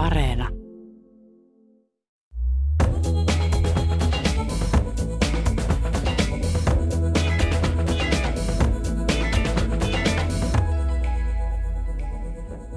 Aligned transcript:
Areena. 0.00 0.48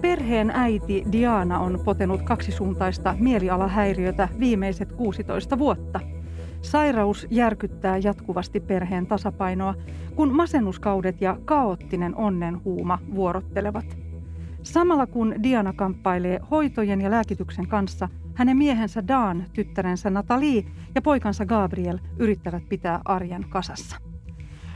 Perheen 0.01 0.51
äiti 0.51 1.03
Diana 1.11 1.59
on 1.59 1.79
potenut 1.85 2.21
kaksisuuntaista 2.21 3.15
mielialahäiriötä 3.19 4.29
viimeiset 4.39 4.91
16 4.91 5.59
vuotta. 5.59 5.99
Sairaus 6.61 7.27
järkyttää 7.29 7.97
jatkuvasti 7.97 8.59
perheen 8.59 9.07
tasapainoa, 9.07 9.75
kun 10.15 10.35
masennuskaudet 10.35 11.21
ja 11.21 11.37
kaoottinen 11.45 12.15
onnenhuuma 12.15 12.99
vuorottelevat. 13.15 14.02
Samalla 14.63 15.07
kun 15.07 15.35
Diana 15.43 15.73
kamppailee 15.73 16.39
hoitojen 16.51 17.01
ja 17.01 17.11
lääkityksen 17.11 17.67
kanssa, 17.67 18.09
hänen 18.35 18.57
miehensä 18.57 19.07
Dan, 19.07 19.45
tyttärensä 19.53 20.09
Natalie 20.09 20.63
ja 20.95 21.01
poikansa 21.01 21.45
Gabriel 21.45 21.99
yrittävät 22.17 22.69
pitää 22.69 23.01
arjen 23.05 23.45
kasassa. 23.49 23.97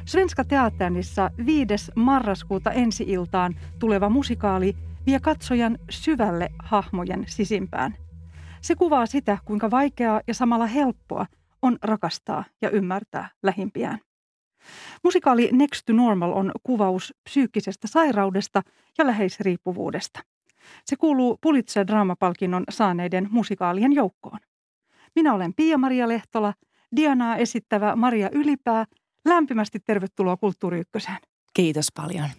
Svenska 0.05 0.43
Teaternissa 0.43 1.31
5. 1.45 1.91
marraskuuta 1.95 2.71
ensi-iltaan 2.71 3.55
tuleva 3.79 4.09
musikaali 4.09 4.75
vie 5.05 5.19
katsojan 5.19 5.77
syvälle 5.89 6.49
hahmojen 6.59 7.23
sisimpään. 7.27 7.95
Se 8.61 8.75
kuvaa 8.75 9.05
sitä, 9.05 9.37
kuinka 9.45 9.71
vaikeaa 9.71 10.21
ja 10.27 10.33
samalla 10.33 10.65
helppoa 10.65 11.25
on 11.61 11.77
rakastaa 11.83 12.43
ja 12.61 12.69
ymmärtää 12.69 13.29
lähimpiään. 13.43 13.99
Musikaali 15.03 15.49
Next 15.51 15.85
to 15.85 15.93
Normal 15.93 16.31
on 16.31 16.51
kuvaus 16.63 17.13
psyykkisestä 17.23 17.87
sairaudesta 17.87 18.61
ja 18.97 19.07
läheisriippuvuudesta. 19.07 20.19
Se 20.85 20.95
kuuluu 20.95 21.37
Pulitzer-draamapalkinnon 21.41 22.63
saaneiden 22.69 23.27
musikaalien 23.31 23.93
joukkoon. 23.93 24.39
Minä 25.15 25.33
olen 25.33 25.53
Pia-Maria 25.53 26.07
Lehtola, 26.07 26.53
Dianaa 26.95 27.35
esittävä 27.35 27.95
Maria 27.95 28.29
Ylipää. 28.31 28.85
Lämpimästi 29.25 29.79
tervetuloa 29.79 30.37
Kulttuuri 30.37 30.79
Ykköseen. 30.79 31.17
Kiitos 31.53 31.87
paljon. 31.95 32.29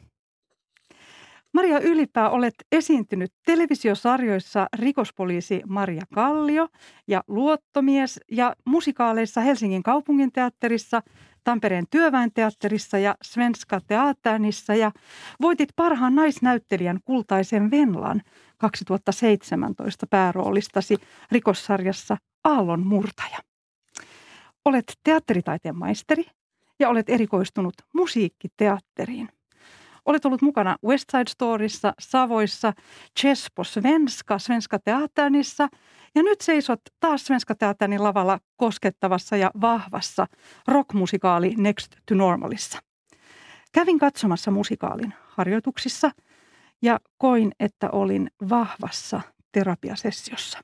Maria 1.53 1.81
Ylipää, 1.81 2.31
olet 2.31 2.55
esiintynyt 2.73 3.33
televisiosarjoissa 3.47 4.67
Rikospoliisi 4.77 5.63
Maria 5.67 6.03
Kallio 6.15 6.69
ja 7.07 7.25
Luottomies 7.29 8.21
ja 8.31 8.57
musikaaleissa 8.65 9.41
Helsingin 9.41 9.83
kaupunginteatterissa, 9.83 11.03
Tampereen 11.45 11.85
työväenteatterissa 11.91 12.99
ja 12.99 13.17
Svenska 13.23 13.81
Teaternissa 13.87 14.75
ja 14.75 14.93
voitit 15.41 15.69
parhaan 15.77 16.15
naisnäyttelijän 16.15 16.99
kultaisen 17.05 17.71
Venlan 17.71 18.23
2017 18.59 20.07
pääroolistasi 20.07 20.97
rikossarjassa 21.33 22.17
Aallon 22.45 22.87
murtaja. 22.87 23.39
Olet 24.65 24.99
teatteritaiteen 25.05 25.77
maisteri 25.77 26.25
ja 26.79 26.89
olet 26.89 27.09
erikoistunut 27.09 27.75
musiikkiteatteriin. 27.95 29.29
Olet 30.09 30.25
ollut 30.25 30.43
mukana 30.43 30.77
West 30.87 31.11
Side 31.11 31.31
Storyssa, 31.31 31.95
Savoissa, 32.01 32.73
Chespo 33.21 33.65
Svenska, 33.65 34.39
Svenska 34.39 34.79
Teaternissa 34.79 35.69
ja 36.15 36.23
nyt 36.23 36.41
seisot 36.41 36.81
taas 37.01 37.27
Svenska 37.27 37.55
Teaternin 37.55 38.03
lavalla 38.03 38.39
koskettavassa 38.57 39.37
ja 39.37 39.51
vahvassa 39.61 40.27
rockmusikaali 40.69 41.55
Next 41.59 41.97
to 42.09 42.15
Normalissa. 42.15 42.79
Kävin 43.73 43.99
katsomassa 43.99 44.51
musikaalin 44.51 45.15
harjoituksissa 45.29 46.11
ja 46.83 47.01
koin, 47.19 47.53
että 47.61 47.91
olin 47.91 48.31
vahvassa 48.49 49.21
terapiasessiossa. 49.53 50.59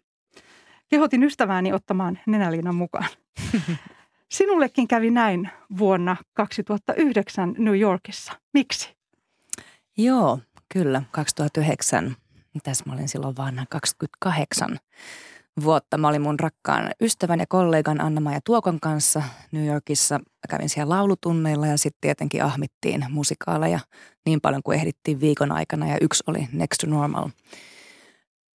Kehotin 0.89 1.23
ystävääni 1.23 1.73
ottamaan 1.73 2.19
nenäliinan 2.27 2.75
mukaan. 2.75 3.09
Sinullekin 4.37 4.89
kävi 4.89 5.11
näin 5.11 5.51
vuonna 5.79 6.17
2009 6.35 7.55
New 7.59 7.79
Yorkissa. 7.79 8.33
Miksi? 8.55 9.04
Joo, 9.97 10.39
kyllä. 10.69 11.03
2009. 11.11 12.17
Mitäs 12.55 12.87
mä 12.87 12.93
olin 12.93 13.09
silloin 13.09 13.37
vanha? 13.37 13.67
28 13.69 14.79
vuotta. 15.65 15.99
Mä 15.99 16.09
olin 16.09 16.23
mun 16.23 16.41
rakkaan 16.41 16.91
ystävän 17.01 17.41
ja 17.41 17.47
kollegan 17.49 18.01
anna 18.01 18.33
ja 18.33 18.41
Tuokon 18.45 18.81
kanssa 18.81 19.23
New 19.53 19.67
Yorkissa. 19.67 20.21
Kävin 20.51 20.69
siellä 20.69 20.95
laulutunneilla 20.95 21.67
ja 21.67 21.79
sitten 21.79 22.01
tietenkin 22.01 22.45
ahmittiin 22.45 23.07
musikaaleja 23.11 23.81
niin 24.27 24.41
paljon 24.41 24.63
kuin 24.63 24.79
ehdittiin 24.79 25.21
viikon 25.21 25.53
aikana 25.53 25.89
ja 25.89 25.99
yksi 26.01 26.25
oli 26.27 26.49
Next 26.53 26.79
to 26.81 26.87
Normal. 26.87 27.29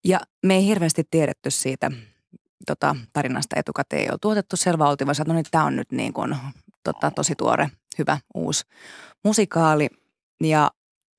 Ja 0.04 0.20
me 0.46 0.56
ei 0.56 0.66
hirveästi 0.66 1.04
tiedetty 1.12 1.52
siitä 1.52 1.92
tota, 2.66 2.96
tarinasta 3.14 3.60
etukäteen 3.60 4.02
ei 4.02 4.10
ole 4.10 4.18
tuotettu. 4.22 4.58
Selvä 4.58 4.90
oltiin 4.90 5.06
vaan, 5.06 5.22
että 5.22 5.34
niin, 5.34 5.46
tämä 5.52 5.64
on 5.64 5.76
nyt 5.76 5.92
niin 5.92 6.14
kuin, 6.14 6.36
tota, 6.84 7.12
tosi 7.12 7.36
tuore, 7.36 7.70
hyvä, 7.98 8.18
uusi 8.34 8.66
musikaali. 9.24 9.90
Ja 10.44 10.72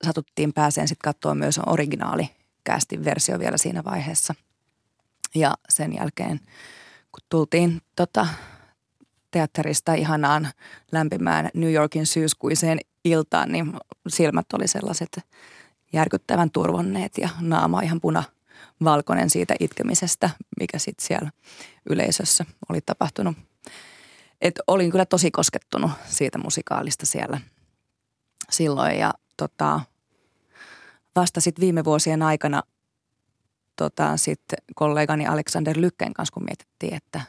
satuttiin 0.05 0.53
pääseen 0.53 0.89
sitten 0.89 1.13
katsoa 1.13 1.35
myös 1.35 1.61
originaali 1.67 2.31
kästin 2.65 3.05
versio 3.05 3.39
vielä 3.39 3.59
siinä 3.59 3.85
vaiheessa. 3.85 4.35
Ja 5.35 5.55
sen 5.69 5.95
jälkeen, 5.95 6.41
kun 7.13 7.27
tultiin 7.29 7.83
tota, 7.97 8.27
teatterista 9.31 9.95
ihanaan 9.95 10.49
lämpimään 10.93 11.49
New 11.55 11.73
Yorkin 11.73 12.07
syyskuiseen 12.07 12.79
iltaan, 13.05 13.53
niin 13.53 13.73
silmät 14.09 14.47
oli 14.53 14.69
sellaiset 14.69 15.21
järkyttävän 15.93 16.51
turvonneet 16.51 17.19
ja 17.19 17.29
naama 17.41 17.81
ihan 17.81 18.01
puna 18.01 18.23
valkoinen 18.85 19.31
siitä 19.31 19.55
itkemisestä, 19.61 20.31
mikä 20.61 20.79
sitten 20.79 21.07
siellä 21.07 21.31
yleisössä 21.91 22.45
oli 22.69 22.81
tapahtunut. 22.81 23.37
Et 24.41 24.61
olin 24.67 24.91
kyllä 24.91 25.07
tosi 25.07 25.31
koskettunut 25.31 25.91
siitä 26.07 26.39
musikaalista 26.39 27.07
siellä 27.07 27.41
silloin 28.51 28.99
ja 28.99 29.15
tota, 29.37 29.81
vasta 31.17 31.41
sitten 31.41 31.63
viime 31.63 31.85
vuosien 31.85 32.23
aikana 32.23 32.63
tota, 33.77 34.17
sit 34.17 34.43
kollegani 34.75 35.27
Alexander 35.27 35.81
Lykken 35.81 36.15
kanssa, 36.15 36.33
kun 36.33 36.45
mietittiin, 36.45 36.95
että 36.95 37.21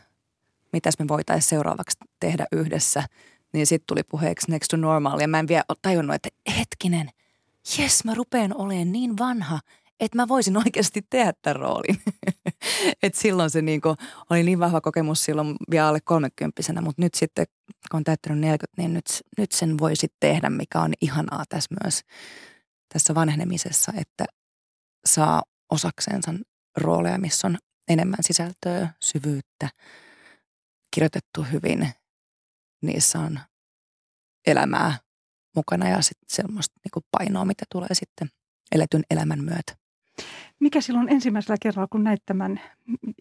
mitäs 0.74 0.94
me 1.00 1.08
voitaisiin 1.08 1.50
seuraavaksi 1.50 1.98
tehdä 2.20 2.46
yhdessä, 2.52 3.04
niin 3.54 3.68
sitten 3.68 3.88
tuli 3.88 4.04
puheeksi 4.04 4.52
Next 4.52 4.68
to 4.70 4.78
Normal. 4.78 5.20
Ja 5.20 5.28
mä 5.28 5.40
en 5.40 5.48
vielä 5.48 5.64
tajunnut, 5.82 6.16
että 6.16 6.30
hetkinen, 6.58 7.10
jes 7.78 8.06
mä 8.06 8.14
rupean 8.14 8.58
olemaan 8.58 8.92
niin 8.92 9.18
vanha, 9.18 9.60
että 10.00 10.18
mä 10.18 10.28
voisin 10.28 10.58
oikeasti 10.58 11.02
tehdä 11.10 11.34
tämän 11.42 11.56
roolin. 11.56 12.02
Et 13.04 13.16
silloin 13.16 13.50
se 13.50 13.62
niinku, 13.62 13.96
oli 14.30 14.44
niin 14.44 14.60
vahva 14.60 14.82
kokemus 14.82 15.24
silloin 15.24 15.56
vielä 15.72 15.88
alle 15.88 16.00
kolmekymppisenä, 16.04 16.82
mutta 16.82 17.02
nyt 17.02 17.14
sitten 17.14 17.46
kun 17.92 17.98
on 17.98 18.04
täyttänyt 18.04 18.40
40, 18.40 18.82
niin 18.82 18.94
nyt, 18.94 19.06
nyt 19.38 19.52
sen 19.52 19.78
voisi 19.78 20.08
tehdä, 20.20 20.50
mikä 20.50 20.82
on 20.82 20.94
ihanaa 21.02 21.44
tässä 21.50 21.76
myös 21.84 22.02
tässä 22.94 23.16
vanhenemisessa, 23.16 23.92
että 23.98 24.26
saa 25.06 25.44
osaksensa 25.72 26.34
rooleja, 26.78 27.18
missä 27.18 27.48
on 27.48 27.58
enemmän 27.88 28.20
sisältöä, 28.22 28.90
syvyyttä, 29.00 29.70
kirjoitettu 30.94 31.44
hyvin. 31.52 31.90
Niissä 32.82 33.20
on 33.20 33.40
elämää 34.48 34.98
mukana 35.56 35.90
ja 35.90 36.02
sitten 36.02 36.30
semmoista 36.30 36.80
niin 36.84 37.06
painoa, 37.12 37.46
mitä 37.46 37.66
tulee 37.72 37.94
sitten 37.94 38.30
eletyn 38.72 39.04
elämän 39.12 39.44
myötä. 39.44 39.76
Mikä 40.60 40.82
silloin 40.82 41.10
ensimmäisellä 41.10 41.58
kerralla, 41.62 41.88
kun 41.92 42.04
näit 42.04 42.22
tämän 42.26 42.62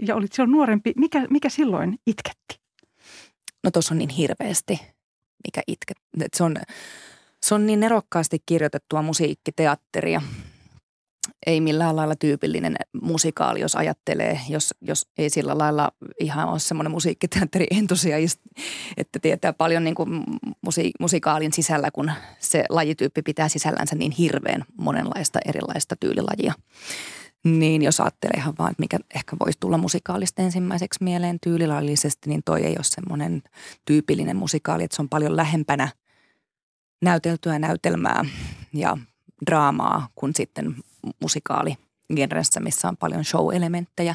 ja 0.06 0.14
olit 0.16 0.32
silloin 0.32 0.52
nuorempi, 0.52 0.92
mikä, 0.96 1.26
mikä 1.30 1.48
silloin 1.48 1.98
itketti? 2.06 2.60
No 3.64 3.70
tuossa 3.70 3.94
on 3.94 3.98
niin 3.98 4.10
hirveästi, 4.10 4.80
mikä 5.46 5.62
itket. 5.66 5.96
Se 6.36 6.44
on, 6.44 6.56
se 7.42 7.54
on 7.54 7.66
niin 7.66 7.80
nerokkaasti 7.80 8.38
kirjoitettua 8.46 9.02
musiikkiteatteria. 9.02 10.22
Ei 11.46 11.60
millään 11.60 11.96
lailla 11.96 12.16
tyypillinen 12.16 12.76
musikaali, 13.02 13.60
jos 13.60 13.76
ajattelee, 13.76 14.40
jos, 14.48 14.74
jos 14.80 15.08
ei 15.18 15.30
sillä 15.30 15.58
lailla 15.58 15.92
ihan 16.20 16.48
ole 16.48 16.58
semmoinen 16.58 16.90
musiikkiteatteri 16.90 17.66
entusiast, 17.78 18.40
että 18.96 19.18
tietää 19.18 19.52
paljon 19.52 19.84
niin 19.84 19.94
kuin 19.94 20.24
musi, 20.62 20.90
musikaalin 21.00 21.52
sisällä, 21.52 21.90
kun 21.90 22.12
se 22.38 22.64
lajityyppi 22.68 23.22
pitää 23.22 23.48
sisällänsä 23.48 23.96
niin 23.96 24.12
hirveän 24.12 24.64
monenlaista 24.78 25.38
erilaista 25.46 25.96
tyylilajia. 25.96 26.52
Niin 27.44 27.82
jos 27.82 28.00
ajattelee 28.00 28.36
ihan 28.36 28.54
vaan, 28.58 28.70
että 28.70 28.82
mikä 28.82 28.98
ehkä 29.14 29.36
voisi 29.44 29.58
tulla 29.60 29.78
musikaalista 29.78 30.42
ensimmäiseksi 30.42 31.04
mieleen 31.04 31.38
tyylilallisesti, 31.42 32.28
niin 32.28 32.42
toi 32.44 32.62
ei 32.62 32.72
ole 32.72 32.84
semmoinen 32.84 33.42
tyypillinen 33.84 34.36
musikaali, 34.36 34.84
että 34.84 34.96
se 34.96 35.02
on 35.02 35.08
paljon 35.08 35.36
lähempänä 35.36 35.88
näyteltyä 37.00 37.58
näytelmää 37.58 38.24
ja 38.72 38.96
draamaa 39.46 40.08
kuin 40.14 40.34
sitten 40.34 40.74
musikaali 41.20 41.76
genressä, 42.16 42.60
missä 42.60 42.88
on 42.88 42.96
paljon 42.96 43.24
show-elementtejä 43.24 44.14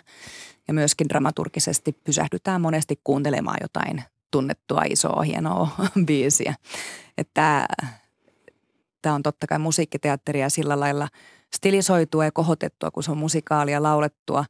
ja 0.68 0.74
myöskin 0.74 1.10
dramaturgisesti 1.10 1.92
pysähdytään 2.04 2.62
monesti 2.62 3.00
kuuntelemaan 3.04 3.58
jotain 3.62 4.04
tunnettua 4.32 4.82
isoa 4.90 5.22
hienoa 5.22 5.70
biisiä. 6.08 6.56
Että 7.18 7.66
tämä 9.02 9.16
on 9.16 9.24
totta 9.24 9.48
kai 9.48 9.60
musiikkiteatteria 9.60 10.50
sillä 10.50 10.80
lailla 10.80 11.08
stilisoitua 11.56 12.26
ja 12.26 12.31
kohotettua, 12.31 12.92
kun 12.92 13.04
se 13.04 13.12
on 13.12 13.18
musikaalia 13.18 13.84
laulettua, 13.84 14.46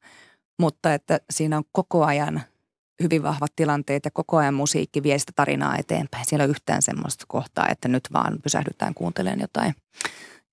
mutta 0.60 0.94
että 0.94 1.20
siinä 1.30 1.58
on 1.58 1.64
koko 1.72 2.06
ajan 2.06 2.42
hyvin 3.03 3.24
vahvat 3.24 3.51
tilanteet 3.56 4.06
ja 4.06 4.12
koko 4.12 4.38
ajan 4.38 4.53
musiikki 4.53 5.03
vie 5.03 5.19
sitä 5.19 5.31
tarinaa 5.36 5.77
eteenpäin. 5.77 6.25
Siellä 6.27 6.44
on 6.44 6.50
yhtään 6.50 6.81
semmoista 6.81 7.25
kohtaa, 7.27 7.68
että 7.69 7.88
nyt 7.88 8.07
vaan 8.13 8.38
pysähdytään 8.44 8.94
kuuntelemaan 8.94 9.39
jotain, 9.39 9.75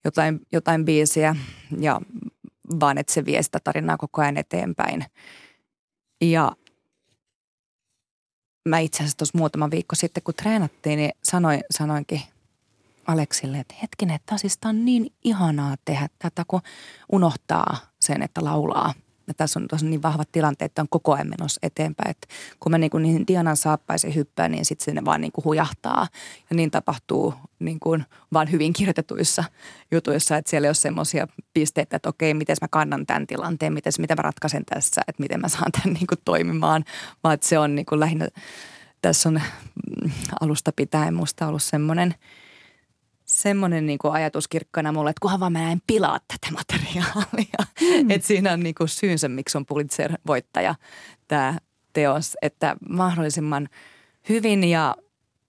jotain, 0.04 0.40
jotain 0.52 0.84
biisiä 0.84 1.36
ja 1.78 2.00
vaan 2.80 2.98
että 2.98 3.12
se 3.12 3.24
vie 3.24 3.42
sitä 3.42 3.58
tarinaa 3.64 3.96
koko 3.96 4.22
ajan 4.22 4.36
eteenpäin. 4.36 5.04
Ja 6.20 6.52
mä 8.68 8.78
itse 8.78 8.96
asiassa 8.96 9.16
tuossa 9.16 9.38
muutama 9.38 9.70
viikko 9.70 9.94
sitten, 9.94 10.22
kun 10.22 10.34
treenattiin, 10.34 10.96
niin 10.96 11.10
sanoin, 11.22 11.60
sanoinkin 11.70 12.22
Aleksille, 13.06 13.58
että 13.58 13.74
hetkinen, 13.82 14.16
että 14.16 14.38
siis 14.38 14.58
on 14.64 14.84
niin 14.84 15.12
ihanaa 15.24 15.76
tehdä 15.84 16.08
tätä, 16.18 16.44
kun 16.48 16.60
unohtaa 17.12 17.76
sen, 18.00 18.22
että 18.22 18.44
laulaa. 18.44 18.94
Ja 19.32 19.36
tässä 19.36 19.58
on, 19.58 19.68
tässä 19.68 19.86
on 19.86 19.90
niin 19.90 20.02
vahvat 20.02 20.28
tilanteet, 20.32 20.70
että 20.70 20.82
on 20.82 20.88
koko 20.90 21.12
ajan 21.12 21.28
menossa 21.28 21.58
eteenpäin. 21.62 22.10
Että 22.10 22.28
kun 22.60 22.72
mä 22.72 22.78
niin 22.78 22.90
kuin 22.90 23.02
niihin 23.02 23.26
Dianan 23.26 23.56
saappaisiin 23.56 24.14
hyppään, 24.14 24.50
niin 24.50 24.64
sitten 24.64 24.94
se 24.94 25.04
vaan 25.04 25.20
niin 25.20 25.32
kuin 25.32 25.44
hujahtaa. 25.44 26.06
Ja 26.50 26.56
niin 26.56 26.70
tapahtuu 26.70 27.34
niin 27.58 27.80
kuin 27.80 28.04
vaan 28.32 28.50
hyvin 28.50 28.72
kirjoitetuissa 28.72 29.44
jutuissa, 29.90 30.36
että 30.36 30.50
siellä 30.50 30.66
ei 30.66 30.68
ole 30.68 30.74
semmoisia 30.74 31.28
pisteitä, 31.54 31.96
että 31.96 32.08
okei, 32.08 32.34
miten 32.34 32.56
mä 32.60 32.68
kannan 32.68 33.06
tämän 33.06 33.26
tilanteen, 33.26 33.72
miten, 33.72 33.92
miten 33.98 34.16
mä 34.18 34.22
ratkaisen 34.22 34.64
tässä, 34.64 35.00
että 35.08 35.22
miten 35.22 35.40
mä 35.40 35.48
saan 35.48 35.72
tämän 35.72 35.94
niin 35.94 36.06
kuin 36.06 36.20
toimimaan. 36.24 36.84
Vaan 37.24 37.34
että 37.34 37.46
se 37.46 37.58
on 37.58 37.74
niin 37.74 37.86
kuin 37.86 38.00
lähinnä, 38.00 38.28
tässä 39.02 39.28
on 39.28 39.34
mm, 39.34 40.10
alusta 40.40 40.72
pitäen 40.76 41.14
musta 41.14 41.46
ollut 41.46 41.62
semmoinen– 41.62 42.14
semmoinen 43.32 43.86
niin 43.86 43.98
kuin 43.98 44.12
ajatus 44.12 44.48
kirkkana 44.48 44.92
mulle, 44.92 45.10
että 45.10 45.20
kunhan 45.20 45.40
vaan 45.40 45.52
mä 45.52 45.72
en 45.72 45.82
pilaa 45.86 46.18
tätä 46.18 46.54
materiaalia. 46.54 47.66
Mm. 47.80 48.10
Että 48.10 48.26
siinä 48.26 48.52
on 48.52 48.60
niin 48.60 48.74
kuin 48.74 48.88
syynsä, 48.88 49.28
miksi 49.28 49.58
on 49.58 49.66
Pulitzer-voittaja 49.66 50.74
tämä 51.28 51.58
teos, 51.92 52.36
että 52.42 52.76
mahdollisimman 52.88 53.68
hyvin 54.28 54.64
ja 54.64 54.96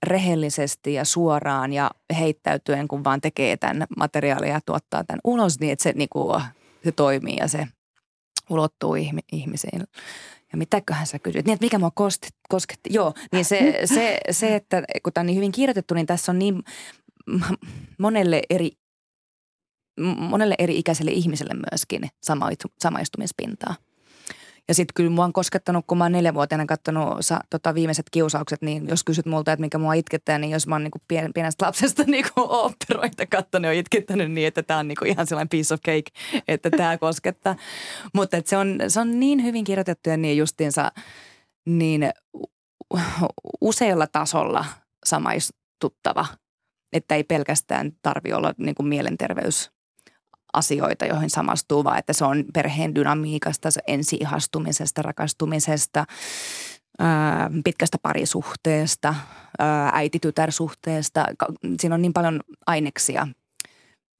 rehellisesti 0.04 0.94
ja 0.94 1.06
suoraan 1.06 1.74
ja 1.74 1.92
heittäytyen, 2.20 2.88
kun 2.88 3.04
vaan 3.04 3.22
tekee 3.22 3.58
tämän 3.58 3.88
materiaalia 3.98 4.54
ja 4.54 4.60
tuottaa 4.66 5.04
tämän 5.04 5.20
ulos, 5.24 5.60
niin 5.60 5.74
että 5.74 5.84
se, 5.84 5.94
niin 5.96 6.10
kuin, 6.10 6.42
se 6.84 6.92
toimii 6.92 7.38
ja 7.40 7.48
se 7.48 7.68
ulottuu 8.50 8.96
ihmisiin. 9.32 9.84
Ja 10.52 10.58
mitäköhän 10.58 11.08
sä 11.08 11.20
kysyt? 11.20 11.46
Niin, 11.46 11.54
että 11.54 11.66
mikä 11.66 11.80
mua 11.80 11.92
kosketti? 12.50 12.90
Joo, 12.94 13.14
niin 13.32 13.46
se, 13.46 13.82
se, 13.86 14.18
se, 14.32 14.56
että 14.56 14.84
kun 15.04 15.14
tämä 15.14 15.22
on 15.22 15.26
niin 15.26 15.36
hyvin 15.36 15.52
kirjoitettu, 15.52 15.94
niin 15.94 16.06
tässä 16.06 16.32
on 16.32 16.40
niin 16.40 16.64
monelle 17.98 18.42
eri, 18.50 18.72
monelle 20.18 20.56
eri 20.60 20.78
ikäiselle 20.78 21.12
ihmiselle 21.12 21.54
myöskin 21.72 22.10
samaistumispintaa. 22.80 23.76
Ja 24.68 24.74
sitten 24.74 24.94
kyllä 24.94 25.10
mua 25.10 25.26
on 25.26 25.34
koskettanut, 25.34 25.86
kun 25.88 25.98
mä 25.98 26.04
oon 26.04 26.12
neljävuotiaana 26.12 26.66
katsonut 26.66 27.18
sa, 27.22 27.40
tota, 27.50 27.74
viimeiset 27.76 28.06
kiusaukset, 28.12 28.62
niin 28.62 28.88
jos 28.88 29.04
kysyt 29.04 29.26
multa, 29.26 29.52
että 29.52 29.62
mikä 29.62 29.78
mua 29.78 29.94
itkettää, 29.94 30.38
niin 30.38 30.52
jos 30.52 30.68
mä 30.68 30.76
oon 30.76 30.84
niinku 30.84 31.00
pien, 31.08 31.34
pienestä 31.34 31.66
lapsesta 31.66 32.04
niinku 32.08 32.32
oopperoita 32.36 33.26
katsonut 33.26 33.66
ja 33.66 33.74
itkettänyt 33.74 34.32
niin, 34.32 34.48
että 34.48 34.64
tämä 34.64 34.80
on 34.80 34.88
niinku 34.88 35.06
ihan 35.06 35.28
sellainen 35.28 35.50
piece 35.50 35.74
of 35.74 35.82
cake, 35.82 36.42
että 36.48 36.70
tämä 36.70 36.98
koskettaa. 36.98 37.56
Mutta 38.14 38.38
se 38.46 38.58
on, 38.58 38.80
se 38.88 39.00
on 39.00 39.20
niin 39.20 39.44
hyvin 39.44 39.64
kirjoitettu 39.64 40.10
ja 40.10 40.18
niin 40.18 40.38
justiinsa 40.38 40.92
niin 41.66 42.10
useilla 43.62 44.08
tasolla 44.08 44.66
samaistuttava– 45.06 46.26
että 46.94 47.16
ei 47.16 47.24
pelkästään 47.24 47.92
tarvi 48.02 48.34
olla 48.34 48.54
niin 48.58 48.76
kuin 48.76 48.88
mielenterveys 48.88 49.72
asioita, 50.54 51.06
joihin 51.06 51.30
samastuu, 51.30 51.84
vaan 51.84 52.00
että 52.00 52.14
se 52.14 52.26
on 52.26 52.46
perheen 52.54 52.96
dynamiikasta, 52.96 53.70
ensiihastumisesta, 53.88 55.02
rakastumisesta, 55.02 56.06
ää, 57.00 57.52
pitkästä 57.64 57.98
parisuhteesta, 58.02 59.16
äiti-tytär-suhteesta. 59.94 61.26
Siinä 61.80 61.96
on 61.96 62.02
niin 62.02 62.14
paljon 62.14 62.42
aineksia. 62.68 63.28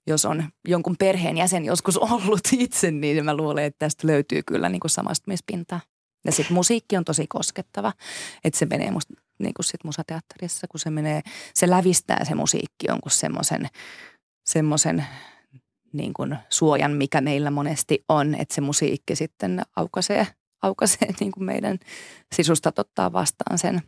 Jos 0.08 0.26
on 0.26 0.44
jonkun 0.68 0.96
perheen 1.00 1.38
jäsen 1.38 1.66
joskus 1.66 1.98
ollut 2.12 2.48
itse, 2.52 2.92
niin 2.92 3.26
mä 3.26 3.38
luulen, 3.38 3.64
että 3.64 3.80
tästä 3.80 4.08
löytyy 4.08 4.42
kyllä 4.46 4.70
niin 4.70 4.80
kuin 4.80 4.92
samastumispintaa. 4.92 5.80
Ja 6.26 6.32
sitten 6.32 6.54
musiikki 6.54 6.98
on 6.98 7.06
tosi 7.06 7.28
koskettava, 7.28 7.94
että 8.44 8.60
se 8.60 8.66
menee 8.66 8.92
musta 8.92 9.14
niin 9.40 9.54
kuin 9.54 9.66
sit 9.66 9.84
musateatterissa, 9.84 10.68
kun 10.68 10.80
se 10.80 10.90
menee, 10.90 11.22
se 11.54 11.70
lävistää 11.70 12.26
se 12.26 12.36
musiikki 12.36 12.88
jonkun 12.88 13.12
semmoisen 13.12 13.70
semmoisen 14.46 15.06
niin 15.94 16.14
kuin 16.14 16.38
suojan, 16.50 16.92
mikä 16.92 17.22
meillä 17.22 17.52
monesti 17.52 18.04
on, 18.10 18.36
että 18.36 18.56
se 18.56 18.62
musiikki 18.62 19.16
sitten 19.16 19.62
aukaisee, 19.76 20.28
aukaisee 20.62 21.08
niin 21.20 21.32
kuin 21.32 21.44
meidän 21.44 21.78
sisusta 22.36 22.72
ottaa 22.78 23.14
vastaan 23.14 23.58
sen, 23.58 23.82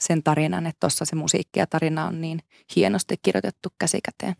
sen 0.00 0.22
tarinan, 0.22 0.66
että 0.66 0.80
tuossa 0.80 1.04
se 1.04 1.16
musiikki 1.16 1.60
ja 1.60 1.66
tarina 1.66 2.06
on 2.06 2.20
niin 2.20 2.40
hienosti 2.76 3.14
kirjoitettu 3.22 3.68
käsikäteen. 3.78 4.34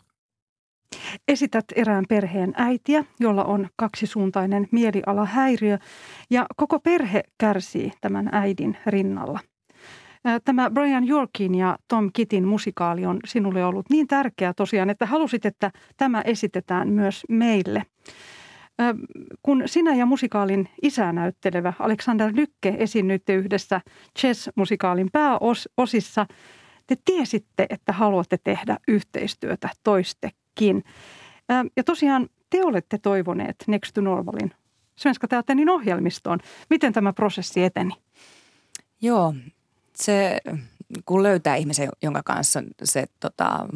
Esität 1.29 1.65
erään 1.77 2.05
perheen 2.09 2.55
äitiä, 2.57 3.05
jolla 3.21 3.45
on 3.45 3.69
kaksisuuntainen 3.77 4.69
mielialahäiriö 4.73 5.79
ja 6.31 6.47
koko 6.57 6.81
perhe 6.81 7.23
kärsii 7.39 7.93
tämän 8.01 8.29
äidin 8.33 8.79
rinnalla. 8.87 9.41
Tämä 10.45 10.71
Brian 10.71 11.09
Yorkin 11.09 11.55
ja 11.55 11.79
Tom 11.89 12.11
Kittin 12.13 12.49
musikaali 12.49 13.07
on 13.07 13.19
sinulle 13.25 13.65
ollut 13.65 13.91
niin 13.91 14.07
tärkeä 14.07 14.55
tosiaan, 14.55 14.91
että 14.91 15.07
halusit, 15.07 15.47
että 15.47 15.71
tämä 15.97 16.21
esitetään 16.21 16.89
myös 16.89 17.25
meille. 17.29 17.83
Kun 19.43 19.63
sinä 19.67 19.95
ja 19.95 20.07
musikaalin 20.07 20.69
isä 20.83 21.13
näyttelevä 21.13 21.73
Alexander 21.79 22.33
Lykke 22.35 22.75
esiinnyitte 22.79 23.35
yhdessä 23.35 23.81
Chess-musikaalin 24.19 25.09
pääosissa, 25.13 26.27
te 26.87 26.97
tiesitte, 27.05 27.67
että 27.71 27.93
haluatte 27.93 28.39
tehdä 28.45 28.77
yhteistyötä 28.89 29.69
toistekin. 29.85 30.85
Ja 31.77 31.85
tosiaan 31.85 32.29
te 32.51 32.65
olette 32.65 32.99
toivoneet 32.99 33.57
Next 33.67 33.95
to 33.95 34.01
Normalin 34.01 34.53
Svenska 34.97 35.29
Teatterin 35.29 35.69
ohjelmistoon. 35.69 36.39
Miten 36.71 36.93
tämä 36.93 37.13
prosessi 37.13 37.65
eteni? 37.65 37.93
Joo, 39.03 39.35
se, 40.01 40.39
kun 41.05 41.23
löytää 41.23 41.57
ihmisen, 41.57 41.89
jonka 42.03 42.23
kanssa 42.23 42.63
se 42.85 43.05
tota, 43.21 43.67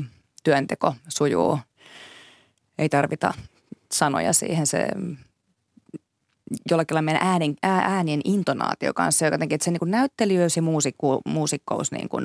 työnteko 0.44 0.94
sujuu, 1.08 1.58
ei 2.78 2.88
tarvita 2.88 3.34
sanoja 3.92 4.32
siihen, 4.32 4.66
se 4.66 4.88
jollakin 6.70 7.04
meidän 7.04 7.26
äänen, 7.26 7.56
äänien 7.62 8.20
intonaatio 8.24 8.94
kanssa, 8.94 9.24
jotenkin, 9.24 9.54
että 9.54 9.64
se 9.64 9.70
niin 9.70 9.90
näyttelijöys 9.90 10.56
ja 10.56 10.62
muusikko, 10.62 11.20
muusikkous 11.26 11.92
niin 11.92 12.08
kuin 12.08 12.24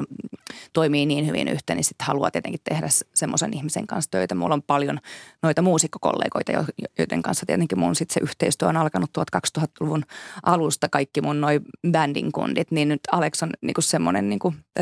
toimii 0.73 1.05
niin 1.05 1.27
hyvin 1.27 1.47
yhteen, 1.47 1.77
niin 1.77 1.83
sitten 1.83 2.07
haluaa 2.07 2.31
tietenkin 2.31 2.61
tehdä 2.63 2.87
semmoisen 3.13 3.53
ihmisen 3.53 3.87
kanssa 3.87 4.11
töitä. 4.11 4.35
Mulla 4.35 4.53
on 4.53 4.61
paljon 4.61 4.99
noita 5.43 5.61
muusikkokollegoita, 5.61 6.51
joiden 6.99 7.21
kanssa 7.21 7.45
tietenkin 7.45 7.79
mun 7.79 7.95
sitten 7.95 8.13
se 8.13 8.19
yhteistyö 8.23 8.67
on 8.67 8.77
alkanut 8.77 9.09
2000-luvun 9.17 10.03
alusta, 10.43 10.89
kaikki 10.89 11.21
mun 11.21 11.41
noin 11.41 11.61
bändin 11.91 12.31
kundit, 12.31 12.71
niin 12.71 12.87
nyt 12.87 13.01
Alex 13.11 13.43
on 13.43 13.49
niin 13.61 13.75
semmoinen 13.79 14.29
niin 14.29 14.39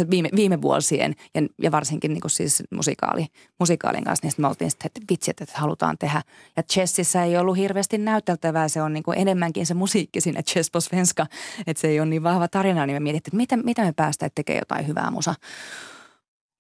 viime, 0.10 0.30
viime 0.36 0.62
vuosien 0.62 1.16
ja, 1.36 1.42
ja 1.62 1.72
varsinkin 1.72 2.14
niin 2.14 2.22
siis 2.28 2.64
musikaali, 2.72 3.26
musikaalin 3.60 4.04
kanssa, 4.04 4.28
niin 4.28 4.34
me 4.38 4.48
oltiin 4.48 4.72
sitten, 4.72 4.88
että 4.88 5.02
vitsi, 5.10 5.32
että 5.32 5.46
halutaan 5.54 5.98
tehdä. 5.98 6.22
Ja 6.58 6.64
Chessissä 6.64 7.24
ei 7.24 7.38
ollut 7.38 7.58
hirveästi 7.58 7.98
näyteltävää, 7.98 8.68
se 8.68 8.82
on 8.82 8.94
niin 8.94 9.04
kuin 9.04 9.18
enemmänkin 9.18 9.66
se 9.66 9.74
musiikki 9.74 10.22
siinä 10.22 10.44
Chess 10.44 10.72
Svenska, 10.80 11.26
että 11.68 11.82
se 11.82 11.88
ei 11.88 12.00
ole 12.00 12.10
niin 12.10 12.24
vahva 12.24 12.48
tarina, 12.48 12.86
niin 12.86 12.96
me 12.96 13.00
mietittiin, 13.00 13.42
että 13.42 13.56
mitä, 13.56 13.66
mitä 13.66 13.82
me 13.82 13.94
päästään 13.96 14.32
tekemään 14.36 14.62
jotain 14.62 14.88
hyvää 14.88 15.12
musa, 15.12 15.36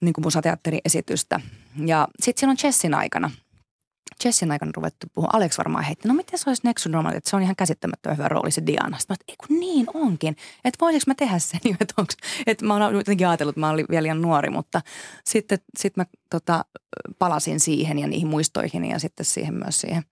niin 0.01 0.13
kuin 0.13 0.25
musateatteriesitystä. 0.25 1.42
Ja 1.86 2.08
sitten 2.20 2.39
silloin 2.39 2.58
Chessin 2.58 2.94
aikana– 2.94 3.32
Jessin 4.25 4.51
aikana 4.51 4.72
ruvettu 4.75 5.08
puhua. 5.13 5.30
Alex 5.34 5.58
varmaan 5.58 5.84
heitti, 5.84 6.08
no 6.08 6.13
miten 6.13 6.39
se 6.39 6.50
olisi 6.50 6.62
Nexus 6.66 6.92
Normal, 6.92 7.16
että 7.16 7.30
se 7.30 7.36
on 7.36 7.42
ihan 7.42 7.56
käsittämättömän 7.56 8.18
hyvä 8.18 8.27
rooli 8.27 8.51
se 8.51 8.66
Diana. 8.66 8.98
Sitten 8.98 9.18
mä 9.20 9.25
ei 9.27 9.36
kun 9.48 9.60
niin 9.60 9.88
onkin. 9.94 10.36
Että 10.66 10.77
voisiko 10.82 11.04
mä 11.08 11.16
tehdä 11.16 11.39
sen, 11.39 11.60
että, 11.82 11.94
onks, 11.98 12.18
että 12.46 12.66
mä 12.66 12.74
oon 12.74 12.96
jotenkin 12.96 13.27
ajatellut, 13.27 13.54
että 13.54 13.60
mä 13.60 13.70
olin 13.70 13.86
vielä 13.89 14.04
liian 14.04 14.22
nuori, 14.22 14.50
mutta 14.50 14.82
sitten 15.24 15.60
sit 15.80 15.98
mä 15.98 16.06
tota, 16.30 16.66
palasin 17.20 17.60
siihen 17.60 18.00
ja 18.00 18.08
niihin 18.08 18.27
muistoihin 18.27 18.86
ja 18.86 19.00
sitten 19.00 19.25
siihen 19.25 19.54
myös 19.54 19.82
siihen 19.82 20.04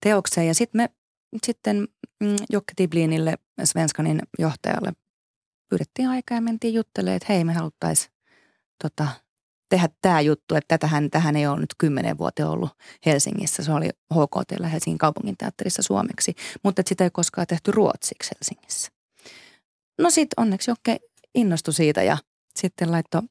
teokseen. 0.00 0.46
Ja 0.46 0.54
sitten 0.54 0.80
me 0.80 0.90
sitten 1.46 1.88
mm, 2.20 2.36
Jokke 2.50 2.72
Tiblinille, 2.76 3.34
Svenskanin 3.64 4.22
johtajalle, 4.38 4.92
pyydettiin 5.72 6.08
aikaa 6.08 6.36
ja 6.36 6.42
mentiin 6.42 6.74
juttelemaan, 6.74 7.16
että 7.16 7.32
hei 7.32 7.44
me 7.44 7.52
haluttaisiin 7.52 8.12
tota, 8.82 9.08
tehdä 9.68 9.88
tämä 10.02 10.20
juttu, 10.20 10.54
että 10.54 10.78
tätähän, 10.78 11.10
tähän 11.10 11.36
ei 11.36 11.46
ole 11.46 11.60
nyt 11.60 11.74
kymmenen 11.78 12.18
vuotta 12.18 12.50
ollut 12.50 12.70
Helsingissä. 13.06 13.62
Se 13.62 13.72
oli 13.72 13.88
HKT 13.88 14.70
Helsingin 14.72 14.98
kaupunginteatterissa 14.98 15.82
suomeksi, 15.82 16.34
mutta 16.62 16.82
sitä 16.86 17.04
ei 17.04 17.10
koskaan 17.10 17.46
tehty 17.46 17.70
ruotsiksi 17.70 18.30
Helsingissä. 18.34 18.90
No 19.98 20.10
sitten 20.10 20.42
onneksi 20.42 20.70
Jokke 20.70 20.98
innostui 21.34 21.74
siitä 21.74 22.02
ja 22.02 22.16
sitten 22.56 22.92
laittoi 22.92 23.22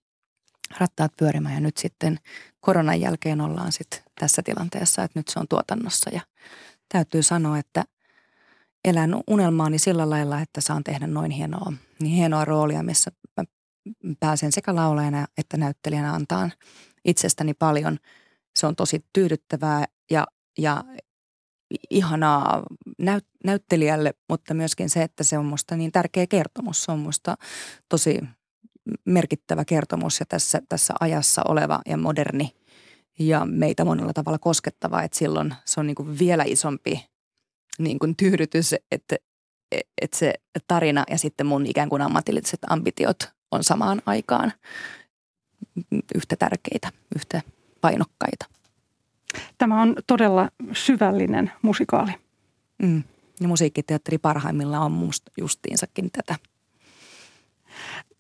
rattaat 0.78 1.12
pyörimään 1.18 1.56
ja 1.56 1.62
nyt 1.62 1.78
sitten 1.78 2.20
koronan 2.60 3.02
jälkeen 3.02 3.42
ollaan 3.42 3.72
sitten 3.72 4.00
tässä 4.20 4.42
tilanteessa, 4.46 5.04
että 5.04 5.20
nyt 5.20 5.28
se 5.28 5.40
on 5.40 5.48
tuotannossa 5.50 6.10
ja 6.14 6.22
täytyy 6.90 7.24
sanoa, 7.24 7.58
että 7.58 7.84
elän 8.86 9.16
unelmaani 9.28 9.80
sillä 9.80 10.10
lailla, 10.10 10.42
että 10.42 10.62
saan 10.62 10.84
tehdä 10.84 11.08
noin 11.08 11.32
hienoa, 11.32 11.74
niin 12.02 12.16
hienoa 12.16 12.46
roolia, 12.46 12.84
missä 12.84 13.12
pääsen 14.20 14.52
sekä 14.52 14.76
laulajana 14.76 15.28
että 15.38 15.58
näyttelijänä 15.58 16.14
antaa 16.14 16.50
itsestäni 17.06 17.54
paljon. 17.54 17.98
Se 18.60 18.68
on 18.68 18.76
tosi 18.76 19.06
tyydyttävää 19.14 19.86
ja, 20.12 20.28
ja 20.58 20.84
ihanaa 21.90 22.64
näyt, 23.00 23.26
näyttelijälle, 23.44 24.14
mutta 24.30 24.54
myöskin 24.54 24.90
se, 24.90 25.04
että 25.04 25.24
se 25.24 25.38
on 25.38 25.46
musta 25.46 25.76
niin 25.76 25.92
tärkeä 25.92 26.28
kertomus. 26.28 26.84
Se 26.84 26.92
on 26.92 27.00
musta 27.00 27.38
tosi 27.90 28.20
merkittävä 29.06 29.66
kertomus 29.66 30.20
ja 30.20 30.26
tässä, 30.26 30.62
tässä 30.70 30.94
ajassa 31.00 31.42
oleva 31.48 31.82
ja 31.86 31.98
moderni 31.98 32.52
ja 33.20 33.46
meitä 33.46 33.86
monella 33.86 34.14
tavalla 34.14 34.40
koskettava, 34.40 35.04
että 35.04 35.18
silloin 35.18 35.56
se 35.66 35.80
on 35.80 35.88
niin 35.88 35.96
kuin 35.96 36.20
vielä 36.20 36.44
isompi 36.48 37.06
niin 37.80 38.00
kuin 38.00 38.16
tyydytys, 38.16 38.76
että, 38.92 39.16
että 40.02 40.18
se 40.18 40.34
tarina 40.68 41.04
ja 41.10 41.18
sitten 41.18 41.46
mun 41.46 41.66
ikään 41.66 41.90
kuin 41.90 42.02
ammatilliset 42.02 42.60
ambitiot 42.70 43.30
on 43.52 43.64
samaan 43.64 44.02
aikaan 44.06 44.54
yhtä 46.16 46.36
tärkeitä, 46.36 46.90
yhtä 47.16 47.42
painokkaita. 47.82 48.46
Tämä 49.58 49.82
on 49.82 49.96
todella 50.08 50.50
syvällinen 50.74 51.52
musikaali. 51.62 52.12
Mm. 52.84 53.04
Ja 53.40 53.48
musiikkiteatteri 53.48 54.18
parhaimmillaan 54.18 54.84
on 54.84 54.92
musta 54.92 55.32
justiinsakin 55.38 56.12
tätä. 56.12 56.36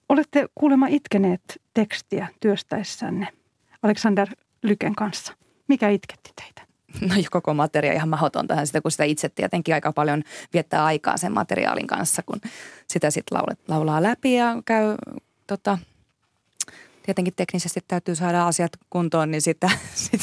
Olette 0.10 0.48
kuulemma 0.55 0.88
itkeneet 0.88 1.62
tekstiä 1.74 2.27
työstäessänne 2.39 3.27
Alexander 3.84 4.27
Lyken 4.63 4.96
kanssa. 4.96 5.34
Mikä 5.67 5.89
itketti 5.89 6.31
teitä? 6.36 6.70
No 7.01 7.15
koko 7.31 7.53
materia 7.53 7.93
ihan 7.93 8.10
mahdotonta 8.10 8.65
sitä, 8.65 8.81
kun 8.81 8.91
sitä 8.91 9.03
itse 9.03 9.29
tietenkin 9.29 9.74
aika 9.74 9.93
paljon 9.93 10.24
viettää 10.53 10.86
aikaa 10.86 11.17
sen 11.17 11.31
materiaalin 11.31 11.88
kanssa, 11.88 12.24
kun 12.24 12.41
sitä 12.88 13.12
sitten 13.12 13.39
laulaa 13.67 14.03
läpi 14.03 14.33
ja 14.33 14.55
käy 14.65 14.95
tota, 15.48 15.77
tietenkin 17.03 17.33
teknisesti 17.36 17.79
täytyy 17.88 18.15
saada 18.15 18.48
asiat 18.48 18.71
kuntoon, 18.89 19.31
niin 19.31 19.41
sitä 19.41 19.69
sit 19.93 20.21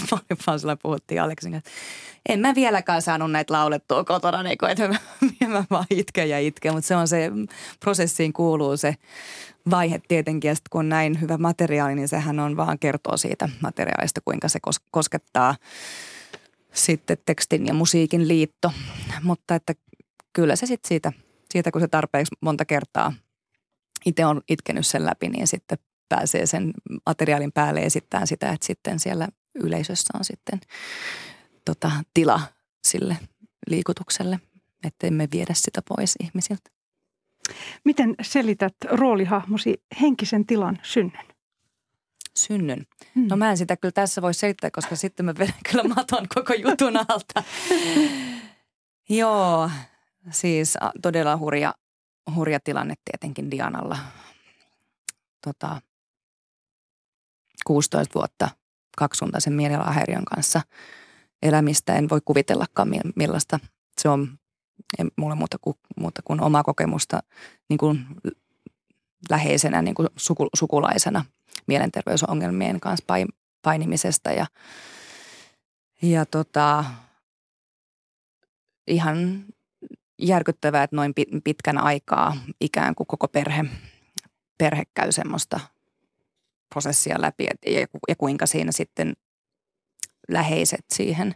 sillä 0.58 0.76
puhuttiin 0.76 1.22
Aleksin 1.22 1.54
että 1.54 1.70
en 2.28 2.40
mä 2.40 2.54
vieläkään 2.54 3.02
saanut 3.02 3.30
näitä 3.30 3.54
laulettua 3.54 4.04
kotona, 4.04 4.42
niin 4.42 4.58
kuin, 4.58 4.70
että 4.70 4.88
mä, 4.88 4.98
mä 5.48 5.64
vaan 5.70 5.87
itken 5.90 6.28
ja 6.30 6.38
itken, 6.38 6.75
mutta 6.75 6.88
se 6.88 6.96
on 6.96 7.08
se, 7.08 7.30
prosessiin 7.80 8.32
kuuluu 8.32 8.76
se 8.76 8.94
vaihe 9.70 10.00
tietenkin 10.08 10.48
ja 10.48 10.54
sitten 10.54 10.70
kun 10.70 10.78
on 10.78 10.88
näin 10.88 11.20
hyvä 11.20 11.38
materiaali, 11.38 11.94
niin 11.94 12.08
sehän 12.08 12.40
on 12.40 12.56
vaan 12.56 12.78
kertoo 12.78 13.16
siitä 13.16 13.48
materiaalista, 13.60 14.20
kuinka 14.25 14.48
se 14.48 14.58
koskettaa 14.90 15.54
sitten 16.72 17.18
tekstin 17.26 17.66
ja 17.66 17.75
musiikin 17.75 18.28
liitto, 18.28 18.72
mutta 19.22 19.54
että 19.54 19.75
kyllä 20.32 20.56
se 20.56 20.66
sitten 20.66 20.88
siitä, 20.88 21.12
siitä, 21.50 21.70
kun 21.70 21.80
se 21.80 21.88
tarpeeksi 21.88 22.34
monta 22.40 22.64
kertaa 22.64 23.12
itse 24.06 24.26
on 24.26 24.40
itkenyt 24.48 24.87
sen 24.87 25.04
läpi, 25.04 25.28
niin 25.28 25.46
sitten 25.46 25.78
pääsee 26.08 26.46
sen 26.46 26.72
materiaalin 27.06 27.52
päälle 27.52 27.80
esittämään 27.80 28.26
sitä, 28.26 28.52
että 28.52 28.66
sitten 28.66 29.00
siellä 29.00 29.28
yleisössä 29.54 30.18
on 30.18 30.25
sitten 30.25 30.60
tota, 31.64 31.90
tila 32.14 32.40
sille 32.84 33.16
liikutukselle, 33.66 34.40
että 34.84 35.06
emme 35.06 35.28
viedä 35.32 35.54
sitä 35.54 35.82
pois 35.88 36.14
ihmisiltä. 36.25 36.70
Miten 37.84 38.14
selität 38.22 38.75
roolihahmosi 38.90 39.82
henkisen 40.00 40.46
tilan 40.46 40.78
synnyn? 40.82 41.27
Synnyn? 42.42 42.87
Hmm. 43.14 43.26
No 43.30 43.37
mä 43.37 43.50
en 43.50 43.57
sitä 43.57 43.76
kyllä 43.76 43.92
tässä 43.92 44.23
voi 44.23 44.35
selittää, 44.35 44.71
koska 44.71 44.97
sitten 44.97 45.26
mä 45.26 45.35
vedän 45.38 45.54
kyllä 45.71 45.95
maton 45.95 46.26
koko 46.35 46.54
jutun 46.54 46.97
alta. 46.97 47.42
Joo, 49.09 49.71
siis 50.30 50.75
todella 51.02 51.37
hurja, 51.37 51.75
hurja 52.35 52.61
tilanne 52.61 52.95
tietenkin 53.04 53.50
Dianalla. 53.50 53.99
Tota, 55.45 55.80
16 57.66 58.14
vuotta 58.14 58.49
kaksisuuntaisen 58.97 59.52
mielialahäiriön 59.52 60.25
kanssa 60.25 60.61
elämistä. 61.42 61.95
En 61.95 62.09
voi 62.09 62.21
kuvitellakaan 62.25 62.88
millaista 63.16 63.61
se 64.00 64.09
on. 64.09 64.38
En 64.99 65.11
mulle 65.16 65.35
muuta 65.35 65.57
kuin, 65.61 65.76
muuta 65.97 66.23
kuin 66.25 66.40
omaa 66.40 66.62
kokemusta 66.62 67.21
niin 67.68 67.78
kuin 67.78 68.07
läheisenä 69.30 69.83
niin 69.83 69.95
kuin 69.95 70.09
suku, 70.16 70.49
sukulaisena 70.57 71.25
mielenterveysongelmien 71.66 72.80
kanssa 72.80 73.04
painimisesta 73.62 74.30
ja, 74.30 74.46
ja 76.02 76.26
tota, 76.26 76.84
ihan 78.86 79.44
järkyttävää, 80.18 80.82
että 80.82 80.96
noin 80.96 81.14
pitkän 81.44 81.78
aikaa 81.78 82.36
ikään 82.60 82.94
kuin 82.94 83.06
koko 83.06 83.28
perhe, 83.28 83.64
perhe 84.58 84.82
käy 84.94 85.12
semmoista– 85.12 85.60
prosessia 86.68 87.16
läpi 87.20 87.44
ja, 87.44 87.86
ja 88.08 88.16
kuinka 88.16 88.46
siinä 88.46 88.72
sitten 88.72 89.12
läheiset 90.28 90.84
siihen, 90.94 91.34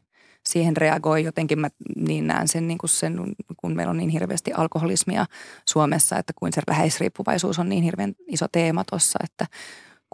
siihen 0.48 0.76
reagoi. 0.76 1.24
Jotenkin 1.24 1.58
mä 1.58 1.68
niin 1.96 2.26
näen 2.26 2.48
sen, 2.48 2.68
niin 2.68 2.78
kuin 2.78 2.90
sen, 2.90 3.34
kun 3.56 3.76
meillä 3.76 3.90
on 3.90 3.96
niin 3.96 4.10
hirveästi 4.10 4.52
alkoholismia 4.52 5.26
Suomessa, 5.68 6.18
että 6.18 6.32
kuin 6.36 6.52
se 6.52 6.62
läheisriippuvaisuus 6.66 7.58
on 7.58 7.68
niin 7.68 7.84
hirveän 7.84 8.14
iso 8.26 8.46
teema 8.52 8.84
tuossa, 8.90 9.18
että 9.24 9.46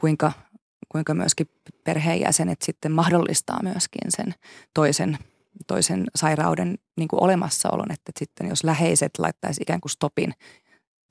kuinka, 0.01 0.33
kuinka 0.89 1.15
myöskin 1.15 1.51
perheenjäsenet 1.85 2.63
sitten 2.63 2.93
mahdollistaa 2.93 3.63
myöskin 3.63 4.01
sen 4.09 4.35
toisen, 4.75 5.19
toisen 5.67 6.05
sairauden 6.15 6.79
niin 6.97 7.09
kuin 7.09 7.23
olemassaolon, 7.23 7.93
että 7.93 8.13
sitten 8.19 8.49
jos 8.49 8.65
läheiset 8.65 9.19
laittaisi 9.19 9.63
ikään 9.63 9.81
kuin 9.81 9.91
stopin 9.91 10.35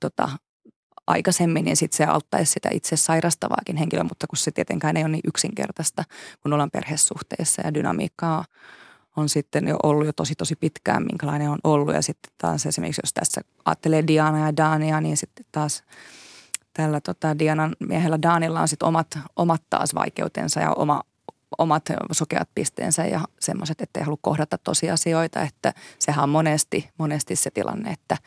tota, 0.00 0.28
aikaisemmin, 1.06 1.64
niin 1.64 1.76
sitten 1.76 1.96
se 1.96 2.04
auttaisi 2.04 2.52
sitä 2.52 2.68
itse 2.72 2.96
sairastavaakin 2.96 3.76
henkilöä, 3.76 4.04
mutta 4.04 4.26
kun 4.26 4.36
se 4.36 4.50
tietenkään 4.50 4.96
ei 4.96 5.02
ole 5.02 5.12
niin 5.12 5.28
yksinkertaista, 5.28 6.04
kun 6.42 6.52
ollaan 6.52 6.70
perhesuhteessa 6.70 7.62
ja 7.64 7.74
dynamiikkaa 7.74 8.44
on 9.16 9.28
sitten 9.28 9.68
jo 9.68 9.76
ollut 9.82 10.06
jo 10.06 10.12
tosi 10.12 10.34
tosi 10.34 10.56
pitkään, 10.56 11.02
minkälainen 11.02 11.50
on 11.50 11.58
ollut. 11.64 11.94
Ja 11.94 12.02
sitten 12.02 12.32
taas 12.38 12.66
esimerkiksi, 12.66 13.00
jos 13.04 13.12
tässä 13.12 13.40
ajattelee 13.64 14.06
Diana 14.06 14.46
ja 14.46 14.56
Dania, 14.56 15.00
niin 15.00 15.16
sitten 15.16 15.46
taas 15.52 15.82
tällä 16.82 17.00
tota, 17.00 17.38
Dianan 17.38 17.76
miehellä 17.80 18.18
Daanilla 18.22 18.60
on 18.60 18.68
sitten 18.68 18.88
omat, 18.88 19.06
omat 19.36 19.62
taas 19.70 19.94
vaikeutensa 19.94 20.60
ja 20.60 20.72
oma, 20.72 21.02
omat 21.58 21.82
sokeat 22.12 22.48
pisteensä 22.54 23.06
ja 23.06 23.20
semmoiset, 23.40 23.80
että 23.80 24.00
ei 24.00 24.04
halua 24.04 24.18
kohdata 24.20 24.58
tosiasioita. 24.58 25.42
Että 25.42 25.72
sehän 25.98 26.22
on 26.22 26.28
monesti, 26.28 26.90
monesti 26.98 27.36
se 27.36 27.50
tilanne, 27.50 27.90
että– 27.90 28.16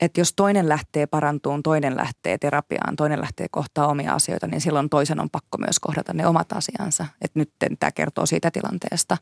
että 0.00 0.20
jos 0.20 0.32
toinen 0.36 0.68
lähtee 0.68 1.06
parantuun, 1.06 1.62
toinen 1.62 1.96
lähtee 1.96 2.38
terapiaan, 2.38 2.96
toinen 2.96 3.20
lähtee 3.20 3.46
kohtaa 3.50 3.86
omia 3.86 4.12
asioita, 4.12 4.46
niin 4.46 4.60
silloin 4.60 4.90
toisen 4.90 5.20
on 5.20 5.30
pakko 5.30 5.58
myös 5.58 5.80
kohdata 5.80 6.12
ne 6.12 6.26
omat 6.26 6.52
asiansa. 6.52 7.06
Että 7.22 7.38
nyt 7.38 7.50
tämä 7.80 7.92
kertoo 7.92 8.26
siitä 8.26 8.50
tilanteesta 8.50 9.16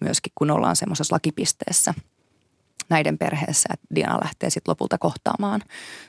myöskin, 0.00 0.32
kun 0.34 0.50
ollaan 0.50 0.76
semmoisessa 0.76 1.14
lakipisteessä 1.14 1.94
näiden 2.92 3.18
perheessä, 3.18 3.68
että 3.72 3.86
Diana 3.94 4.18
lähtee 4.22 4.50
sitten 4.50 4.70
lopulta 4.70 4.98
kohtaamaan 4.98 5.60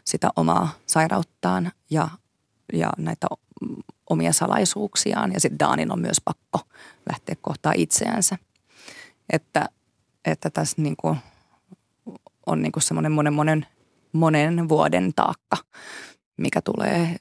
sitä 0.05 0.29
omaa 0.35 0.69
sairauttaan 0.85 1.71
ja, 1.89 2.09
ja 2.73 2.89
näitä 2.97 3.27
omia 4.09 4.33
salaisuuksiaan. 4.33 5.33
Ja 5.33 5.39
sitten 5.39 5.59
Daanin 5.59 5.91
on 5.91 6.01
myös 6.01 6.17
pakko 6.25 6.59
lähteä 7.09 7.35
kohtaa 7.41 7.73
itseänsä. 7.75 8.37
Että, 9.29 9.69
että 10.25 10.49
tässä 10.49 10.81
niin 10.81 10.95
kuin 10.97 11.17
on 12.45 12.61
niin 12.61 12.71
kuin 12.71 12.83
semmoinen 12.83 13.11
monen 13.11 13.33
monen 13.33 13.65
monen 14.13 14.69
vuoden 14.69 15.13
taakka, 15.15 15.57
mikä 16.37 16.61
tulee 16.61 17.15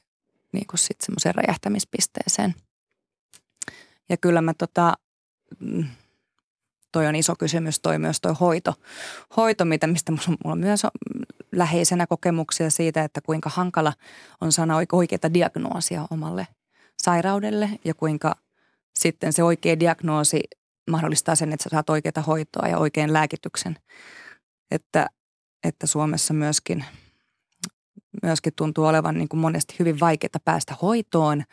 niin 0.51 0.67
kuin 0.67 0.79
sitten 0.79 1.05
semmoiseen 1.05 1.35
räjähtämispisteeseen. 1.35 2.55
Ja 4.09 4.17
kyllä 4.17 4.41
mä 4.41 4.53
tota, 4.53 4.93
mm, 5.59 5.85
toi 6.93 7.07
on 7.07 7.15
iso 7.15 7.35
kysymys, 7.39 7.79
toi 7.79 7.99
myös 7.99 8.21
toi 8.21 8.33
hoito. 8.39 8.73
Hoito, 9.37 9.65
mitä, 9.65 9.87
mistä 9.87 10.11
mulla 10.11 10.29
on 10.43 10.59
myös 10.59 10.83
läheisenä 11.51 12.07
kokemuksia 12.07 12.69
siitä, 12.69 13.03
että 13.03 13.21
kuinka 13.21 13.49
hankala 13.49 13.93
on 14.41 14.51
sana 14.51 14.75
oikeita 14.91 15.33
diagnoosia 15.33 16.07
omalle 16.09 16.47
sairaudelle 17.01 17.69
ja 17.85 17.93
kuinka 17.93 18.35
sitten 18.99 19.33
se 19.33 19.43
oikea 19.43 19.79
diagnoosi 19.79 20.43
mahdollistaa 20.91 21.35
sen, 21.35 21.53
että 21.53 21.63
sä 21.63 21.69
saat 21.69 21.89
oikeaa 21.89 22.23
hoitoa 22.27 22.67
ja 22.67 22.77
oikean 22.77 23.13
lääkityksen. 23.13 23.77
Että 24.71 25.09
että 25.63 25.87
Suomessa 25.87 26.33
myöskin, 26.33 26.85
myöskin 28.23 28.53
tuntuu 28.55 28.85
olevan 28.85 29.15
niin 29.17 29.29
kuin 29.29 29.39
monesti 29.39 29.75
hyvin 29.79 29.99
vaikeaa 29.99 30.39
päästä 30.45 30.75
hoitoon. 30.81 31.43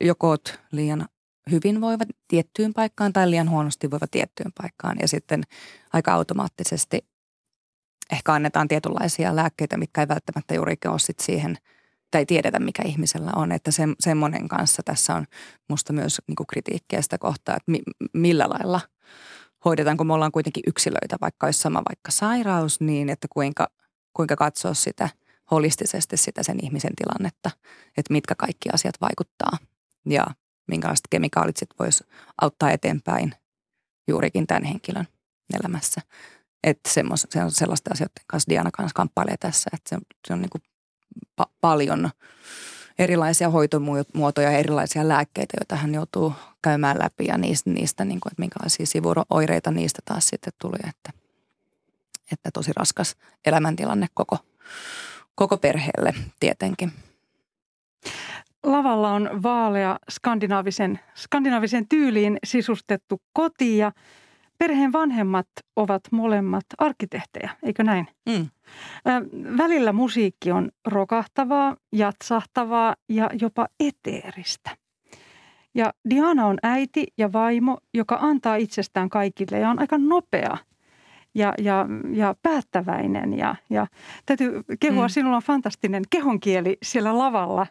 Joko 0.00 0.28
oot 0.28 0.60
liian 0.72 1.08
hyvin 1.50 1.80
voivat 1.80 2.08
tiettyyn 2.28 2.74
paikkaan 2.74 3.12
tai 3.12 3.30
liian 3.30 3.50
huonosti 3.50 3.90
voivat 3.90 4.10
tiettyyn 4.10 4.52
paikkaan. 4.62 4.96
Ja 5.00 5.08
sitten 5.08 5.42
aika 5.92 6.12
automaattisesti 6.12 7.06
ehkä 8.12 8.32
annetaan 8.32 8.68
tietynlaisia 8.68 9.36
lääkkeitä, 9.36 9.76
mitkä 9.76 10.00
ei 10.00 10.08
välttämättä 10.08 10.54
juurikin 10.54 10.90
ole 10.90 10.98
sit 10.98 11.20
siihen 11.20 11.58
tai 12.10 12.26
tiedetä, 12.26 12.58
mikä 12.58 12.82
ihmisellä 12.86 13.30
on. 13.36 13.52
Että 13.52 13.70
se, 13.70 13.82
semmoinen 14.00 14.48
kanssa 14.48 14.82
tässä 14.84 15.14
on 15.14 15.26
musta 15.68 15.92
myös 15.92 16.22
niin 16.28 16.46
kritiikkiä 16.48 17.02
sitä 17.02 17.18
kohtaa, 17.18 17.56
että 17.56 17.70
mi, 17.70 17.82
millä 18.12 18.44
lailla 18.48 18.80
hoidetaanko 19.64 20.04
me 20.04 20.12
ollaan 20.14 20.32
kuitenkin 20.32 20.62
yksilöitä, 20.66 21.16
vaikka 21.20 21.46
olisi 21.46 21.60
sama 21.60 21.82
vaikka 21.88 22.10
sairaus, 22.10 22.80
niin 22.80 23.08
että 23.08 23.28
kuinka, 23.30 23.68
kuinka 24.12 24.36
katsoa 24.36 24.74
sitä 24.74 25.08
holistisesti 25.50 26.16
sitä 26.16 26.42
sen 26.42 26.64
ihmisen 26.64 26.92
tilannetta, 26.96 27.50
että 27.96 28.12
mitkä 28.12 28.34
kaikki 28.34 28.68
asiat 28.72 28.94
vaikuttaa 29.00 29.58
ja 30.06 30.26
minkälaiset 30.66 31.06
kemikaalit 31.10 31.56
sitten 31.56 31.76
voisi 31.78 32.04
auttaa 32.40 32.70
eteenpäin 32.70 33.34
juurikin 34.08 34.46
tämän 34.46 34.64
henkilön 34.64 35.08
elämässä. 35.58 36.00
Että 36.64 36.90
semmos, 36.90 37.26
se 37.30 37.42
on 37.42 37.50
sellaista 37.50 37.90
asioiden 37.92 38.24
kanssa 38.26 38.50
Diana 38.50 38.70
kanssa 38.70 38.94
kamppailee 38.94 39.36
tässä, 39.36 39.70
että 39.72 39.88
se, 39.90 39.98
se 40.26 40.32
on 40.32 40.40
niin 40.40 40.50
kuin 40.50 40.62
pa- 41.42 41.50
paljon 41.60 42.10
erilaisia 42.98 43.50
hoitomuotoja 43.50 44.50
ja 44.50 44.58
erilaisia 44.58 45.08
lääkkeitä, 45.08 45.56
joita 45.60 45.76
hän 45.76 45.94
joutuu 45.94 46.32
käymään 46.62 46.98
läpi 46.98 47.26
ja 47.26 47.38
niistä, 47.38 47.70
niistä 47.70 48.04
niin 48.04 48.20
kuin, 48.20 48.32
että 48.32 48.42
minkälaisia 48.42 48.86
sivuoireita 48.86 49.70
niistä 49.70 50.02
taas 50.04 50.28
sitten 50.28 50.52
tuli, 50.60 50.78
että, 50.88 51.12
että 52.32 52.50
tosi 52.50 52.72
raskas 52.76 53.16
elämäntilanne 53.46 54.06
koko, 54.14 54.38
koko 55.34 55.56
perheelle 55.56 56.14
tietenkin. 56.40 56.92
Lavalla 58.64 59.12
on 59.12 59.30
vaalea 59.42 59.98
skandinaavisen, 60.10 61.00
skandinaavisen 61.14 61.88
tyyliin 61.88 62.38
sisustettu 62.44 63.22
koti 63.32 63.78
ja 63.78 63.92
perheen 64.58 64.92
vanhemmat 64.92 65.46
ovat 65.76 66.02
molemmat 66.10 66.64
arkkitehtejä, 66.78 67.50
eikö 67.62 67.84
näin? 67.84 68.08
Mm. 68.26 68.48
Välillä 69.58 69.92
musiikki 69.92 70.52
on 70.52 70.70
rokahtavaa, 70.86 71.76
jatsahtavaa 71.92 72.96
ja 73.08 73.30
jopa 73.40 73.68
eteeristä. 73.80 74.70
Ja 75.74 75.92
Diana 76.10 76.46
on 76.46 76.58
äiti 76.62 77.06
ja 77.18 77.32
vaimo, 77.32 77.78
joka 77.94 78.18
antaa 78.20 78.56
itsestään 78.56 79.08
kaikille 79.08 79.58
ja 79.58 79.70
on 79.70 79.78
aika 79.78 79.98
nopea 79.98 80.56
ja, 81.34 81.54
ja, 81.58 81.86
ja 82.12 82.34
päättäväinen. 82.42 83.38
Ja, 83.38 83.56
ja 83.70 83.86
täytyy 84.26 84.62
kehua, 84.80 85.06
mm. 85.06 85.08
sinulla 85.08 85.36
on 85.36 85.42
fantastinen 85.42 86.02
kehonkieli 86.10 86.78
siellä 86.82 87.18
lavalla, 87.18 87.66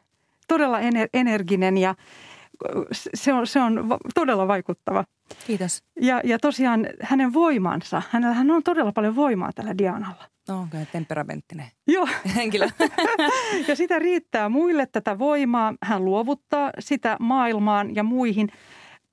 todella 0.47 0.79
ener- 0.79 1.09
energinen 1.13 1.77
ja 1.77 1.95
se 3.13 3.33
on, 3.33 3.47
se 3.47 3.59
on 3.59 3.87
todella 4.15 4.47
vaikuttava. 4.47 5.03
Kiitos. 5.47 5.83
Ja, 6.01 6.21
ja 6.23 6.39
tosiaan 6.39 6.87
hänen 7.01 7.33
voimansa, 7.33 8.01
hänellä 8.09 8.35
hän 8.35 8.51
on 8.51 8.63
todella 8.63 8.91
paljon 8.91 9.15
voimaa 9.15 9.51
tällä 9.55 9.77
Dianalla. 9.77 10.25
No 10.47 10.59
onko 10.59 10.77
temperamenttinen 10.91 11.67
Joo. 11.87 12.07
henkilö. 12.35 12.67
ja 13.67 13.75
sitä 13.75 13.99
riittää 13.99 14.49
muille 14.49 14.85
tätä 14.85 15.19
voimaa. 15.19 15.73
Hän 15.81 16.05
luovuttaa 16.05 16.71
sitä 16.79 17.17
maailmaan 17.19 17.95
ja 17.95 18.03
muihin, 18.03 18.49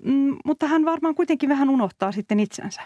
mm, 0.04 0.36
mutta 0.44 0.66
hän 0.66 0.84
varmaan 0.84 1.14
kuitenkin 1.14 1.48
vähän 1.48 1.70
unohtaa 1.70 2.12
sitten 2.12 2.40
itsensä. 2.40 2.82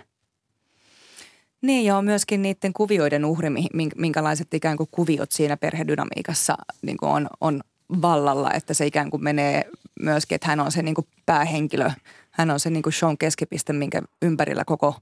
Niin 1.62 1.84
ja 1.84 1.96
on 1.96 2.04
myöskin 2.04 2.42
niiden 2.42 2.72
kuvioiden 2.72 3.24
uhri, 3.24 3.50
minkälaiset 3.96 4.54
ikään 4.54 4.76
kuin 4.76 4.88
kuviot 4.90 5.32
siinä 5.32 5.56
perhedynamiikassa 5.56 6.54
niin 6.82 6.96
kuin 6.96 7.10
on, 7.10 7.28
on 7.40 7.60
vallalla, 8.02 8.52
että 8.52 8.74
se 8.74 8.86
ikään 8.86 9.10
kuin 9.10 9.24
menee 9.24 9.70
myöskin, 10.00 10.36
että 10.36 10.48
hän 10.48 10.60
on 10.60 10.72
se 10.72 10.82
niin 10.82 10.94
kuin 10.94 11.06
päähenkilö. 11.26 11.90
Hän 12.30 12.50
on 12.50 12.60
se 12.60 12.70
niin 12.70 12.82
kuin 12.82 12.92
shown 12.92 13.18
keskipiste, 13.18 13.72
minkä 13.72 14.02
ympärillä 14.22 14.64
koko, 14.64 14.94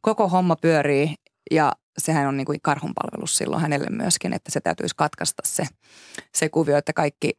koko 0.00 0.28
homma 0.28 0.56
pyörii 0.56 1.14
ja 1.50 1.72
sehän 1.98 2.26
on 2.26 2.36
niin 2.36 2.44
kuin 2.44 2.60
karhunpalvelus 2.62 3.36
silloin 3.36 3.62
hänelle 3.62 3.90
myöskin, 3.90 4.32
että 4.32 4.50
se 4.50 4.60
täytyisi 4.60 4.96
katkaista 4.96 5.42
se, 5.46 5.64
se 6.34 6.48
kuvio, 6.48 6.76
että 6.76 6.92
kaikki, 6.92 7.30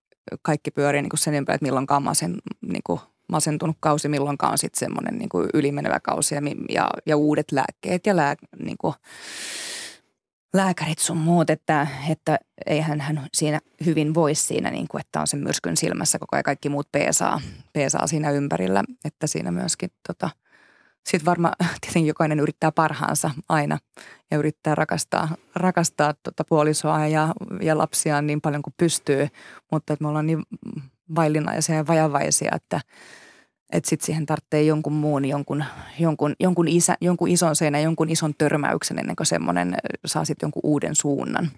kaikki 0.41 0.71
pyörii 0.71 1.01
niin 1.01 1.09
kuin 1.09 1.19
sen 1.19 1.33
ympärillä, 1.33 1.55
että 1.55 1.65
milloinkaan 1.65 2.03
masen, 2.03 2.35
niin 2.61 2.81
kuin 2.83 2.99
masentunut 3.29 3.77
kausi, 3.79 4.09
milloinkaan 4.09 4.51
on 4.51 4.57
sitten 4.57 4.79
semmoinen 4.79 5.17
niin 5.17 5.29
ylimenevä 5.53 5.99
kausi 5.99 6.35
ja, 6.35 6.41
ja, 6.69 6.89
ja 7.05 7.17
uudet 7.17 7.51
lääkkeet 7.51 8.05
ja 8.05 8.15
lää, 8.15 8.35
niin 8.63 8.77
kuin, 8.77 8.93
lääkärit 10.55 10.99
sun 10.99 11.17
muut, 11.17 11.49
että, 11.49 11.87
että 12.09 12.39
eihän 12.65 13.01
hän 13.01 13.27
siinä 13.33 13.59
hyvin 13.85 14.13
voi 14.13 14.35
siinä, 14.35 14.71
niin 14.71 14.87
kuin, 14.87 15.01
että 15.01 15.21
on 15.21 15.27
sen 15.27 15.39
myrskyn 15.39 15.77
silmässä 15.77 16.19
koko 16.19 16.35
ajan 16.35 16.43
kaikki 16.43 16.69
muut 16.69 16.91
peesaa, 16.91 17.41
peesaa 17.73 18.07
siinä 18.07 18.31
ympärillä, 18.31 18.83
että 19.05 19.27
siinä 19.27 19.51
myöskin 19.51 19.89
tota, 20.07 20.29
sitten 21.05 21.25
varmaan 21.25 21.53
tietenkin 21.81 22.07
jokainen 22.07 22.39
yrittää 22.39 22.71
parhaansa 22.71 23.31
aina 23.49 23.77
ja 24.31 24.37
yrittää 24.37 24.75
rakastaa, 24.75 25.35
rakastaa 25.55 26.13
tota 26.23 26.43
puolisoa 26.49 27.07
ja, 27.07 27.33
ja 27.61 27.77
lapsiaan 27.77 28.27
niin 28.27 28.41
paljon 28.41 28.61
kuin 28.61 28.73
pystyy, 28.77 29.27
mutta 29.71 29.93
että 29.93 30.03
me 30.03 30.09
ollaan 30.09 30.27
niin 30.27 30.43
vaillinaisia 31.15 31.75
ja 31.75 31.87
vajavaisia, 31.87 32.51
että– 32.55 32.81
että 33.75 33.89
sitten 33.89 34.05
siihen 34.05 34.25
tarvitsee 34.25 34.63
jonkun 34.63 34.93
muun, 34.93 35.25
jonkun, 35.25 35.63
jonkun, 35.99 36.35
jonkun, 36.39 36.67
isä, 36.67 36.95
jonkun 37.01 37.29
ison 37.29 37.55
seinän, 37.55 37.83
jonkun 37.83 38.09
ison 38.09 38.33
törmäyksen 38.37 38.99
ennen 38.99 39.15
kuin 39.15 39.27
semmoinen 39.27 39.75
saa 40.05 40.25
sitten 40.25 40.47
jonkun 40.47 40.61
uuden 40.63 40.95
suunnan. 40.95 41.51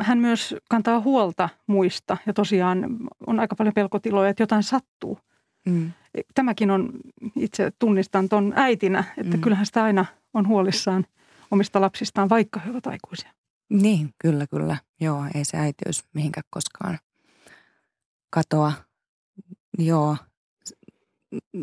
Hän 0.00 0.18
myös 0.18 0.54
kantaa 0.68 1.00
huolta 1.00 1.48
muista 1.66 2.16
ja 2.26 2.32
tosiaan 2.32 2.96
on 3.26 3.40
aika 3.40 3.56
paljon 3.56 3.74
pelkotiloja, 3.74 4.30
että 4.30 4.42
jotain 4.42 4.62
sattuu. 4.62 5.18
Mm. 5.66 5.92
Tämäkin 6.34 6.70
on, 6.70 6.90
itse 7.36 7.72
tunnistan 7.78 8.28
tuon 8.28 8.52
äitinä, 8.56 9.04
että 9.18 9.36
mm. 9.36 9.40
kyllähän 9.40 9.66
sitä 9.66 9.84
aina 9.84 10.04
on 10.34 10.48
huolissaan 10.48 11.06
omista 11.50 11.80
lapsistaan, 11.80 12.28
vaikka 12.28 12.60
he 12.60 12.70
ovat 12.70 12.86
aikuisia. 12.86 13.30
Niin, 13.70 14.10
kyllä, 14.18 14.46
kyllä. 14.46 14.76
Joo, 15.00 15.24
ei 15.34 15.44
se 15.44 15.56
äitiys 15.56 16.04
mihinkään 16.14 16.44
koskaan 16.50 16.98
katoa. 18.30 18.72
Joo, 19.84 20.16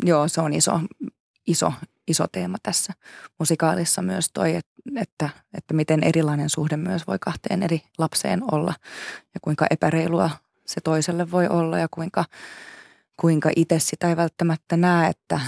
joo 0.05 0.27
se 0.27 0.41
on 0.41 0.53
iso, 0.53 0.81
iso, 1.47 1.73
iso 2.07 2.27
teema 2.31 2.57
tässä 2.63 2.93
musikaalissa 3.39 4.01
myös 4.01 4.29
toi, 4.33 4.55
että, 4.95 5.29
että 5.53 5.73
miten 5.73 6.03
erilainen 6.03 6.49
suhde 6.49 6.77
myös 6.77 7.07
voi 7.07 7.17
kahteen 7.19 7.63
eri 7.63 7.81
lapseen 7.97 8.53
olla 8.53 8.73
ja 9.33 9.39
kuinka 9.41 9.65
epäreilua 9.69 10.29
se 10.65 10.81
toiselle 10.81 11.31
voi 11.31 11.47
olla 11.47 11.77
ja 11.77 11.87
kuinka, 11.91 12.25
kuinka 13.17 13.49
itse 13.55 13.79
sitä 13.79 14.09
ei 14.09 14.17
välttämättä 14.17 14.77
näe, 14.77 15.09
että 15.09 15.39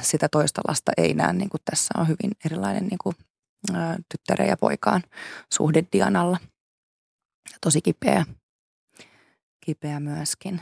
sitä 0.00 0.28
toista 0.28 0.60
lasta 0.68 0.92
ei 0.96 1.14
näe, 1.14 1.32
niin 1.32 1.48
kuin 1.48 1.60
tässä 1.64 1.94
on 1.98 2.08
hyvin 2.08 2.32
erilainen 2.44 2.86
niin 2.86 2.98
kuin, 3.02 3.16
ä, 3.74 3.98
tyttären 4.08 4.48
ja 4.48 4.56
poikaan 4.56 5.02
suhde 5.54 5.84
Dianalla. 5.92 6.38
Tosi 7.60 7.82
kipeä, 7.82 8.24
kipeä 9.60 10.00
myöskin. 10.00 10.60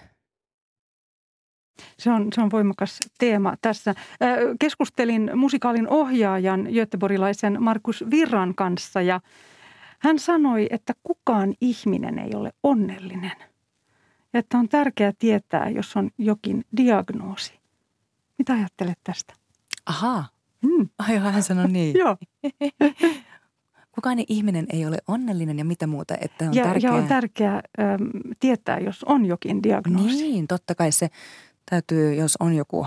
Se 1.99 2.11
on, 2.11 2.29
se 2.35 2.41
on 2.41 2.51
voimakas 2.51 2.99
teema 3.19 3.55
tässä. 3.61 3.95
Keskustelin 4.59 5.31
musikaalin 5.35 5.88
ohjaajan 5.88 6.69
Göteborgilaisen 6.75 7.62
Markus 7.62 8.05
Virran 8.11 8.55
kanssa 8.55 9.03
ja 9.03 9.21
hän 9.99 10.19
sanoi, 10.19 10.67
että 10.71 10.95
kukaan 11.03 11.55
ihminen 11.61 12.19
ei 12.19 12.31
ole 12.35 12.53
onnellinen. 12.62 13.37
Ja 14.33 14.41
että 14.41 14.59
on 14.59 14.69
tärkeää 14.69 15.12
tietää, 15.19 15.69
jos 15.71 15.97
on 15.97 16.11
jokin 16.19 16.64
diagnoosi. 16.77 17.59
Mitä 18.38 18.53
ajattelet 18.53 18.99
tästä? 19.05 19.35
Ahaa. 19.87 20.29
Mm. 20.62 20.88
Ai 20.99 21.17
hän 21.17 21.43
sanoi 21.43 21.69
niin. 21.69 21.99
Joo. 22.03 22.17
Kukaan 23.95 24.19
ihminen 24.29 24.67
ei 24.73 24.87
ole 24.87 24.99
onnellinen 25.09 25.59
ja 25.59 25.64
mitä 25.64 25.87
muuta, 25.87 26.14
että 26.21 26.45
on 26.45 26.55
ja, 26.55 26.64
tärkeää. 26.64 26.93
Ja 26.93 26.99
on 26.99 27.09
tärkeää 27.09 27.55
äm, 27.55 28.11
tietää, 28.41 28.79
jos 28.79 29.05
on 29.05 29.27
jokin 29.27 29.62
diagnoosi. 29.62 30.23
Niin, 30.23 30.47
totta 30.47 30.75
kai 30.75 30.93
se 30.93 31.09
täytyy, 31.71 32.15
jos 32.15 32.37
on 32.41 32.55
joku 32.55 32.87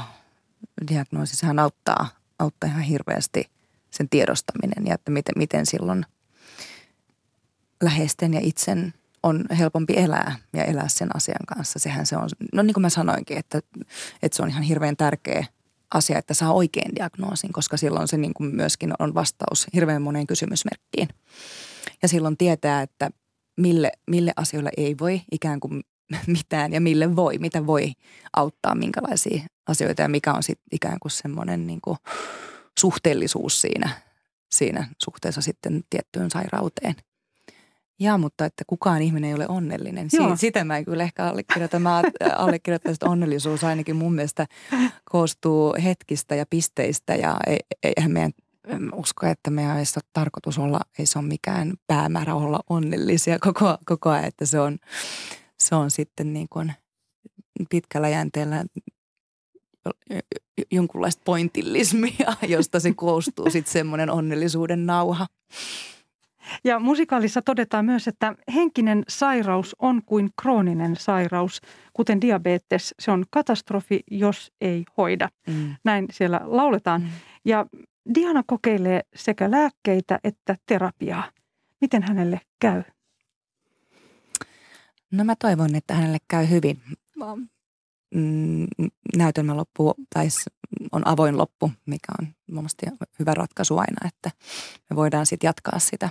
diagnoosi, 0.91 1.35
sehän 1.35 1.59
auttaa, 1.59 2.07
auttaa 2.39 2.69
ihan 2.69 2.81
hirveästi 2.81 3.49
sen 3.91 4.09
tiedostaminen 4.09 4.87
ja 4.87 4.93
että 4.93 5.11
miten, 5.11 5.33
miten 5.37 5.65
silloin 5.65 6.05
läheisten 7.83 8.33
ja 8.33 8.39
itsen 8.43 8.93
on 9.23 9.45
helpompi 9.57 9.93
elää 9.97 10.35
ja 10.53 10.63
elää 10.63 10.87
sen 10.87 11.15
asian 11.15 11.45
kanssa. 11.55 11.79
Sehän 11.79 12.05
se 12.05 12.17
on, 12.17 12.29
no 12.53 12.61
niin 12.63 12.73
kuin 12.73 12.81
mä 12.81 12.89
sanoinkin, 12.89 13.37
että, 13.37 13.61
että 14.21 14.35
se 14.35 14.43
on 14.43 14.49
ihan 14.49 14.63
hirveän 14.63 14.97
tärkeä 14.97 15.45
asia, 15.93 16.17
että 16.17 16.33
saa 16.33 16.53
oikein 16.53 16.95
diagnoosin, 16.95 17.53
koska 17.53 17.77
silloin 17.77 18.07
se 18.07 18.17
niin 18.17 18.33
kuin 18.33 18.55
myöskin 18.55 18.93
on 18.99 19.13
vastaus 19.13 19.67
hirveän 19.73 20.01
moneen 20.01 20.27
kysymysmerkkiin. 20.27 21.07
Ja 22.01 22.07
silloin 22.07 22.37
tietää, 22.37 22.81
että 22.81 23.09
mille, 23.57 23.91
mille 24.07 24.33
asioille 24.35 24.71
ei 24.77 24.95
voi 24.99 25.21
ikään 25.31 25.59
kuin 25.59 25.83
mitään 26.27 26.73
ja 26.73 26.81
mille 26.81 27.15
voi, 27.15 27.37
mitä 27.37 27.67
voi 27.67 27.93
auttaa, 28.35 28.75
minkälaisia 28.75 29.43
asioita 29.67 30.01
ja 30.01 30.09
mikä 30.09 30.33
on 30.33 30.43
sitten 30.43 30.67
ikään 30.71 30.97
kuin 31.01 31.11
semmoinen 31.11 31.67
niin 31.67 31.81
kuin 31.81 31.97
suhteellisuus 32.79 33.61
siinä, 33.61 33.89
siinä 34.51 34.87
suhteessa 34.97 35.41
sitten 35.41 35.83
tiettyyn 35.89 36.31
sairauteen. 36.31 36.95
Ja, 37.99 38.17
mutta 38.17 38.45
että 38.45 38.63
kukaan 38.67 39.01
ihminen 39.01 39.27
ei 39.27 39.33
ole 39.33 39.47
onnellinen. 39.47 40.07
Joo. 40.13 40.35
Sitä 40.35 40.63
mä 40.63 40.77
en 40.77 40.85
kyllä 40.85 41.03
ehkä 41.03 41.25
allekirjoita. 41.25 41.79
Mä 41.79 42.01
allekirjoitan, 42.35 42.93
että 42.93 43.09
onnellisuus 43.09 43.63
ainakin 43.63 43.95
mun 43.95 44.13
mielestä 44.13 44.47
koostuu 45.05 45.75
hetkistä 45.83 46.35
ja 46.35 46.45
pisteistä 46.49 47.15
ja 47.15 47.37
e, 47.47 47.57
eihän 47.83 48.11
meidän 48.11 48.31
usko, 48.93 49.27
että 49.27 49.51
meidän 49.51 49.77
ei 49.77 49.83
ole 49.95 50.03
tarkoitus 50.13 50.59
olla, 50.59 50.79
ei 50.99 51.05
se 51.05 51.19
ole 51.19 51.27
mikään 51.27 51.73
päämäärä 51.87 52.35
olla 52.35 52.59
onnellisia 52.69 53.39
koko, 53.39 53.77
koko 53.85 54.09
ajan, 54.09 54.25
että 54.25 54.45
se 54.45 54.59
on, 54.59 54.77
se 55.61 55.75
on 55.75 55.91
sitten 55.91 56.33
niin 56.33 56.47
kuin 56.49 56.73
pitkällä 57.69 58.09
jänteellä 58.09 58.65
jonkunlaista 60.71 61.21
pointillismia, 61.25 62.33
josta 62.47 62.79
se 62.79 62.93
koostuu 62.93 63.49
sitten 63.49 63.73
semmoinen 63.73 64.09
onnellisuuden 64.09 64.85
nauha. 64.85 65.27
Ja 66.63 66.79
musikaalissa 66.79 67.41
todetaan 67.41 67.85
myös, 67.85 68.07
että 68.07 68.35
henkinen 68.53 69.03
sairaus 69.07 69.75
on 69.79 70.01
kuin 70.05 70.29
krooninen 70.41 70.95
sairaus, 70.95 71.61
kuten 71.93 72.21
diabetes. 72.21 72.95
Se 72.99 73.11
on 73.11 73.25
katastrofi, 73.29 73.99
jos 74.11 74.51
ei 74.61 74.83
hoida. 74.97 75.29
Mm. 75.47 75.75
Näin 75.83 76.05
siellä 76.11 76.41
lauletaan. 76.43 77.01
Mm. 77.01 77.07
Ja 77.45 77.65
Diana 78.15 78.43
kokeilee 78.47 79.01
sekä 79.15 79.51
lääkkeitä 79.51 80.19
että 80.23 80.55
terapiaa. 80.65 81.23
Miten 81.81 82.03
hänelle 82.03 82.41
käy? 82.59 82.83
No 85.11 85.23
mä 85.23 85.35
toivon, 85.35 85.75
että 85.75 85.93
hänelle 85.93 86.17
käy 86.27 86.49
hyvin. 86.49 86.81
Mm, 88.15 88.67
näytelmä 89.17 89.57
loppu 89.57 89.93
tai 90.13 90.27
on 90.91 91.07
avoin 91.07 91.37
loppu, 91.37 91.71
mikä 91.85 92.11
on 92.21 92.27
mielestäni 92.51 92.97
hyvä 93.19 93.33
ratkaisu 93.33 93.77
aina, 93.77 94.07
että 94.07 94.31
me 94.89 94.95
voidaan 94.95 95.25
sitten 95.25 95.47
jatkaa 95.47 95.79
sitä 95.79 96.09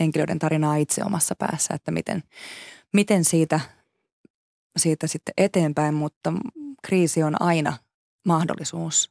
henkilöiden 0.00 0.38
tarinaa 0.38 0.76
itse 0.76 1.04
omassa 1.04 1.34
päässä, 1.38 1.74
että 1.74 1.90
miten, 1.90 2.22
miten 2.92 3.24
siitä, 3.24 3.60
siitä 4.76 5.06
sitten 5.06 5.34
eteenpäin, 5.36 5.94
mutta 5.94 6.32
kriisi 6.82 7.22
on 7.22 7.42
aina 7.42 7.76
mahdollisuus. 8.26 9.10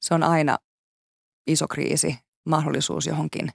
Se 0.00 0.14
on 0.14 0.22
aina 0.22 0.58
iso 1.46 1.68
kriisi, 1.68 2.18
mahdollisuus 2.44 3.06
johonkin, 3.06 3.48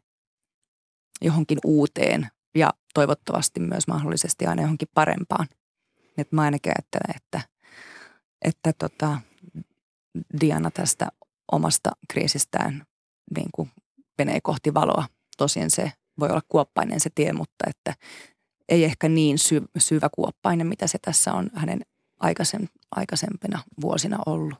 johonkin 1.21 1.57
uuteen 1.65 2.27
ja 2.55 2.73
toivottavasti 2.97 3.59
myös 3.59 3.87
mahdollisesti 3.87 4.45
aina 4.45 4.61
johonkin 4.61 4.87
parempaan. 4.93 5.47
Et 6.17 6.31
mä 6.31 6.41
ainakin 6.41 6.71
ajattelen, 6.71 7.15
että, 7.15 7.41
että 8.41 8.73
tota, 8.73 9.21
Diana 10.41 10.71
tästä 10.71 11.07
omasta 11.51 11.91
kriisistään 12.09 12.83
niin 13.35 13.49
kuin 13.55 13.71
menee 14.17 14.39
kohti 14.43 14.73
valoa. 14.73 15.05
Tosin 15.37 15.71
se 15.71 15.91
voi 16.19 16.29
olla 16.29 16.41
kuoppainen 16.49 16.99
se 16.99 17.09
tie, 17.15 17.33
mutta 17.33 17.69
että 17.69 17.93
ei 18.69 18.83
ehkä 18.83 19.09
niin 19.09 19.37
sy- 19.37 19.69
syvä 19.77 20.09
kuoppainen, 20.11 20.67
mitä 20.67 20.87
se 20.87 20.97
tässä 21.01 21.33
on 21.33 21.49
hänen 21.53 21.81
aikaisem- 22.23 22.67
aikaisempina 22.95 23.63
vuosina 23.81 24.17
ollut. 24.25 24.59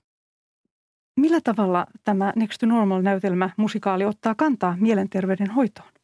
Millä 1.16 1.42
tavalla 1.44 1.88
tämä 2.04 2.34
Next 2.36 2.60
to 2.60 2.66
Normal-näytelmä 2.66 3.50
musikaali 3.58 4.06
ottaa 4.06 4.36
kantaa 4.36 4.78
mielenterveyden 4.80 5.52
hoitoon? 5.52 5.97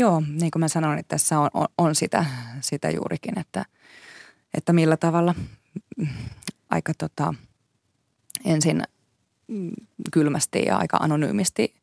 Joo, 0.00 0.22
niin 0.28 0.50
kuin 0.50 0.60
mä 0.60 0.68
sanoin, 0.68 0.98
että 0.98 1.14
tässä 1.14 1.40
on, 1.40 1.50
on, 1.54 1.66
on 1.78 1.94
sitä, 1.94 2.24
sitä 2.60 2.90
juurikin, 2.90 3.38
että, 3.38 3.64
että 4.54 4.72
millä 4.72 4.96
tavalla 4.96 5.34
aika 6.70 6.92
tota, 6.98 7.34
ensin 8.44 8.82
kylmästi 10.12 10.62
ja 10.66 10.76
aika 10.76 10.96
anonyymisti 10.96 11.74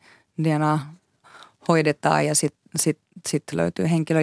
DNA 0.43 0.93
hoidetaan 1.67 2.25
ja 2.25 2.35
sitten 2.35 2.71
sit, 2.79 2.99
sit 3.27 3.43
löytyy 3.51 3.89
henkilö, 3.89 4.19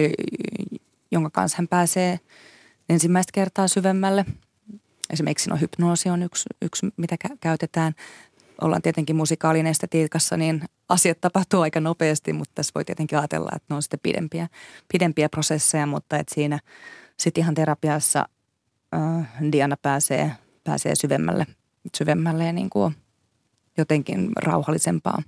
jonka 1.11 1.29
kanssa 1.29 1.57
hän 1.57 1.67
pääsee 1.67 2.19
ensimmäistä 2.89 3.31
kertaa 3.33 3.67
syvemmälle. 3.67 4.25
Esimerkiksi 5.09 5.49
no, 5.49 5.57
hypnoosi 5.61 6.09
on 6.09 6.23
yksi, 6.23 6.49
yksi 6.61 6.87
mitä 6.97 7.15
kä- 7.27 7.37
käytetään. 7.41 7.93
Ollaan 8.61 8.81
tietenkin 8.81 9.15
musikaalin 9.15 9.67
estetiikassa, 9.67 10.37
niin 10.37 10.61
asiat 10.89 11.21
tapahtuu 11.21 11.61
aika 11.61 11.79
nopeasti, 11.79 12.33
mutta 12.33 12.51
tässä 12.55 12.71
voi 12.75 12.85
tietenkin 12.85 13.17
ajatella, 13.17 13.49
että 13.55 13.65
ne 13.69 13.75
on 13.75 13.81
sitten 13.81 13.99
pidempiä, 14.03 14.47
pidempiä 14.93 15.29
prosesseja, 15.29 15.85
mutta 15.85 16.17
että 16.17 16.35
siinä 16.35 16.59
sitten 17.19 17.41
ihan 17.41 17.55
terapiassa 17.55 18.25
äh, 18.95 19.51
Diana 19.51 19.77
pääsee, 19.81 20.31
pääsee 20.63 20.95
syvemmälle, 20.95 21.47
syvemmälle 21.97 22.45
ja 22.45 22.53
niin 22.53 22.69
kuin 22.69 22.95
jotenkin 23.77 24.31
rauhallisempaan 24.35 25.23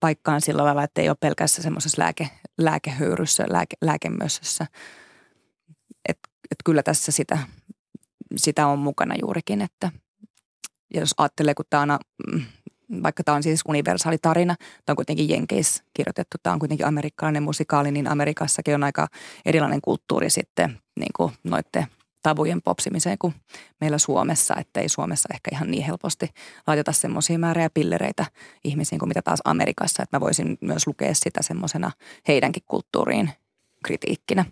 paikkaan 0.00 0.40
sillä 0.40 0.64
lailla, 0.64 0.82
että 0.82 1.00
ei 1.00 1.08
ole 1.08 1.16
pelkässä 1.20 1.62
semmoisessa 1.62 2.02
lääke, 2.02 2.30
lääkehöyryssä, 2.58 3.44
lääke, 3.48 3.76
lääkemössössä. 3.82 4.66
Että 6.08 6.28
et 6.50 6.58
kyllä 6.64 6.82
tässä 6.82 7.12
sitä, 7.12 7.38
sitä 8.36 8.66
on 8.66 8.78
mukana 8.78 9.14
juurikin, 9.20 9.62
että 9.62 9.90
jos 10.94 11.14
ajattelee, 11.18 11.54
kun 11.54 11.64
tämä 11.70 11.82
on, 11.82 11.98
mm, 12.32 12.42
vaikka 13.02 13.24
tämä 13.24 13.36
on 13.36 13.42
siis 13.42 13.60
universaali 13.68 14.18
tarina, 14.18 14.54
tämä 14.58 14.92
on 14.92 14.96
kuitenkin 14.96 15.28
Jenkeissä 15.28 15.84
kirjoitettu, 15.94 16.36
tämä 16.42 16.52
on 16.52 16.58
kuitenkin 16.58 16.86
amerikkalainen 16.86 17.42
musikaali, 17.42 17.90
niin 17.90 18.08
Amerikassakin 18.08 18.74
on 18.74 18.84
aika 18.84 19.08
erilainen 19.44 19.80
kulttuuri 19.80 20.30
sitten 20.30 20.78
niin 20.96 21.12
kuin 21.16 21.32
noiden 21.44 21.86
tabujen 22.22 22.62
popsimiseen 22.62 23.18
kuin 23.18 23.34
meillä 23.80 23.98
Suomessa, 23.98 24.54
että 24.58 24.80
ei 24.80 24.88
Suomessa 24.88 25.28
ehkä 25.34 25.50
ihan 25.52 25.70
niin 25.70 25.84
helposti 25.84 26.28
laiteta 26.66 26.92
semmoisia 26.92 27.38
määriä 27.38 27.70
pillereitä 27.74 28.26
ihmisiin 28.64 28.98
kuin 28.98 29.08
mitä 29.08 29.22
taas 29.22 29.40
Amerikassa, 29.44 30.02
että 30.02 30.16
mä 30.16 30.20
voisin 30.20 30.58
myös 30.60 30.86
lukea 30.86 31.14
sitä 31.14 31.42
semmoisena 31.42 31.90
heidänkin 32.28 32.62
kulttuuriin 32.66 33.30
kritiikkinä. 33.84 34.44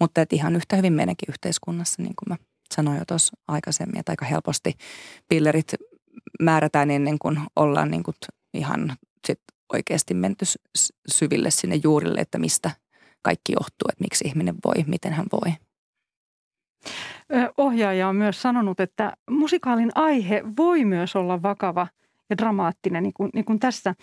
Mutta 0.00 0.20
että 0.20 0.36
ihan 0.36 0.56
yhtä 0.56 0.76
hyvin 0.76 0.92
meidänkin 0.92 1.28
yhteiskunnassa, 1.28 2.02
niin 2.02 2.14
kuin 2.18 2.28
mä 2.28 2.36
sanoin 2.74 2.98
jo 2.98 3.04
tuossa 3.08 3.36
aikaisemmin, 3.48 3.98
että 3.98 4.12
aika 4.12 4.24
helposti 4.24 4.72
pillerit 5.28 5.74
määrätään 6.42 6.90
ennen 6.90 7.18
kuin 7.18 7.40
ollaan 7.56 7.90
niin 7.90 8.02
kuin 8.02 8.14
ihan 8.54 8.96
sit 9.26 9.40
oikeasti 9.72 10.14
menty 10.14 10.44
syville 11.08 11.50
sinne 11.50 11.80
juurille, 11.84 12.20
että 12.20 12.38
mistä 12.38 12.70
kaikki 13.22 13.52
johtuu, 13.52 13.88
että 13.88 14.04
miksi 14.04 14.24
ihminen 14.28 14.54
voi, 14.64 14.84
miten 14.86 15.12
hän 15.12 15.26
voi. 15.32 15.52
Ohjaaja 17.56 18.08
on 18.08 18.16
myös 18.16 18.42
sanonut, 18.42 18.80
että 18.80 19.12
musikaalin 19.30 19.90
aihe 19.94 20.42
voi 20.56 20.84
myös 20.84 21.16
olla 21.16 21.42
vakava 21.42 21.86
ja 22.30 22.38
dramaattinen, 22.38 23.02
niin 23.02 23.12
kuin, 23.12 23.30
niin 23.34 23.44
kuin 23.44 23.58
tässä. 23.58 23.94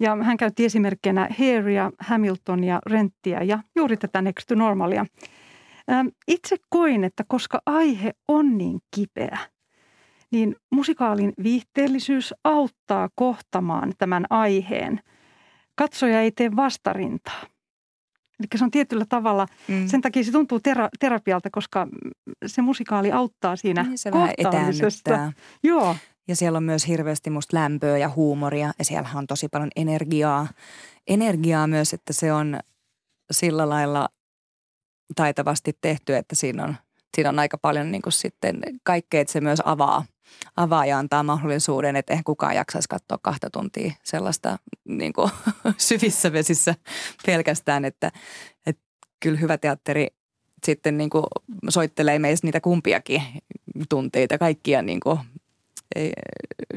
Ja 0.00 0.16
hän 0.16 0.36
käytti 0.36 0.64
esimerkkinä 0.64 1.28
Hairia, 1.38 1.90
Hamiltonia, 1.98 2.80
Renttiä 2.86 3.42
ja 3.42 3.58
juuri 3.76 3.96
tätä 3.96 4.22
Next 4.22 4.46
to 4.48 4.54
Normalia. 4.54 5.06
Itse 6.28 6.56
koin, 6.68 7.04
että 7.04 7.24
koska 7.28 7.62
aihe 7.66 8.12
on 8.28 8.58
niin 8.58 8.80
kipeä, 8.94 9.38
niin 10.30 10.56
musikaalin 10.70 11.32
viihteellisyys 11.42 12.34
auttaa 12.44 13.08
kohtamaan 13.14 13.92
tämän 13.98 14.26
aiheen. 14.30 15.00
Katsoja 15.74 16.20
ei 16.20 16.30
tee 16.30 16.56
vastarintaa. 16.56 17.42
Eli 18.40 18.48
se 18.58 18.64
on 18.64 18.70
tietyllä 18.70 19.04
tavalla, 19.08 19.46
mm. 19.68 19.88
sen 19.88 20.00
takia 20.00 20.24
se 20.24 20.32
tuntuu 20.32 20.58
tera- 20.58 20.88
terapialta, 21.00 21.48
koska 21.52 21.88
se 22.46 22.62
musikaali 22.62 23.12
auttaa 23.12 23.56
siinä 23.56 23.82
niin, 23.82 23.98
se 23.98 24.12
vähän 24.12 24.34
Joo. 25.62 25.96
Ja 26.28 26.36
siellä 26.36 26.56
on 26.56 26.62
myös 26.62 26.88
hirveästi 26.88 27.30
musta 27.30 27.56
lämpöä 27.56 27.98
ja 27.98 28.08
huumoria 28.08 28.72
ja 28.78 28.84
siellä 28.84 29.08
on 29.14 29.26
tosi 29.26 29.48
paljon 29.48 29.70
energiaa. 29.76 30.46
Energiaa 31.08 31.66
myös, 31.66 31.92
että 31.92 32.12
se 32.12 32.32
on 32.32 32.60
sillä 33.30 33.68
lailla 33.68 34.08
taitavasti 35.16 35.78
tehty, 35.80 36.16
että 36.16 36.34
siinä 36.34 36.64
on, 36.64 36.76
siinä 37.16 37.28
on 37.28 37.38
aika 37.38 37.58
paljon 37.58 37.92
niin 37.92 38.02
kuin 38.02 38.12
sitten 38.12 38.60
kaikkea, 38.84 39.20
että 39.20 39.32
se 39.32 39.40
myös 39.40 39.62
avaa 39.64 40.04
avaa 40.56 40.86
ja 40.86 40.98
antaa 40.98 41.22
mahdollisuuden, 41.22 41.96
että 41.96 42.12
eihän 42.12 42.24
kukaan 42.24 42.54
jaksaisi 42.54 42.88
katsoa 42.88 43.18
kahta 43.22 43.50
tuntia 43.50 43.92
sellaista 44.02 44.58
niin 44.84 45.12
kuin, 45.12 45.30
syvissä 45.76 46.32
vesissä 46.32 46.74
pelkästään, 47.26 47.84
että, 47.84 48.12
että 48.66 48.82
kyllä 49.20 49.38
hyvä 49.38 49.58
teatteri 49.58 50.06
sitten 50.64 50.98
niin 50.98 51.10
kuin 51.10 51.24
soittelee 51.68 52.18
meistä 52.18 52.46
niitä 52.46 52.60
kumpiakin 52.60 53.22
tunteita, 53.88 54.38
kaikkia 54.38 54.82
niin 54.82 55.00
kuin, 55.00 55.18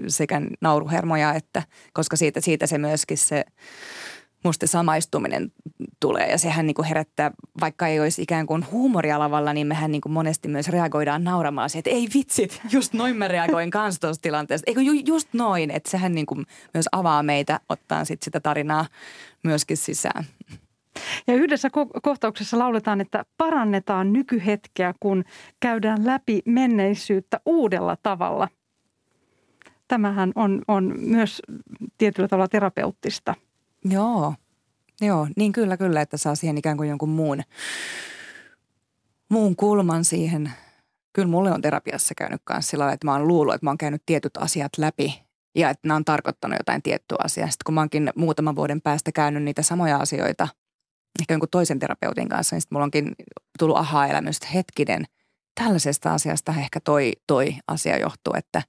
sekä 0.08 0.42
nauruhermoja, 0.62 1.34
että 1.34 1.64
koska 1.94 2.16
siitä, 2.16 2.42
siitä 2.42 2.68
se 2.68 2.78
myöskin 2.78 3.18
se 3.18 3.46
musta 4.46 4.68
samaistuminen 4.68 5.52
tulee 6.00 6.32
ja 6.32 6.38
sehän 6.38 6.68
niin 6.68 6.76
kuin 6.76 6.86
herättää, 6.86 7.32
vaikka 7.62 7.88
ei 7.88 8.00
olisi 8.00 8.22
ikään 8.22 8.46
kuin 8.46 8.66
huumorialavalla, 8.72 9.54
niin 9.54 9.68
mehän 9.68 9.92
niin 9.92 10.02
kuin 10.02 10.14
monesti 10.14 10.48
myös 10.48 10.70
reagoidaan 10.70 11.24
nauramalla 11.24 11.68
siihen, 11.68 11.80
että 11.80 11.90
ei 11.90 12.08
vitsit, 12.14 12.62
just 12.72 12.94
noin 12.94 13.18
mä 13.18 13.28
reagoin 13.28 13.72
kanssa 13.72 14.02
tuossa 14.02 14.22
tilanteessa. 14.22 14.64
Eikö 14.68 14.82
ju, 14.82 14.94
just 15.06 15.30
noin, 15.34 15.72
että 15.72 15.92
sehän 15.92 16.16
niin 16.16 16.26
kuin 16.26 16.46
myös 16.74 16.86
avaa 16.92 17.24
meitä 17.24 17.60
ottaa 17.70 18.06
sit 18.06 18.24
sitä 18.24 18.40
tarinaa 18.40 18.86
myöskin 19.44 19.78
sisään. 19.78 20.26
Ja 21.28 21.34
yhdessä 21.34 21.68
ko- 21.68 22.00
kohtauksessa 22.04 22.60
lauletaan, 22.60 23.02
että 23.02 23.26
parannetaan 23.38 24.14
nykyhetkeä, 24.14 24.94
kun 25.00 25.24
käydään 25.60 26.06
läpi 26.06 26.42
menneisyyttä 26.46 27.40
uudella 27.46 27.98
tavalla. 28.04 28.48
Tämähän 29.88 30.32
on, 30.36 30.62
on 30.68 30.94
myös 30.98 31.42
tietyllä 31.98 32.28
tavalla 32.28 32.48
terapeuttista. 32.48 33.36
Joo, 33.90 34.34
joo, 35.02 35.28
niin 35.36 35.52
kyllä 35.52 35.78
kyllä, 35.78 36.02
että 36.02 36.18
saa 36.18 36.36
siihen 36.36 36.58
ikään 36.58 36.78
kuin 36.78 36.90
jonkun 36.90 37.10
muun, 37.10 37.42
muun 39.30 39.56
kulman 39.56 40.06
siihen. 40.06 40.52
Kyllä 41.14 41.28
mulle 41.28 41.52
on 41.52 41.62
terapiassa 41.62 42.16
käynyt 42.18 42.42
kanssa 42.44 42.70
sillä 42.70 42.92
että 42.92 43.08
mä 43.08 43.14
oon 43.14 43.28
luullut, 43.28 43.56
että 43.56 43.66
mä 43.66 43.70
oon 43.70 43.78
käynyt 43.78 44.04
tietyt 44.06 44.38
asiat 44.38 44.72
läpi 44.78 45.24
ja 45.56 45.70
että 45.70 45.88
nämä 45.88 45.96
on 45.96 46.06
tarkoittanut 46.06 46.58
jotain 46.60 46.82
tiettyä 46.82 47.18
asiaa. 47.24 47.48
Sitten 47.48 47.64
kun 47.66 47.74
mä 47.74 47.82
oonkin 47.82 48.12
muutaman 48.16 48.56
vuoden 48.56 48.82
päästä 48.82 49.12
käynyt 49.12 49.44
niitä 49.44 49.62
samoja 49.62 49.98
asioita, 49.98 50.48
ehkä 51.20 51.34
jonkun 51.34 51.50
toisen 51.52 51.80
terapeutin 51.80 52.30
kanssa, 52.30 52.56
niin 52.56 52.62
sitten 52.62 52.76
mulla 52.76 52.84
onkin 52.84 53.16
tullut 53.60 53.78
aha-elämys, 53.78 54.38
että 54.38 54.48
hetkinen, 54.54 55.06
tällaisesta 55.56 56.14
asiasta 56.14 56.54
ehkä 56.58 56.80
toi, 56.80 57.12
toi 57.28 57.56
asia 57.68 57.98
johtuu, 57.98 58.34
että, 58.38 58.62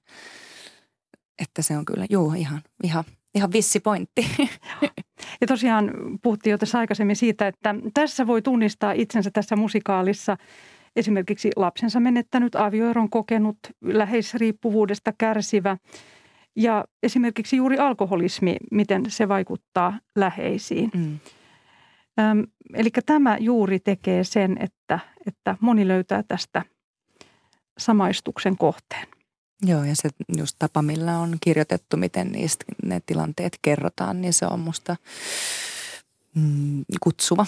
että 1.39 1.61
se 1.61 1.77
on 1.77 1.85
kyllä, 1.85 2.05
juu, 2.09 2.33
ihan, 2.33 2.61
ihan, 2.83 3.03
ihan 3.35 3.51
vissi 3.51 3.79
pointti. 3.79 4.27
Ja 5.41 5.47
tosiaan 5.47 5.91
puhuttiin 6.23 6.51
jo 6.51 6.57
tässä 6.57 6.79
aikaisemmin 6.79 7.15
siitä, 7.15 7.47
että 7.47 7.75
tässä 7.93 8.27
voi 8.27 8.41
tunnistaa 8.41 8.91
itsensä 8.91 9.31
tässä 9.33 9.55
musikaalissa 9.55 10.37
esimerkiksi 10.95 11.51
lapsensa 11.55 11.99
menettänyt, 11.99 12.55
avioeron 12.55 13.09
kokenut, 13.09 13.57
läheisriippuvuudesta 13.81 15.13
kärsivä 15.17 15.77
ja 16.55 16.85
esimerkiksi 17.03 17.57
juuri 17.57 17.77
alkoholismi, 17.77 18.57
miten 18.71 19.03
se 19.07 19.27
vaikuttaa 19.27 19.99
läheisiin. 20.15 20.91
Mm. 20.93 21.19
Öm, 22.19 22.43
eli 22.73 22.89
tämä 23.05 23.37
juuri 23.39 23.79
tekee 23.79 24.23
sen, 24.23 24.57
että, 24.59 24.99
että 25.27 25.55
moni 25.61 25.87
löytää 25.87 26.23
tästä 26.27 26.63
samaistuksen 27.77 28.57
kohteen. 28.57 29.16
Joo, 29.61 29.83
ja 29.83 29.95
se 29.95 30.09
just 30.37 30.55
tapa, 30.59 30.81
millä 30.81 31.19
on 31.19 31.37
kirjoitettu, 31.41 31.97
miten 31.97 32.31
niistä 32.31 32.65
ne 32.83 33.01
tilanteet 33.05 33.59
kerrotaan, 33.61 34.21
niin 34.21 34.33
se 34.33 34.45
on 34.45 34.59
musta 34.59 34.95
mm, 36.35 36.85
kutsuva. 37.01 37.45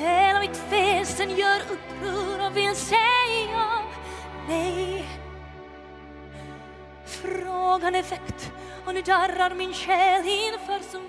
Hela 0.00 0.40
mitt 0.40 0.60
väsen 0.70 1.30
gör 1.38 1.60
uppror 1.60 2.46
och 2.46 2.56
vill 2.56 2.76
säga 2.76 3.82
nej. 4.48 5.04
Frågan 7.22 7.94
är 7.94 8.02
väckt 8.02 8.52
och 8.86 8.94
nu 8.94 9.02
darrar 9.02 9.54
min 9.54 9.74
själ 9.74 10.24
inför 10.26 10.90
som 10.90 11.02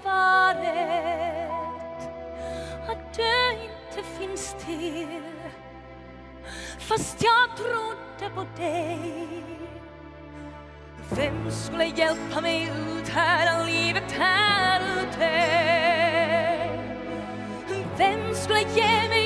att 2.87 3.13
du 3.15 3.51
inte 3.51 4.09
finns 4.19 4.55
till. 4.65 5.23
Fast 6.79 7.23
jag 7.23 7.57
trodde 7.57 8.35
på 8.35 8.45
dig. 8.61 9.43
Vem 11.09 11.51
skulle 11.51 11.85
hjälpa 11.85 12.41
mig 12.41 12.63
ut 12.63 13.09
här 13.09 13.65
livet 13.65 14.11
här 14.11 14.81
ute? 15.01 15.29
Vem 17.97 18.35
skulle 18.35 18.59
ge 18.59 19.09
mig 19.09 19.22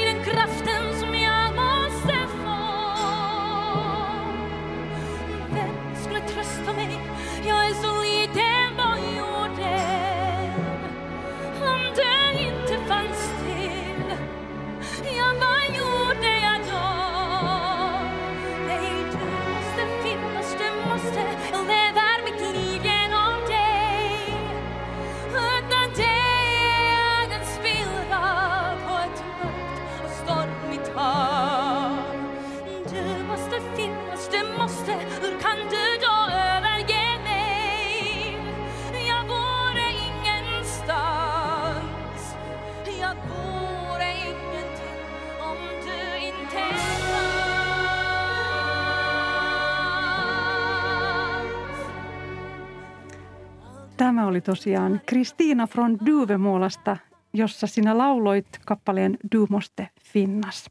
oli 54.38 54.42
tosiaan 54.42 55.02
Kristiina 55.06 55.68
från 55.68 55.98
Duvemuolasta, 56.06 56.98
jossa 57.34 57.68
sinä 57.68 57.98
lauloit 57.98 58.46
kappaleen 58.66 59.18
Du 59.36 59.48
måste 59.50 59.90
finnas. 60.04 60.70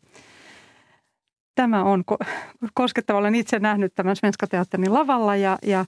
Tämä 1.54 1.84
on 1.84 2.04
ko- 2.12 2.26
koskettava. 2.74 3.18
Olen 3.18 3.34
itse 3.34 3.58
nähnyt 3.58 3.94
tämän 3.94 4.16
Svenska 4.16 4.46
Teatterin 4.46 4.94
lavalla 4.94 5.36
ja, 5.36 5.58
ja, 5.62 5.84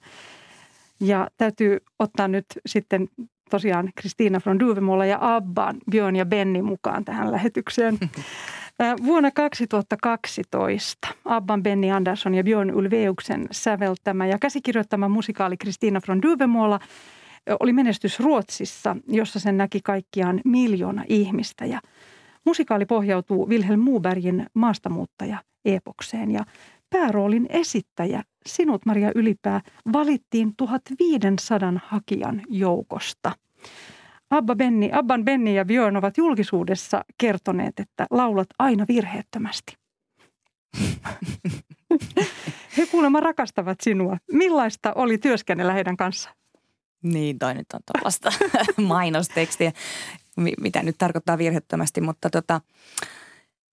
ja 1.00 1.28
täytyy 1.36 1.78
ottaa 1.98 2.28
nyt 2.28 2.46
sitten 2.66 3.08
tosiaan 3.50 3.90
Kristiina 3.94 4.40
från 4.40 4.58
Duvemuola 4.58 5.06
ja 5.06 5.18
Abban, 5.20 5.76
Björn 5.90 6.16
ja 6.16 6.26
Benni 6.26 6.62
mukaan 6.62 7.04
tähän 7.04 7.32
lähetykseen. 7.32 7.98
Vuonna 9.06 9.30
2012 9.30 11.08
Abban 11.24 11.62
Benny 11.62 11.90
Andersson 11.90 12.34
ja 12.34 12.44
Björn 12.44 12.74
Ulveuksen 12.74 13.48
säveltämä 13.50 14.26
ja 14.26 14.38
käsikirjoittama 14.38 15.08
musikaali 15.08 15.56
Kristiina 15.56 16.00
från 16.00 16.22
Duvemuola– 16.22 16.80
oli 17.60 17.72
menestys 17.72 18.20
Ruotsissa, 18.20 18.96
jossa 19.08 19.40
sen 19.40 19.56
näki 19.56 19.80
kaikkiaan 19.84 20.40
miljoona 20.44 21.04
ihmistä. 21.08 21.64
Ja 21.64 21.80
musikaali 22.44 22.86
pohjautuu 22.86 23.48
Wilhelm 23.48 23.80
Muubergin 23.80 24.46
maastamuuttaja 24.54 25.38
epokseen 25.64 26.30
ja 26.30 26.44
pääroolin 26.90 27.46
esittäjä 27.48 28.22
sinut 28.46 28.86
Maria 28.86 29.12
Ylipää 29.14 29.60
valittiin 29.92 30.52
1500 30.56 31.72
hakijan 31.84 32.42
joukosta. 32.48 33.32
Abba 34.30 34.56
Benni, 34.56 34.90
Abban 34.92 35.24
Benni 35.24 35.56
ja 35.56 35.64
Björn 35.64 35.96
ovat 35.96 36.16
julkisuudessa 36.18 37.04
kertoneet, 37.18 37.80
että 37.80 38.06
laulat 38.10 38.46
aina 38.58 38.84
virheettömästi. 38.88 39.76
He 42.76 42.86
kuulemma 42.90 43.20
rakastavat 43.20 43.80
sinua. 43.80 44.16
Millaista 44.32 44.92
oli 44.94 45.18
työskennellä 45.18 45.72
heidän 45.72 45.96
kanssaan? 45.96 46.36
Niin, 47.02 47.38
toi 47.38 47.54
nyt 47.54 47.66
on 47.74 47.80
tuollaista 47.92 48.32
mainostekstiä, 48.82 49.72
mitä 50.60 50.82
nyt 50.82 50.98
tarkoittaa 50.98 51.38
virhettömästi, 51.38 52.00
mutta 52.00 52.30
tota, 52.30 52.60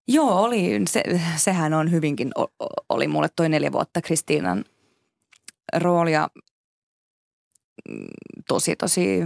joo, 0.08 0.42
oli, 0.42 0.82
se, 0.88 1.04
sehän 1.36 1.74
on 1.74 1.92
hyvinkin, 1.92 2.32
oli 2.90 3.08
mulle 3.08 3.30
toi 3.36 3.50
neljä 3.50 3.72
vuotta 3.72 4.02
Kristiinan 4.02 4.66
roolia 5.76 6.28
mm, 7.90 8.06
tosi, 8.48 8.76
tosi 8.76 9.24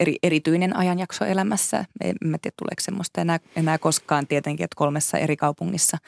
eri, 0.00 0.16
erityinen 0.22 0.76
ajanjakso 0.76 1.24
elämässä. 1.24 1.84
En 2.00 2.16
mä 2.24 2.38
tiedä, 2.38 2.54
tuleeko 2.58 2.80
semmoista 2.80 3.20
enää, 3.20 3.40
enää 3.56 3.78
koskaan 3.78 4.26
tietenkin, 4.26 4.64
että 4.64 4.76
kolmessa 4.76 5.18
eri 5.18 5.36
kaupungissa 5.36 5.98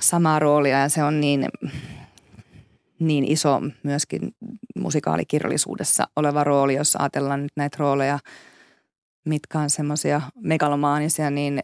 samaa 0.00 0.38
roolia 0.38 0.80
ja 0.80 0.88
se 0.88 1.02
on 1.02 1.20
niin 1.20 1.48
niin 2.98 3.24
iso 3.24 3.60
myöskin 3.82 4.20
musikaalikirjallisuudessa 4.78 6.08
oleva 6.16 6.44
rooli, 6.44 6.74
jos 6.74 6.96
ajatellaan 6.96 7.42
nyt 7.42 7.52
näitä 7.56 7.76
rooleja, 7.80 8.18
mitkä 9.24 9.58
on 9.58 9.70
semmoisia 9.70 10.22
megalomaanisia, 10.40 11.30
niin 11.30 11.60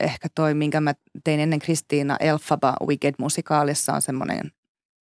ehkä 0.00 0.28
toi, 0.34 0.54
minkä 0.54 0.80
mä 0.80 0.94
tein 1.24 1.40
ennen 1.40 1.58
Kristiina 1.58 2.16
Elfaba 2.20 2.76
Wicked-musikaalissa 2.86 3.92
on 3.92 4.02
semmoinen 4.02 4.52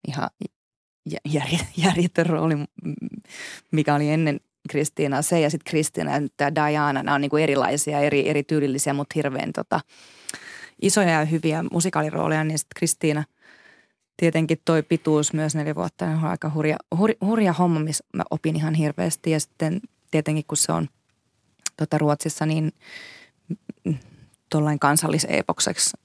ihan 0.07 0.29
järjetön 1.77 2.25
rooli, 2.25 2.55
mikä 3.71 3.95
oli 3.95 4.09
ennen 4.09 4.39
Kristiina 4.69 5.21
se 5.21 5.39
ja 5.39 5.49
sitten 5.49 5.71
Kristiina 5.71 6.11
ja 6.11 6.27
tämä 6.37 6.55
Diana, 6.55 7.03
nämä 7.03 7.15
on 7.15 7.21
niin 7.21 7.29
kuin 7.29 7.43
erilaisia, 7.43 7.99
eri, 7.99 8.29
eri 8.29 8.43
tyylillisiä, 8.43 8.93
mutta 8.93 9.13
hirveän 9.15 9.53
tota, 9.53 9.79
isoja 10.81 11.09
ja 11.09 11.25
hyviä 11.25 11.63
musikaalirooleja, 11.71 12.43
niin 12.43 12.59
sitten 12.59 12.79
Kristiina– 12.79 13.23
tietenkin 14.19 14.61
toi 14.65 14.83
pituus 14.83 15.33
myös 15.33 15.55
neljä 15.55 15.75
vuotta 15.75 16.05
on 16.05 16.23
aika 16.23 16.51
hurja, 16.53 16.77
hur, 16.97 17.09
hurja 17.21 17.53
homma, 17.53 17.79
missä 17.79 18.03
mä 18.13 18.23
opin 18.31 18.55
ihan 18.55 18.73
hirveästi. 18.73 19.31
Ja 19.31 19.39
sitten 19.39 19.81
tietenkin 20.11 20.43
kun 20.47 20.57
se 20.57 20.71
on 20.71 20.87
tota 21.77 21.97
Ruotsissa, 21.97 22.45
niin 22.45 22.71
tuollainen 24.49 24.79
kansalliseepokseksi 24.79 25.97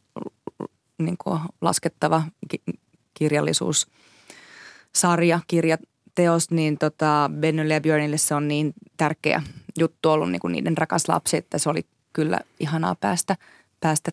niin 0.98 1.16
kuin 1.24 1.40
laskettava 1.60 2.22
kirjallisuus, 3.14 3.86
sarja, 4.92 5.40
kirja, 5.46 5.78
teos, 6.14 6.50
niin 6.50 6.78
tota 6.78 7.30
Bennylle 7.40 7.74
ja 7.74 7.80
Björnille 7.80 8.18
se 8.18 8.34
on 8.34 8.48
niin 8.48 8.72
tärkeä 8.96 9.42
juttu 9.78 10.10
ollut 10.10 10.30
niin 10.30 10.40
kuin 10.40 10.52
niiden 10.52 10.78
rakas 10.78 11.08
lapsi, 11.08 11.36
että 11.36 11.58
se 11.58 11.70
oli 11.70 11.86
kyllä 12.12 12.40
ihanaa 12.60 12.94
päästä, 12.94 13.36
päästä 13.80 14.10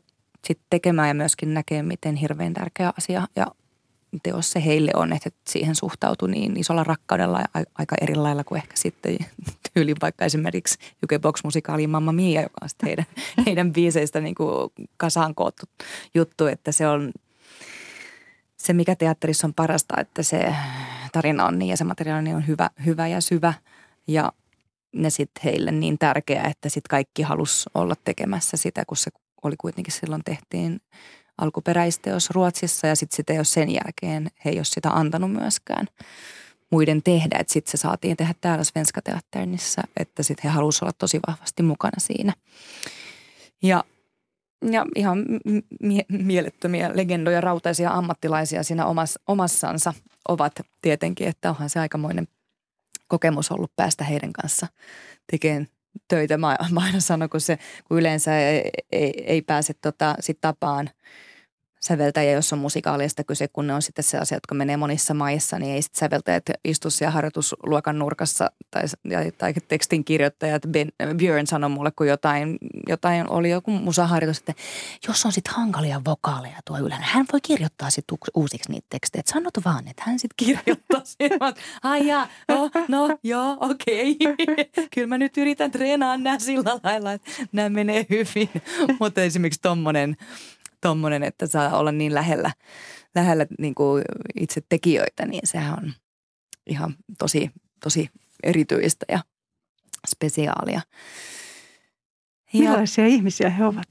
sitten 0.48 0.68
tekemään 0.70 1.08
ja 1.08 1.14
myöskin 1.14 1.54
näkee, 1.54 1.84
miten 1.84 2.16
hirveän 2.16 2.54
tärkeä 2.54 2.94
asia 2.98 3.28
ja 3.36 3.48
teos 4.24 4.52
se 4.52 4.66
heille 4.66 4.92
on, 4.96 5.14
että 5.14 5.30
siihen 5.50 5.76
suhtautui 5.76 6.32
niin 6.32 6.58
isolla 6.58 6.84
rakkaudella 6.84 7.40
ja 7.40 7.64
aika 7.78 7.96
eri 8.02 8.16
lailla 8.16 8.44
kuin 8.44 8.62
ehkä 8.62 8.74
sitten 8.76 9.18
tyyli 9.74 9.94
vaikka 10.02 10.26
esimerkiksi 10.26 10.78
Jukebox-musikaaliin 11.02 11.90
Mamma 11.90 12.12
Mia, 12.12 12.42
joka 12.42 12.58
on 12.62 12.70
sitten 12.70 12.88
heidän, 12.88 13.06
heidän 13.46 13.74
biiseistä 13.74 14.22
niin 14.22 14.36
kuin 14.36 14.72
kasaan 14.98 15.36
koottu 15.36 15.66
juttu, 16.14 16.46
että 16.46 16.72
se 16.72 16.88
on 16.88 17.12
se, 18.58 18.74
mikä 18.74 18.96
teatterissa 18.96 19.48
on 19.48 19.54
parasta, 19.54 20.02
että 20.02 20.24
se 20.24 20.56
tarina 21.12 21.46
on 21.46 21.60
niin 21.60 21.70
ja 21.70 21.78
se 21.78 21.84
materiaali 21.84 22.34
on 22.34 22.48
hyvä, 22.48 22.70
hyvä 22.86 23.08
ja 23.08 23.22
syvä 23.22 23.54
ja 24.08 24.32
ne 24.96 25.10
sitten 25.10 25.44
heille 25.44 25.72
niin 25.72 25.98
tärkeä, 25.98 26.44
että 26.44 26.70
sitten 26.70 26.90
kaikki 26.90 27.22
halus 27.22 27.70
olla 27.74 27.96
tekemässä 28.04 28.58
sitä, 28.58 28.84
kun 28.88 28.98
se 28.98 29.12
oli 29.44 29.56
kuitenkin 29.58 29.94
silloin 29.94 30.22
tehtiin 30.26 30.82
alkuperäisteos 31.42 32.30
Ruotsissa 32.30 32.88
ja 32.88 32.96
sitten 32.96 33.16
sitä 33.16 33.34
jos 33.34 33.54
sen 33.54 33.70
jälkeen 33.70 34.32
he 34.46 34.50
ei 34.50 34.58
ole 34.58 34.66
sitä 34.66 34.90
antanut 34.90 35.32
myöskään 35.32 35.88
muiden 36.72 37.04
tehdä. 37.04 37.38
Että 37.40 37.54
sitten 37.54 37.72
se 37.72 37.78
saatiin 37.78 38.18
tehdä 38.18 38.34
täällä 38.42 38.64
Svenska 38.64 39.02
Teatternissa, 39.02 39.82
että 39.98 40.24
sitten 40.24 40.44
he 40.44 40.56
halusivat 40.56 40.84
olla 40.84 40.94
tosi 40.98 41.20
vahvasti 41.28 41.64
mukana 41.64 42.00
siinä. 42.00 42.34
Ja, 43.64 43.84
ja 44.72 44.86
ihan 44.96 45.26
mie- 45.82 46.06
mielettömiä 46.10 46.92
legendoja, 46.94 47.42
rautaisia 47.42 47.92
ammattilaisia 47.92 48.64
siinä 48.64 48.86
omas, 48.86 49.20
omassansa 49.28 49.94
ovat 50.30 50.54
tietenkin, 50.82 51.28
että 51.28 51.50
onhan 51.50 51.70
se 51.70 51.80
aikamoinen 51.80 52.28
kokemus 53.08 53.52
ollut 53.52 53.76
päästä 53.76 54.04
heidän 54.04 54.34
kanssa 54.34 54.68
tekemään 55.32 55.68
töitä. 56.08 56.38
Mä, 56.38 56.58
mä 56.72 56.80
aina 56.80 57.00
sanon, 57.00 57.30
kun, 57.30 57.42
se, 57.42 57.60
kun 57.88 58.00
yleensä 58.00 58.40
ei, 58.40 58.70
ei, 58.92 59.24
ei 59.26 59.42
pääse 59.42 59.74
tota, 59.74 60.16
sit 60.20 60.38
tapaan– 60.42 60.90
säveltäjä, 61.84 62.32
jos 62.32 62.54
on 62.54 62.60
musikaalista 62.60 63.24
kyse, 63.24 63.48
kun 63.48 63.68
ne 63.68 63.74
on 63.74 63.82
sitten 63.82 64.04
se 64.04 64.18
asia, 64.18 64.36
jotka 64.36 64.56
menee 64.56 64.78
monissa 64.78 65.14
maissa, 65.14 65.60
niin 65.60 65.76
ei 65.76 65.82
sitten 65.82 66.00
säveltäjät 66.00 66.44
istu 66.64 66.90
siellä 66.90 67.12
harjoitusluokan 67.12 68.00
nurkassa 68.00 68.52
tai, 68.72 68.84
tai 69.38 69.54
tekstin 69.68 70.06
kirjoittajat. 70.06 70.62
Ben, 70.68 70.92
Björn 71.16 71.48
sanoi 71.48 71.70
mulle, 71.70 71.92
kun 71.92 72.08
jotain, 72.08 72.58
jotain 72.88 73.30
oli 73.30 73.50
joku 73.50 73.72
musaharjoitus, 73.72 74.38
että 74.38 74.54
jos 75.08 75.26
on 75.26 75.32
sitten 75.32 75.54
hankalia 75.54 76.02
vokaaleja 76.06 76.58
tuo 76.66 76.78
ylhäällä, 76.78 77.08
hän 77.10 77.26
voi 77.32 77.42
kirjoittaa 77.42 77.90
sitten 77.90 78.18
uusiksi 78.36 78.72
niitä 78.72 78.88
tekstejä. 78.90 79.24
Sanot 79.26 79.54
vaan, 79.66 79.88
että 79.88 80.04
hän 80.06 80.20
sitten 80.20 80.46
kirjoittaa 80.46 81.02
sen. 81.04 81.32
Ai 81.84 82.08
jaa, 82.08 82.28
no, 82.48 82.70
no 82.88 83.18
joo, 83.24 83.58
okei. 83.60 84.18
Okay. 84.22 84.86
Kyllä 84.96 85.08
mä 85.08 85.18
nyt 85.18 85.38
yritän 85.38 85.72
treenaa 85.72 86.18
nämä 86.18 86.40
sillä 86.40 86.80
lailla, 86.84 87.14
että 87.14 87.32
nämä 87.52 87.70
menee 87.70 88.06
hyvin. 88.10 88.50
Mutta 89.00 89.22
esimerkiksi 89.22 89.62
tommonen 89.62 90.18
tommonen, 90.82 91.24
että 91.24 91.48
saa 91.48 91.78
olla 91.78 91.92
niin 91.92 92.14
lähellä, 92.14 92.52
lähellä 93.16 93.46
niin 93.60 93.76
kuin 93.76 94.04
itse 94.40 94.62
tekijöitä, 94.70 95.26
niin 95.26 95.42
sehän 95.44 95.78
on 95.78 95.94
ihan 96.68 96.96
tosi, 97.20 97.52
tosi 97.84 98.10
erityistä 98.44 99.06
ja 99.10 99.20
spesiaalia. 100.08 100.82
Ja, 102.54 102.60
Millaisia 102.60 103.08
ihmisiä 103.08 103.50
he 103.50 103.66
ovat? 103.66 103.88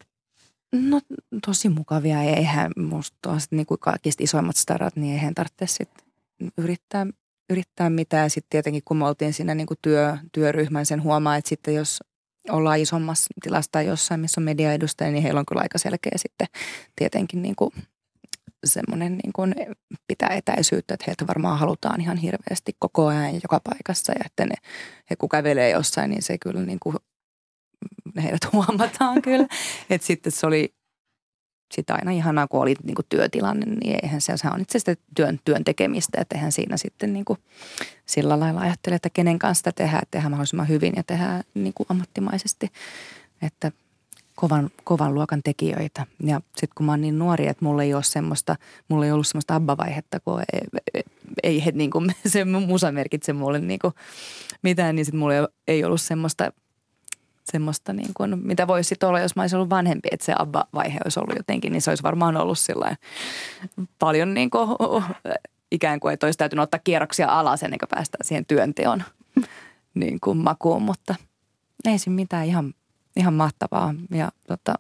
No 0.73 1.01
tosi 1.47 1.69
mukavia 1.69 2.25
ja 2.25 2.37
eihän 2.37 2.73
musta 2.77 3.37
niin 3.51 3.67
kuin 3.67 3.81
kaikista 3.81 4.25
isoimmat 4.25 4.57
starat, 4.57 4.97
niin 4.97 5.13
eihän 5.13 5.35
tarvitse 5.35 5.67
sit 5.67 5.91
yrittää, 6.59 7.07
yrittää 7.51 7.91
mitään. 7.91 8.31
Sitten 8.31 8.51
tietenkin 8.51 8.83
kun 8.85 8.97
me 8.97 9.07
oltiin 9.07 9.33
siinä 9.33 9.55
niin 9.55 9.67
kuin 9.67 9.79
työ, 9.83 10.17
työryhmän, 10.33 10.87
sen 10.87 11.03
huomaa, 11.03 11.37
että 11.37 11.49
sitten 11.49 11.75
jos 11.75 11.99
ollaan 12.51 12.79
isommassa 12.79 13.27
tilassa 13.43 13.73
tai 13.73 13.87
jossain, 13.87 14.21
missä 14.21 14.41
on 14.41 14.45
mediaedustaja, 14.45 15.11
niin 15.11 15.23
heillä 15.23 15.41
on 15.41 15.47
kyllä 15.47 15.63
aika 15.63 15.79
selkeä 15.79 16.13
sitten 16.17 16.47
tietenkin 16.97 17.43
niin 17.43 17.57
kuin 17.57 17.71
semmoinen 18.65 19.13
niin 19.13 19.33
kuin 19.33 19.55
pitää 20.09 20.29
etäisyyttä, 20.29 20.95
että 20.95 21.05
heiltä 21.07 21.27
varmaan 21.27 21.59
halutaan 21.59 22.01
ihan 22.01 22.17
hirveästi 22.17 22.77
koko 22.79 23.07
ajan 23.07 23.35
joka 23.35 23.61
paikassa 23.65 24.13
ja 24.13 24.21
että 24.27 24.47
ne, 24.47 24.55
he 25.11 25.17
kun 25.17 25.29
kävelee 25.29 25.71
jossain, 25.71 26.11
niin 26.11 26.23
se 26.23 26.39
kyllä 26.39 26.63
niin 26.63 26.81
kuin 26.81 26.97
heidät 28.23 28.53
huomataan 28.53 29.23
kyllä. 29.23 29.47
Että 29.91 30.07
sitten 30.07 30.33
se 30.33 30.47
oli 30.47 30.75
sitä 31.73 31.95
aina 31.95 32.11
ihanaa, 32.11 32.47
kun 32.47 32.61
oli 32.61 32.75
niin 32.83 32.95
kuin 32.95 33.07
työtilanne, 33.09 33.67
niin 33.67 33.99
eihän 34.03 34.21
se, 34.21 34.37
se 34.37 34.49
on 34.49 34.61
itse 34.61 34.79
asiassa 34.79 35.03
työn, 35.15 35.41
työn 35.45 35.65
tekemistä, 35.65 36.21
että 36.21 36.35
eihän 36.35 36.53
siinä 36.53 36.77
sitten 36.77 37.13
niin 37.13 37.25
kuin 37.25 37.39
sillä 38.07 38.41
lailla 38.41 38.61
ajattele, 38.61 38.95
että 38.95 39.11
kenen 39.11 39.39
kanssa 39.39 39.61
sitä 39.61 39.73
tehdään, 39.73 40.03
että 40.03 40.11
tehdään 40.11 40.31
mahdollisimman 40.31 40.69
hyvin 40.69 40.93
ja 40.97 41.03
tehdään 41.03 41.43
niin 41.55 41.73
kuin 41.75 41.87
ammattimaisesti, 41.91 42.73
että 43.43 43.73
kovan, 44.35 44.71
kovan 44.85 45.15
luokan 45.15 45.41
tekijöitä. 45.45 46.07
Ja 46.25 46.41
sitten 46.47 46.75
kun 46.75 46.87
mä 46.87 46.93
oon 46.93 47.01
niin 47.01 47.19
nuori, 47.19 47.47
että 47.47 47.65
mulla 47.65 47.83
ei 47.83 47.95
ole 47.95 48.03
semmoista, 48.03 48.57
mulla 48.89 49.07
ei 49.07 49.13
ollut 49.13 49.27
semmoista 49.27 49.55
abba-vaihetta, 49.55 50.21
kun 50.21 50.41
ei, 50.53 50.61
ei, 50.95 51.03
ei 51.43 51.65
he 51.65 51.73
niin 51.75 51.91
kuin, 51.91 52.11
se 52.27 52.45
musa 52.45 52.93
merkitse 52.93 53.33
mulle 53.33 53.59
niin 53.59 53.81
kuin 53.81 53.95
mitään, 54.63 54.97
niin 54.97 55.05
sitten 55.05 55.19
mulla 55.19 55.35
ei 55.69 55.85
ollut 55.85 56.01
semmoista 56.01 56.53
semmoista, 57.53 57.93
niin 57.93 58.11
kuin, 58.17 58.47
mitä 58.47 58.67
voisi 58.67 58.95
olla, 59.03 59.21
jos 59.21 59.37
mä 59.37 59.43
olisin 59.43 59.57
ollut 59.57 59.71
vanhempi, 59.71 60.09
että 60.13 60.27
se 60.27 60.35
abba-vaihe 60.39 60.99
olisi 61.05 61.21
ollut 61.21 61.37
jotenkin, 61.37 61.73
niin 61.73 61.83
se 61.83 61.91
olisi 61.91 62.03
varmaan 62.03 62.37
ollut 62.37 62.59
sillä 62.59 62.97
paljon 63.99 64.35
niin 64.35 64.51
kuin, 64.51 64.69
ikään 65.71 66.01
kuin, 66.01 66.15
että 66.15 66.27
olisi 66.27 66.39
täytynyt 66.39 66.63
ottaa 66.63 66.81
kierroksia 66.85 67.29
alas 67.29 67.63
ennen 67.63 67.79
kuin 67.79 67.89
päästään 67.89 68.27
siihen 68.27 68.47
työnteon 68.47 69.03
niin 69.95 70.19
kuin 70.21 70.39
makuun, 70.39 70.83
mutta 70.83 71.15
ei 71.85 71.99
siinä 71.99 72.15
mitään 72.15 72.47
ihan, 72.47 72.75
ihan 73.17 73.35
mahtavaa 73.35 73.95
ja 74.11 74.33
tota, 74.47 74.75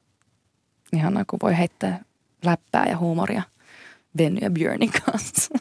ihanaa, 0.92 1.24
kun 1.30 1.38
voi 1.42 1.58
heittää 1.58 2.04
läppää 2.44 2.86
ja 2.88 2.98
huumoria 2.98 3.42
Benny 4.16 4.38
ja 4.42 4.50
Björnin 4.50 4.92
kanssa 5.06 5.54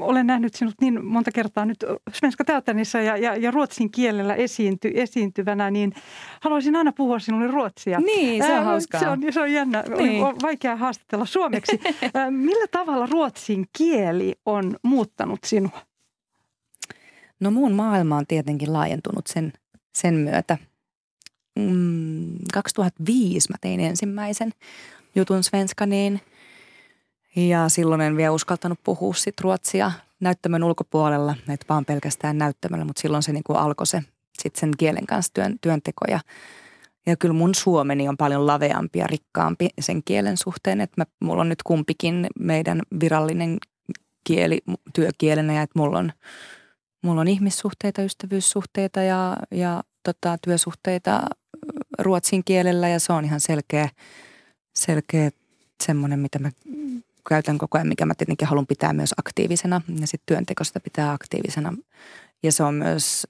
olen 0.00 0.26
nähnyt 0.26 0.54
sinut 0.54 0.74
niin 0.80 1.04
monta 1.04 1.32
kertaa 1.32 1.64
nyt 1.64 1.84
Svenska 2.12 2.44
Teatterissa 2.44 3.00
ja, 3.00 3.16
ja, 3.16 3.36
ja 3.36 3.50
ruotsin 3.50 3.90
kielellä 3.90 4.34
esiinty, 4.34 4.90
esiintyvänä, 4.94 5.70
niin 5.70 5.92
haluaisin 6.40 6.76
aina 6.76 6.92
puhua 6.92 7.18
sinulle 7.18 7.46
ruotsia. 7.46 8.00
Niin, 8.00 8.44
se 8.44 8.58
on 8.58 8.64
hauskaa. 8.64 9.00
Se 9.00 9.08
on, 9.08 9.20
se 9.30 9.40
on 9.40 9.52
jännä. 9.52 9.84
Niin. 9.98 10.24
Oli 10.24 10.34
vaikea 10.42 10.76
haastatella 10.76 11.26
suomeksi. 11.26 11.80
Millä 12.30 12.66
tavalla 12.70 13.06
ruotsin 13.06 13.66
kieli 13.78 14.34
on 14.46 14.76
muuttanut 14.82 15.40
sinua? 15.46 15.82
No 17.40 17.50
muun 17.50 17.72
maailma 17.72 18.16
on 18.16 18.26
tietenkin 18.28 18.72
laajentunut 18.72 19.26
sen, 19.26 19.52
sen 19.94 20.14
myötä. 20.14 20.58
Mm, 21.58 22.34
2005 22.52 23.48
mä 23.50 23.56
tein 23.60 23.80
ensimmäisen 23.80 24.50
jutun 25.14 25.44
Svenskaniin– 25.44 26.20
ja 27.36 27.68
silloin 27.68 28.00
en 28.00 28.16
vielä 28.16 28.32
uskaltanut 28.32 28.78
puhua 28.84 29.14
sit 29.14 29.40
ruotsia 29.40 29.92
näyttämön 30.20 30.64
ulkopuolella, 30.64 31.34
että 31.48 31.66
vaan 31.68 31.84
pelkästään 31.84 32.38
näyttämällä, 32.38 32.84
mutta 32.84 33.02
silloin 33.02 33.22
se 33.22 33.32
niin 33.32 33.44
kuin 33.44 33.58
alkoi 33.58 33.86
se 33.86 34.02
sit 34.42 34.56
sen 34.56 34.70
kielen 34.78 35.06
kanssa 35.06 35.32
työn, 35.34 35.56
työnteko. 35.60 36.04
Ja, 36.10 36.20
ja 37.06 37.16
kyllä 37.16 37.34
mun 37.34 37.54
suomeni 37.54 38.08
on 38.08 38.16
paljon 38.16 38.46
laveampi 38.46 38.98
ja 38.98 39.06
rikkaampi 39.06 39.68
sen 39.80 40.02
kielen 40.02 40.36
suhteen, 40.36 40.80
että 40.80 41.00
mä, 41.00 41.04
mulla 41.20 41.40
on 41.40 41.48
nyt 41.48 41.62
kumpikin 41.62 42.26
meidän 42.38 42.82
virallinen 43.00 43.58
kieli 44.24 44.58
työkielenä 44.94 45.52
ja 45.52 45.62
että 45.62 45.78
mulla 45.78 45.98
on, 45.98 46.12
mulla 47.02 47.20
on 47.20 47.28
ihmissuhteita, 47.28 48.02
ystävyyssuhteita 48.02 49.02
ja, 49.02 49.36
ja 49.50 49.82
tota, 50.02 50.38
työsuhteita 50.44 51.22
ruotsin 51.98 52.44
kielellä 52.44 52.88
ja 52.88 53.00
se 53.00 53.12
on 53.12 53.24
ihan 53.24 53.40
selkeä, 53.40 53.88
selkeä 54.74 55.30
semmoinen, 55.82 56.18
mitä 56.18 56.38
mä 56.38 56.50
käytän 57.28 57.58
koko 57.58 57.78
ajan, 57.78 57.88
mikä 57.88 58.06
mä 58.06 58.14
tietenkin 58.14 58.48
haluan 58.48 58.66
pitää 58.66 58.92
myös 58.92 59.14
aktiivisena. 59.16 59.80
Ja 60.00 60.06
sitten 60.06 60.26
työntekosta 60.26 60.80
pitää 60.80 61.12
aktiivisena. 61.12 61.74
Ja 62.42 62.52
se 62.52 62.62
on 62.62 62.74
myös, 62.74 63.26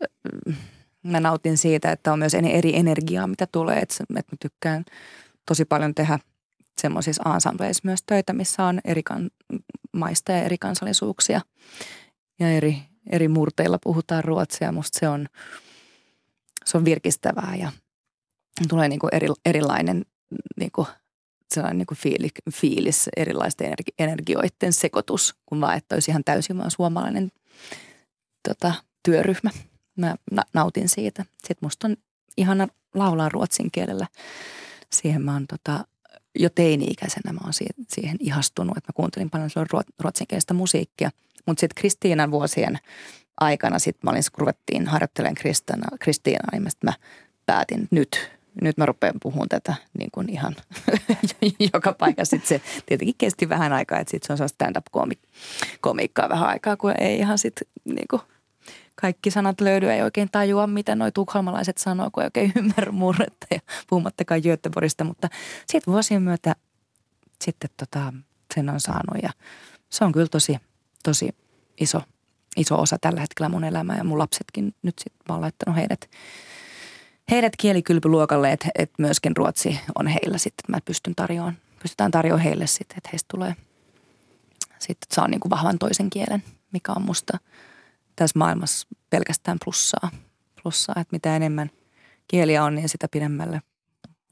mä 1.02 1.20
nautin 1.20 1.58
siitä, 1.58 1.92
että 1.92 2.12
on 2.12 2.18
myös 2.18 2.34
eri 2.34 2.76
energiaa, 2.76 3.26
mitä 3.26 3.46
tulee. 3.46 3.78
Että, 3.78 3.94
että 4.00 4.14
mä 4.14 4.36
tykkään 4.40 4.84
tosi 5.46 5.64
paljon 5.64 5.94
tehdä 5.94 6.18
semmoisissa 6.80 7.34
ensembleissa 7.34 7.80
myös 7.84 8.00
töitä, 8.06 8.32
missä 8.32 8.64
on 8.64 8.80
eri 8.84 9.02
kan, 9.02 9.30
maista 9.92 10.32
ja 10.32 10.42
eri 10.42 10.58
kansallisuuksia. 10.58 11.40
Ja 12.40 12.50
eri, 12.50 12.82
eri 13.10 13.28
murteilla 13.28 13.78
puhutaan 13.82 14.24
ruotsia. 14.24 14.72
Musta 14.72 14.98
se 14.98 15.08
on, 15.08 15.26
se 16.64 16.76
on 16.78 16.84
virkistävää 16.84 17.56
ja 17.56 17.72
tulee 18.68 18.88
niin 18.88 18.98
kuin 18.98 19.14
eri, 19.14 19.28
erilainen 19.46 20.04
niin 20.56 20.70
kuin– 20.72 20.86
sellainen 21.54 21.78
niin 21.78 21.86
kuin 21.86 21.98
fiili, 21.98 22.28
fiilis, 22.52 23.08
erilaisten 23.16 23.66
energi- 23.66 23.94
energioiden 23.98 24.72
sekoitus, 24.72 25.34
kun 25.46 25.60
vaan, 25.60 25.76
että 25.76 25.96
olisi 25.96 26.10
ihan 26.10 26.24
täysin 26.24 26.58
vaan 26.58 26.70
suomalainen 26.70 27.32
tota, 28.48 28.74
työryhmä. 29.02 29.50
Mä 29.96 30.14
na- 30.30 30.44
nautin 30.54 30.88
siitä. 30.88 31.24
Sitten 31.30 31.66
musta 31.66 31.88
on 31.88 31.96
ihana 32.36 32.68
laulaa 32.94 33.28
ruotsin 33.28 33.70
kielellä. 33.72 34.06
Siihen 34.92 35.22
mä 35.22 35.32
oon 35.32 35.46
tota, 35.46 35.84
jo 36.38 36.48
teini-ikäisenä 36.50 37.32
mä 37.32 37.40
oon 37.44 37.52
siihen 37.88 38.16
ihastunut, 38.20 38.76
että 38.76 38.88
mä 38.88 38.96
kuuntelin 38.96 39.30
paljon 39.30 39.50
ruotsinkielistä 39.98 40.54
musiikkia. 40.54 41.10
Mutta 41.46 41.60
sitten 41.60 41.80
Kristiinan 41.80 42.30
vuosien 42.30 42.78
aikana 43.40 43.78
sitten 43.78 44.00
mä 44.04 44.10
olin, 44.10 44.22
kun 44.32 44.40
ruvettiin 44.40 44.86
harjoittelemaan 44.86 45.34
Kristiina, 45.34 45.96
Kristiinaa, 46.00 46.48
niin 46.52 46.68
mä 46.84 46.92
päätin 47.46 47.88
nyt 47.90 48.30
nyt 48.60 48.76
mä 48.76 48.86
rupean 48.86 49.14
puhumaan 49.22 49.48
tätä 49.48 49.74
niin 49.98 50.10
kuin 50.10 50.28
ihan 50.28 50.56
joka 51.72 51.92
paikassa. 51.92 52.36
Sitten 52.36 52.48
se 52.48 52.60
tietenkin 52.86 53.14
kesti 53.18 53.48
vähän 53.48 53.72
aikaa, 53.72 53.98
että 53.98 54.10
sitten 54.10 54.36
se 54.36 54.42
on 54.42 54.48
stand-up-komiikkaa 54.48 56.28
vähän 56.28 56.48
aikaa, 56.48 56.76
kun 56.76 56.94
ei 56.98 57.18
ihan 57.18 57.38
sitten 57.38 57.68
niin 57.84 58.08
kuin 58.10 58.22
kaikki 58.94 59.30
sanat 59.30 59.60
löydy, 59.60 59.90
ei 59.90 60.02
oikein 60.02 60.28
tajua, 60.32 60.66
mitä 60.66 60.94
noi 60.94 61.12
tukholmalaiset 61.12 61.78
sanoo, 61.78 62.10
kun 62.12 62.22
ei 62.22 62.26
oikein 62.26 62.52
ymmärrä 62.58 62.92
murretta 62.92 63.46
ja 63.50 63.60
puhumattakaan 63.90 64.40
Göteborgista. 64.44 65.04
Mutta 65.04 65.28
sitten 65.66 65.92
vuosien 65.92 66.22
myötä 66.22 66.56
sitten 67.40 67.70
tota, 67.76 68.12
sen 68.54 68.70
on 68.70 68.80
saanut 68.80 69.22
ja 69.22 69.30
se 69.90 70.04
on 70.04 70.12
kyllä 70.12 70.28
tosi, 70.28 70.56
tosi 71.02 71.28
iso, 71.80 72.02
iso 72.56 72.80
osa 72.80 72.96
tällä 73.00 73.20
hetkellä 73.20 73.48
mun 73.48 73.64
elämää 73.64 73.96
ja 73.96 74.04
mun 74.04 74.18
lapsetkin 74.18 74.74
nyt 74.82 74.98
sitten 74.98 75.32
oon 75.32 75.40
laittanut 75.40 75.76
heidät, 75.76 76.10
heidät 77.32 77.52
kielikylpyluokalle, 77.58 78.52
että, 78.52 78.68
että 78.78 78.94
myöskin 78.98 79.36
ruotsi 79.36 79.80
on 79.98 80.06
heillä 80.06 80.38
sitten, 80.38 80.64
mä 80.68 80.78
pystyn 80.84 81.14
tarjoamaan, 81.14 81.56
pystytään 81.82 82.10
tarjoamaan 82.10 82.44
heille 82.44 82.66
sitten, 82.66 82.98
että 82.98 83.08
heistä 83.12 83.28
tulee 83.30 83.56
sitten, 84.78 85.06
saa 85.14 85.28
niin 85.28 85.40
kuin 85.40 85.50
vahvan 85.50 85.78
toisen 85.78 86.10
kielen, 86.10 86.42
mikä 86.72 86.92
on 86.96 87.02
musta 87.02 87.38
tässä 88.16 88.38
maailmassa 88.38 88.88
pelkästään 89.10 89.58
plussaa, 89.64 90.10
plussaa 90.62 90.94
että 91.00 91.16
mitä 91.16 91.36
enemmän 91.36 91.70
kieliä 92.28 92.64
on, 92.64 92.74
niin 92.74 92.88
sitä 92.88 93.08
pidemmälle 93.08 93.62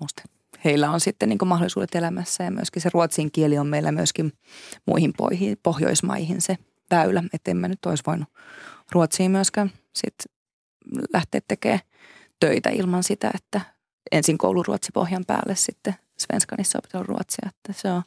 musta 0.01 0.23
heillä 0.65 0.91
on 0.91 1.01
sitten 1.01 1.29
niin 1.29 1.39
mahdollisuudet 1.45 1.95
elämässä. 1.95 2.45
Ja 2.45 2.51
myöskin 2.51 2.83
se 2.83 2.91
ruotsin 2.95 3.33
kieli 3.33 3.59
on 3.59 3.67
meillä 3.67 3.93
myöskin 3.93 4.33
muihin 4.87 5.13
Pohjoismaihin 5.63 6.41
se 6.41 6.59
väylä, 6.91 7.23
että 7.33 7.51
en 7.51 7.57
mä 7.57 7.69
nyt 7.69 7.87
olisi 7.87 8.03
voinut 8.07 8.29
ruotsiin 8.93 9.31
myöskään 9.31 9.71
sit 9.93 10.15
lähteä 11.13 11.41
tekemään 11.49 11.81
töitä 12.41 12.71
ilman 12.71 13.03
sitä, 13.03 13.31
että 13.35 13.61
ensin 14.13 14.39
kouluruotsi 14.39 14.93
pohjan 14.95 15.25
päälle 15.27 15.57
sitten 15.57 15.95
Svenskanissa 16.19 16.79
opetellut 16.79 17.09
ruotsia, 17.09 17.49
että 17.49 17.73
se 17.73 17.93
on, 17.93 18.03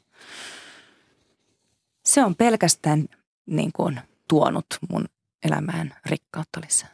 se 2.06 2.24
on 2.24 2.36
pelkästään 2.36 3.06
niin 3.46 3.72
kuin 3.74 4.00
tuonut 4.28 4.66
mun 4.90 5.06
elämään 5.44 5.94
rikkautta 6.06 6.62
lisää. 6.66 6.90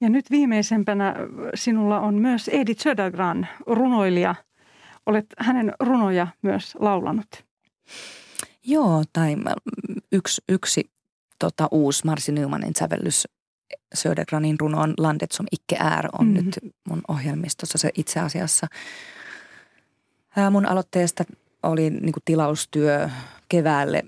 Ja 0.00 0.10
nyt 0.10 0.30
viimeisempänä 0.30 1.14
sinulla 1.54 2.00
on 2.00 2.14
myös 2.14 2.48
Edith 2.48 2.82
Södergran, 2.82 3.48
runoilija. 3.66 4.34
Olet 5.06 5.26
hänen 5.38 5.72
runoja 5.80 6.26
myös 6.42 6.74
laulanut. 6.78 7.44
Joo, 8.64 9.02
tai 9.12 9.36
yksi, 10.12 10.42
yksi 10.48 10.90
tota, 11.38 11.68
uusi 11.70 12.06
Marsi 12.06 12.32
Nymanin 12.32 12.74
sävellys 12.78 13.28
Södergranin 13.94 14.60
runoon 14.60 14.94
Landet 14.98 15.32
som 15.32 15.46
icke 15.52 15.76
är 15.80 16.08
on 16.18 16.26
mm-hmm. 16.26 16.44
nyt 16.44 16.58
mun 16.88 17.02
ohjelmistossa. 17.08 17.78
Se 17.78 17.90
itse 17.94 18.20
asiassa 18.20 18.66
ää, 20.36 20.50
mun 20.50 20.66
aloitteesta 20.66 21.24
oli 21.62 21.90
niin 21.90 22.14
tilaustyö 22.24 23.08
keväälle 23.48 24.02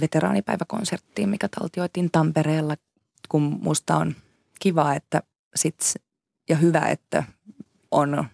veteraanipäiväkonserttiin, 0.00 1.28
mikä 1.28 1.48
taltioitiin 1.48 2.10
Tampereella, 2.12 2.76
kun 3.28 3.58
musta 3.62 3.96
on– 3.96 4.14
kiva 4.58 4.94
että 4.94 5.22
sit, 5.54 5.94
ja 6.48 6.56
hyvä, 6.56 6.80
että 6.80 7.24
on 7.90 8.24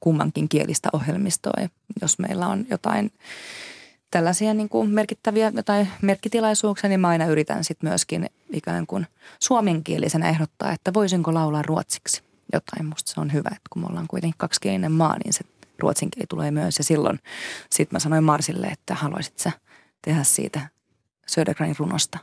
kummankin 0.00 0.48
kielistä 0.48 0.88
ohjelmistoa. 0.92 1.68
Jos 2.02 2.18
meillä 2.18 2.46
on 2.46 2.66
jotain 2.70 3.12
tällaisia 4.10 4.54
niin 4.54 4.68
kuin 4.68 4.90
merkittäviä 4.90 5.52
jotain 5.54 5.88
merkkitilaisuuksia, 6.02 6.88
niin 6.88 7.00
mä 7.00 7.08
aina 7.08 7.26
yritän 7.26 7.64
sitten 7.64 7.90
myöskin 7.90 8.30
ikään 8.52 8.86
kuin 8.86 9.06
suomenkielisenä 9.40 10.28
ehdottaa, 10.28 10.72
että 10.72 10.94
voisinko 10.94 11.34
laulaa 11.34 11.62
ruotsiksi 11.62 12.22
jotain. 12.52 12.86
Musta 12.86 13.12
se 13.14 13.20
on 13.20 13.32
hyvä, 13.32 13.48
että 13.48 13.68
kun 13.70 13.82
me 13.82 13.86
ollaan 13.86 14.08
kuitenkin 14.08 14.38
kaksikielinen 14.38 14.92
maa, 14.92 15.16
niin 15.24 15.32
se 15.32 15.44
ruotsin 15.78 16.10
kieli 16.10 16.26
tulee 16.26 16.50
myös. 16.50 16.78
Ja 16.78 16.84
silloin 16.84 17.18
sitten 17.70 17.96
mä 17.96 17.98
sanoin 17.98 18.24
Marsille, 18.24 18.66
että 18.66 18.94
haluaisit 18.94 19.38
sä 19.38 19.52
tehdä 20.02 20.24
siitä 20.24 20.68
Södergranin 21.26 21.76
runosta 21.78 22.18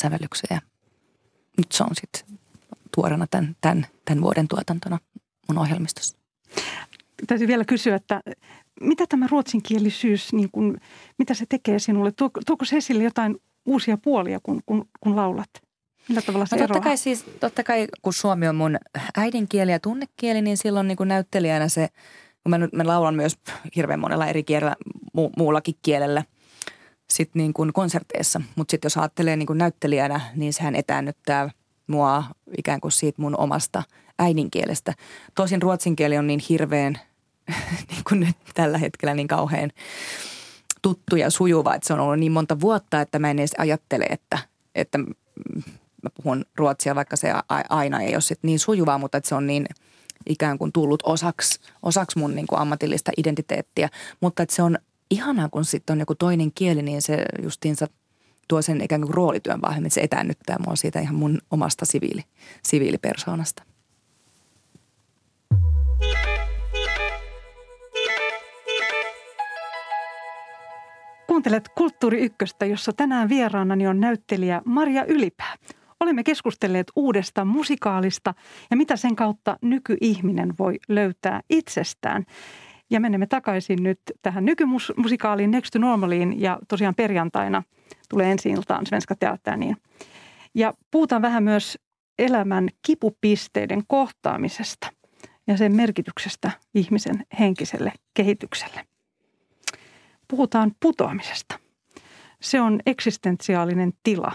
sävellyksiä 0.00 0.60
nyt 1.58 1.72
se 1.72 1.84
on 1.84 1.94
sitten 1.94 2.38
tuorena 2.94 3.26
tämän, 3.26 3.56
tämän, 3.60 3.86
tämän 4.04 4.22
vuoden 4.22 4.48
tuotantona 4.48 4.98
mun 5.48 5.58
ohjelmistossa. 5.58 6.16
Täytyy 7.26 7.48
vielä 7.48 7.64
kysyä, 7.64 7.96
että 7.96 8.20
mitä 8.80 9.04
tämä 9.08 9.26
ruotsinkielisyys, 9.30 10.32
niin 10.32 10.48
kun, 10.52 10.78
mitä 11.18 11.34
se 11.34 11.44
tekee 11.48 11.78
sinulle? 11.78 12.12
Tuoko, 12.12 12.40
tuoko 12.46 12.64
se 12.64 12.76
esille 12.76 13.04
jotain 13.04 13.36
uusia 13.66 13.96
puolia, 13.96 14.40
kun, 14.42 14.60
kun, 14.66 14.88
kun 15.00 15.16
laulat? 15.16 15.50
Millä 16.08 16.22
tavalla 16.22 16.46
se 16.46 16.56
no, 16.56 16.66
totta 16.66 16.80
kai 16.80 16.96
siis, 16.96 17.24
totta 17.40 17.62
kai 17.64 17.86
kun 18.02 18.12
suomi 18.12 18.48
on 18.48 18.56
mun 18.56 18.76
äidinkieli 19.16 19.72
ja 19.72 19.80
tunnekieli, 19.80 20.42
niin 20.42 20.56
silloin 20.56 20.88
niin 20.88 20.96
kuin 20.96 21.08
näyttelijänä 21.08 21.68
se, 21.68 21.88
kun 22.42 22.50
mä, 22.50 22.58
mä 22.58 22.86
laulan 22.86 23.14
myös 23.14 23.38
hirveän 23.76 24.00
monella 24.00 24.26
eri 24.26 24.44
kielellä, 24.44 24.76
mu, 25.12 25.30
muullakin 25.36 25.74
kielellä– 25.82 26.24
sit 27.10 27.30
niin 27.34 27.52
kuin 27.52 27.72
konserteissa. 27.72 28.40
Mutta 28.56 28.70
sitten 28.70 28.86
jos 28.86 28.96
ajattelee 28.96 29.36
niin 29.36 29.46
kuin 29.46 29.58
näyttelijänä, 29.58 30.20
niin 30.36 30.52
sehän 30.52 30.74
etäännyttää 30.74 31.50
mua 31.86 32.24
ikään 32.58 32.80
kuin 32.80 32.92
siitä 32.92 33.22
mun 33.22 33.38
omasta 33.38 33.82
äidinkielestä. 34.18 34.94
Tosin 35.34 35.62
ruotsin 35.62 35.96
kieli 35.96 36.18
on 36.18 36.26
niin 36.26 36.40
hirveän, 36.48 36.98
niin 37.90 38.02
kuin 38.08 38.20
nyt 38.20 38.36
tällä 38.54 38.78
hetkellä 38.78 39.14
niin 39.14 39.28
kauhean 39.28 39.70
tuttu 40.82 41.16
ja 41.16 41.30
sujuva, 41.30 41.74
että 41.74 41.86
se 41.86 41.92
on 41.92 42.00
ollut 42.00 42.18
niin 42.18 42.32
monta 42.32 42.60
vuotta, 42.60 43.00
että 43.00 43.18
mä 43.18 43.30
en 43.30 43.38
edes 43.38 43.54
ajattele, 43.58 44.04
että, 44.04 44.38
että 44.74 44.98
mä 44.98 46.10
puhun 46.14 46.44
ruotsia, 46.56 46.94
vaikka 46.94 47.16
se 47.16 47.32
aina 47.68 48.02
ei 48.02 48.14
ole 48.14 48.20
sit 48.20 48.38
niin 48.42 48.58
sujuvaa, 48.58 48.98
mutta 48.98 49.18
että 49.18 49.28
se 49.28 49.34
on 49.34 49.46
niin 49.46 49.66
ikään 50.26 50.58
kuin 50.58 50.72
tullut 50.72 51.02
osaksi, 51.06 51.60
osaksi 51.82 52.18
mun 52.18 52.34
niin 52.34 52.46
kuin 52.46 52.58
ammatillista 52.58 53.12
identiteettiä. 53.16 53.88
Mutta 54.20 54.42
että 54.42 54.54
se 54.54 54.62
on 54.62 54.78
ihanaa, 55.10 55.48
kun 55.48 55.64
sitten 55.64 55.94
on 55.94 56.00
joku 56.00 56.14
toinen 56.14 56.52
kieli, 56.52 56.82
niin 56.82 57.02
se 57.02 57.24
justiinsa 57.42 57.86
tuo 58.48 58.62
sen 58.62 58.80
ikään 58.80 59.00
kuin 59.00 59.14
roolityön 59.14 59.62
vahvemmin. 59.62 59.90
Se 59.90 60.00
etäännyttää 60.00 60.56
mua 60.66 60.76
siitä 60.76 61.00
ihan 61.00 61.14
mun 61.14 61.38
omasta 61.50 61.84
siviili, 61.84 62.24
siviilipersoonasta. 62.62 63.62
Kuuntelet 71.36 71.68
Kulttuuri 71.68 72.20
Ykköstä, 72.20 72.66
jossa 72.66 72.92
tänään 72.92 73.28
vieraanani 73.28 73.86
on 73.86 74.00
näyttelijä 74.00 74.62
Maria 74.64 75.04
Ylipää. 75.04 75.54
Olemme 76.00 76.24
keskustelleet 76.24 76.86
uudesta 76.96 77.44
musikaalista 77.44 78.34
ja 78.70 78.76
mitä 78.76 78.96
sen 78.96 79.16
kautta 79.16 79.56
nykyihminen 79.62 80.54
voi 80.58 80.78
löytää 80.88 81.40
itsestään. 81.50 82.24
Ja 82.90 83.00
menemme 83.00 83.26
takaisin 83.26 83.82
nyt 83.82 83.98
tähän 84.22 84.44
nykymusikaaliin 84.44 85.50
Next 85.50 85.72
to 85.72 85.78
Normaliin 85.78 86.40
ja 86.40 86.58
tosiaan 86.68 86.94
perjantaina 86.94 87.62
tulee 88.08 88.32
ensi 88.32 88.48
iltaan 88.48 88.86
Svenska 88.86 89.14
Teatteriin. 89.14 89.76
Ja 90.54 90.72
puhutaan 90.90 91.22
vähän 91.22 91.42
myös 91.42 91.78
elämän 92.18 92.68
kipupisteiden 92.86 93.82
kohtaamisesta 93.86 94.88
ja 95.46 95.56
sen 95.56 95.76
merkityksestä 95.76 96.50
ihmisen 96.74 97.26
henkiselle 97.38 97.92
kehitykselle. 98.14 98.95
Puhutaan 100.28 100.72
putoamisesta. 100.80 101.58
Se 102.40 102.60
on 102.60 102.80
eksistentiaalinen 102.86 103.92
tila. 104.02 104.32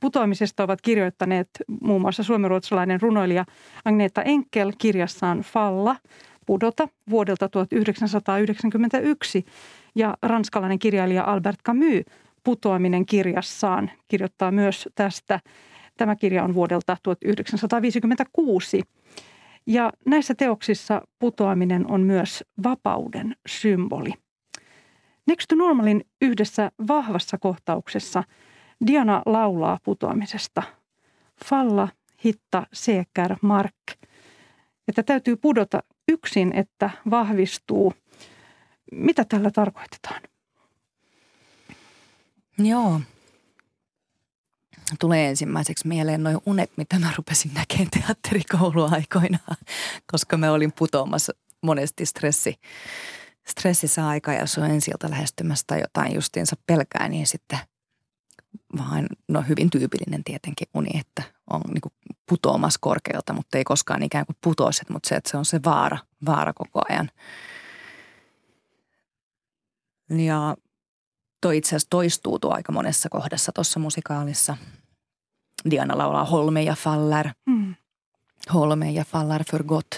Putoamisesta 0.00 0.64
ovat 0.64 0.80
kirjoittaneet 0.80 1.48
muun 1.80 2.00
muassa 2.00 2.22
suomenruotsalainen 2.22 3.00
runoilija 3.00 3.44
Agneta 3.84 4.22
Enkel 4.22 4.72
kirjassaan 4.78 5.40
Falla– 5.40 5.96
pudota 6.46 6.88
vuodelta 7.10 7.48
1991 7.48 9.44
ja 9.94 10.16
ranskalainen 10.22 10.78
kirjailija 10.78 11.24
Albert 11.24 11.62
Camus 11.62 12.04
putoaminen 12.44 13.06
kirjassaan 13.06 13.90
kirjoittaa 14.08 14.50
myös 14.50 14.88
tästä. 14.94 15.40
Tämä 15.96 16.16
kirja 16.16 16.44
on 16.44 16.54
vuodelta 16.54 16.96
1956. 17.02 18.82
Ja 19.66 19.92
näissä 20.06 20.34
teoksissa 20.34 21.02
putoaminen 21.18 21.90
on 21.90 22.00
myös 22.00 22.44
vapauden 22.64 23.36
symboli. 23.46 24.12
Next 25.26 25.46
to 25.48 25.54
Normalin 25.54 26.04
yhdessä 26.22 26.70
vahvassa 26.88 27.38
kohtauksessa 27.38 28.24
Diana 28.86 29.22
laulaa 29.26 29.78
putoamisesta. 29.84 30.62
Falla, 31.44 31.88
hitta, 32.24 32.66
seker, 32.72 33.36
mark. 33.42 33.74
Että 34.88 35.02
täytyy 35.02 35.36
pudota 35.36 35.82
yksin, 36.08 36.52
että 36.52 36.90
vahvistuu. 37.10 37.94
Mitä 38.92 39.24
tällä 39.24 39.50
tarkoitetaan? 39.50 40.22
Joo. 42.58 43.00
Tulee 45.00 45.28
ensimmäiseksi 45.28 45.88
mieleen 45.88 46.22
noin 46.22 46.38
unet, 46.46 46.70
mitä 46.76 46.98
mä 46.98 47.12
rupesin 47.16 47.54
näkemään 47.54 47.88
teatterikouluaikoina, 47.90 49.38
koska 50.12 50.36
mä 50.36 50.52
olin 50.52 50.72
putoamassa 50.72 51.32
monesti 51.62 52.06
stressi, 52.06 52.54
stressissä 53.46 54.08
aika 54.08 54.32
ja 54.32 54.46
se 54.46 54.60
on 54.60 54.70
ensiltä 54.70 55.10
lähestymässä 55.10 55.64
tai 55.66 55.80
jotain 55.80 56.14
justiinsa 56.14 56.56
pelkää, 56.66 57.08
niin 57.08 57.26
sitten 57.26 57.58
vaan, 58.78 59.06
no 59.28 59.42
hyvin 59.48 59.70
tyypillinen 59.70 60.24
tietenkin 60.24 60.68
uni, 60.74 61.00
että 61.00 61.22
on 61.50 61.60
niin 61.60 61.92
putoamassa 62.28 62.78
korkealta, 62.82 63.32
mutta 63.32 63.58
ei 63.58 63.64
koskaan 63.64 64.02
ikään 64.02 64.26
kuin 64.26 64.36
putoisi, 64.44 64.84
mutta 64.88 65.08
se, 65.08 65.14
että 65.14 65.30
se 65.30 65.36
on 65.36 65.44
se 65.44 65.60
vaara, 65.64 65.98
vaara 66.26 66.52
koko 66.52 66.80
ajan. 66.88 67.10
Ja 70.10 70.56
toi 71.40 71.56
itse 71.56 71.68
asiassa 71.68 71.90
toistuu 71.90 72.38
tuo 72.38 72.54
aika 72.54 72.72
monessa 72.72 73.08
kohdassa 73.08 73.52
tuossa 73.52 73.80
musikaalissa. 73.80 74.56
Diana 75.70 75.98
laulaa 75.98 76.24
Holme 76.24 76.62
ja 76.62 76.74
Faller. 76.74 77.28
Mm. 77.46 77.74
Holme 78.54 78.90
ja 78.90 79.04
Faller 79.04 79.44
för 79.50 79.64
gott. 79.64 79.94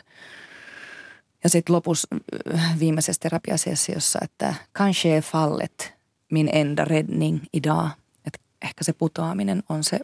Ja 1.46 1.50
sitten 1.50 1.74
lopussa 1.74 2.08
äh, 2.54 2.78
viimeisessä 2.78 3.20
terapiasessiossa, 3.20 4.18
että 4.22 4.54
kanske 4.72 5.20
fallet 5.20 5.94
min 6.32 6.48
enda 6.52 6.84
räddning 6.84 7.40
idag. 7.52 7.88
Että 8.24 8.38
ehkä 8.62 8.84
se 8.84 8.92
putoaminen 8.92 9.62
on 9.68 9.84
se, 9.84 10.00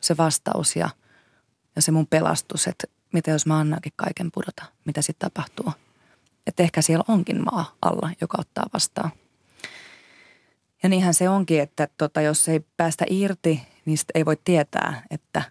se 0.00 0.16
vastaus 0.16 0.76
ja, 0.76 0.90
ja 1.76 1.82
se 1.82 1.92
mun 1.92 2.06
pelastus, 2.06 2.66
että 2.66 2.86
mitä 3.12 3.30
jos 3.30 3.46
mä 3.46 3.58
annankin 3.58 3.92
kaiken 3.96 4.30
pudota, 4.34 4.64
mitä 4.84 5.02
sitten 5.02 5.30
tapahtuu. 5.30 5.72
Että 6.46 6.62
ehkä 6.62 6.82
siellä 6.82 7.04
onkin 7.08 7.44
maa 7.44 7.76
alla, 7.82 8.10
joka 8.20 8.38
ottaa 8.40 8.66
vastaan. 8.72 9.10
Ja 10.82 10.88
niinhän 10.88 11.14
se 11.14 11.28
onkin, 11.28 11.60
että 11.60 11.88
tota, 11.98 12.20
jos 12.20 12.48
ei 12.48 12.60
päästä 12.76 13.04
irti, 13.10 13.62
niin 13.84 13.98
ei 14.14 14.24
voi 14.24 14.36
tietää, 14.44 15.02
että, 15.10 15.42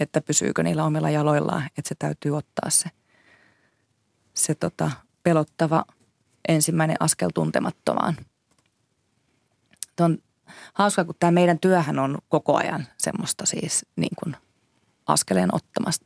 että 0.00 0.20
pysyykö 0.20 0.62
niillä 0.62 0.84
omilla 0.84 1.10
jaloillaan, 1.10 1.62
että 1.78 1.88
se 1.88 1.94
täytyy 1.98 2.36
ottaa 2.36 2.70
se, 2.70 2.90
se 4.34 4.54
tota, 4.54 4.90
pelottava 5.22 5.84
ensimmäinen 6.48 6.96
askel 7.00 7.30
tuntemattomaan. 7.34 8.16
Tuon 9.96 10.18
hauska, 10.74 11.04
kun 11.04 11.14
tämä 11.20 11.30
meidän 11.30 11.58
työhän 11.58 11.98
on 11.98 12.18
koko 12.28 12.56
ajan 12.56 12.86
semmoista 12.98 13.46
siis 13.46 13.86
niin 13.96 14.16
kuin 14.22 14.36
askeleen 15.06 15.50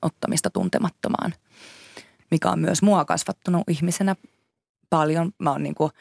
ottamista 0.03 0.51
tuntemattomaan, 0.51 1.35
mikä 2.31 2.51
on 2.51 2.59
myös 2.59 2.83
mua 2.83 3.05
kasvattanut 3.05 3.63
ihmisenä 3.69 4.17
paljon. 4.91 5.33
Mä 5.39 5.51
oon 5.51 5.63
niin 5.63 5.75
kuin 5.75 5.93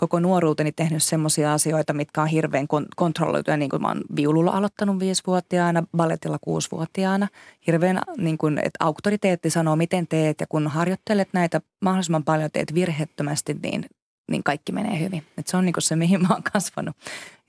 koko 0.00 0.20
nuoruuteni 0.20 0.72
tehnyt 0.72 1.02
semmoisia 1.02 1.52
asioita, 1.52 1.92
mitkä 1.92 2.22
on 2.22 2.28
hirveän 2.28 2.66
kontrolloituja. 2.96 3.56
Niin 3.56 3.70
kuin 3.70 3.82
mä 3.82 3.88
oon 3.88 4.00
viululla 4.16 4.50
aloittanut 4.50 4.98
viisivuotiaana, 4.98 5.84
balletilla 5.96 6.38
kuusivuotiaana. 6.40 7.28
Hirveän, 7.66 8.00
niin 8.16 8.38
kuin, 8.38 8.58
että 8.58 8.84
auktoriteetti 8.84 9.50
sanoo, 9.50 9.76
miten 9.76 10.06
teet 10.06 10.40
ja 10.40 10.46
kun 10.46 10.68
harjoittelet 10.68 11.28
näitä 11.32 11.60
mahdollisimman 11.80 12.24
paljon, 12.24 12.50
teet 12.52 12.74
virheettömästi, 12.74 13.56
niin 13.62 13.84
niin 14.30 14.42
kaikki 14.42 14.72
menee 14.72 15.00
hyvin. 15.00 15.24
Et 15.38 15.46
se 15.46 15.56
on 15.56 15.64
niin 15.64 15.74
se, 15.78 15.96
mihin 15.96 16.22
mä 16.22 16.28
oon 16.30 16.42
kasvanut. 16.52 16.96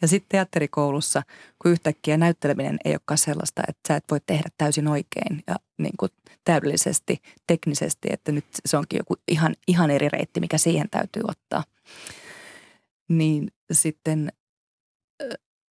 Ja 0.01 0.07
sitten 0.07 0.29
teatterikoulussa, 0.29 1.23
kun 1.61 1.71
yhtäkkiä 1.71 2.17
näytteleminen 2.17 2.79
ei 2.85 2.91
olekaan 2.91 3.17
sellaista, 3.17 3.61
että 3.67 3.81
sä 3.87 3.95
et 3.95 4.03
voi 4.11 4.19
tehdä 4.25 4.49
täysin 4.57 4.87
oikein 4.87 5.43
ja 5.47 5.55
niin 5.77 5.93
kuin 5.99 6.11
täydellisesti, 6.43 7.21
teknisesti, 7.47 8.07
että 8.11 8.31
nyt 8.31 8.45
se 8.65 8.77
onkin 8.77 8.97
joku 8.97 9.15
ihan, 9.27 9.55
ihan 9.67 9.91
eri 9.91 10.09
reitti, 10.09 10.39
mikä 10.39 10.57
siihen 10.57 10.89
täytyy 10.89 11.23
ottaa. 11.27 11.63
Niin 13.11 13.51
sitten 13.71 14.31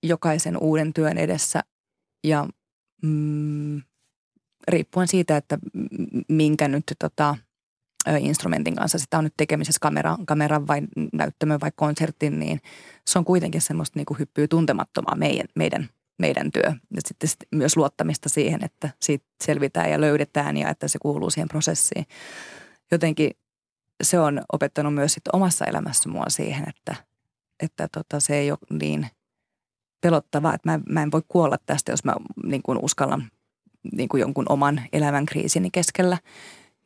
jokaisen 0.03 0.57
uuden 0.57 0.93
työn 0.93 1.17
edessä 1.17 1.61
ja 2.23 2.47
mm, 3.01 3.81
riippuen 4.67 5.07
siitä, 5.07 5.37
että 5.37 5.57
minkä 6.29 6.67
nyt 6.67 6.83
tota– 6.99 7.35
instrumentin 8.19 8.75
kanssa, 8.75 8.97
sitä 8.97 9.17
on 9.17 9.23
nyt 9.23 9.33
tekemisessä 9.37 9.79
kamera, 9.81 10.17
kameran 10.27 10.67
vai 10.67 10.81
näyttämön 11.13 11.59
vai 11.61 11.71
konsertin, 11.75 12.39
niin 12.39 12.61
se 13.07 13.19
on 13.19 13.25
kuitenkin 13.25 13.61
semmoista 13.61 13.99
niin 13.99 14.05
kuin 14.05 14.19
hyppyy 14.19 14.47
tuntemattomaa 14.47 15.15
meidän, 15.15 15.47
meidän, 15.55 15.89
meidän 16.17 16.51
työ. 16.51 16.73
Ja 16.95 17.01
sitten 17.05 17.29
myös 17.51 17.77
luottamista 17.77 18.29
siihen, 18.29 18.63
että 18.63 18.89
siitä 19.01 19.25
selvitään 19.43 19.91
ja 19.91 20.01
löydetään 20.01 20.57
ja 20.57 20.69
että 20.69 20.87
se 20.87 20.99
kuuluu 21.01 21.29
siihen 21.29 21.49
prosessiin. 21.49 22.05
Jotenkin 22.91 23.31
se 24.03 24.19
on 24.19 24.41
opettanut 24.53 24.93
myös 24.93 25.13
sitten 25.13 25.35
omassa 25.35 25.65
elämässä 25.65 26.09
mua 26.09 26.25
siihen, 26.27 26.69
että, 26.69 26.95
että 27.59 27.87
tota, 27.91 28.19
se 28.19 28.35
ei 28.35 28.51
ole 28.51 28.59
niin 28.79 29.07
pelottavaa, 30.01 30.53
että 30.53 30.69
mä, 30.69 30.79
mä 30.89 31.03
en 31.03 31.11
voi 31.11 31.21
kuolla 31.27 31.57
tästä, 31.65 31.91
jos 31.91 32.03
mä 32.03 32.15
niin 32.43 32.61
kuin 32.61 32.79
uskallan 32.81 33.31
niin 33.91 34.09
kuin 34.09 34.21
jonkun 34.21 34.45
oman 34.49 34.81
elämän 34.93 35.25
kriisini 35.25 35.69
keskellä– 35.71 36.17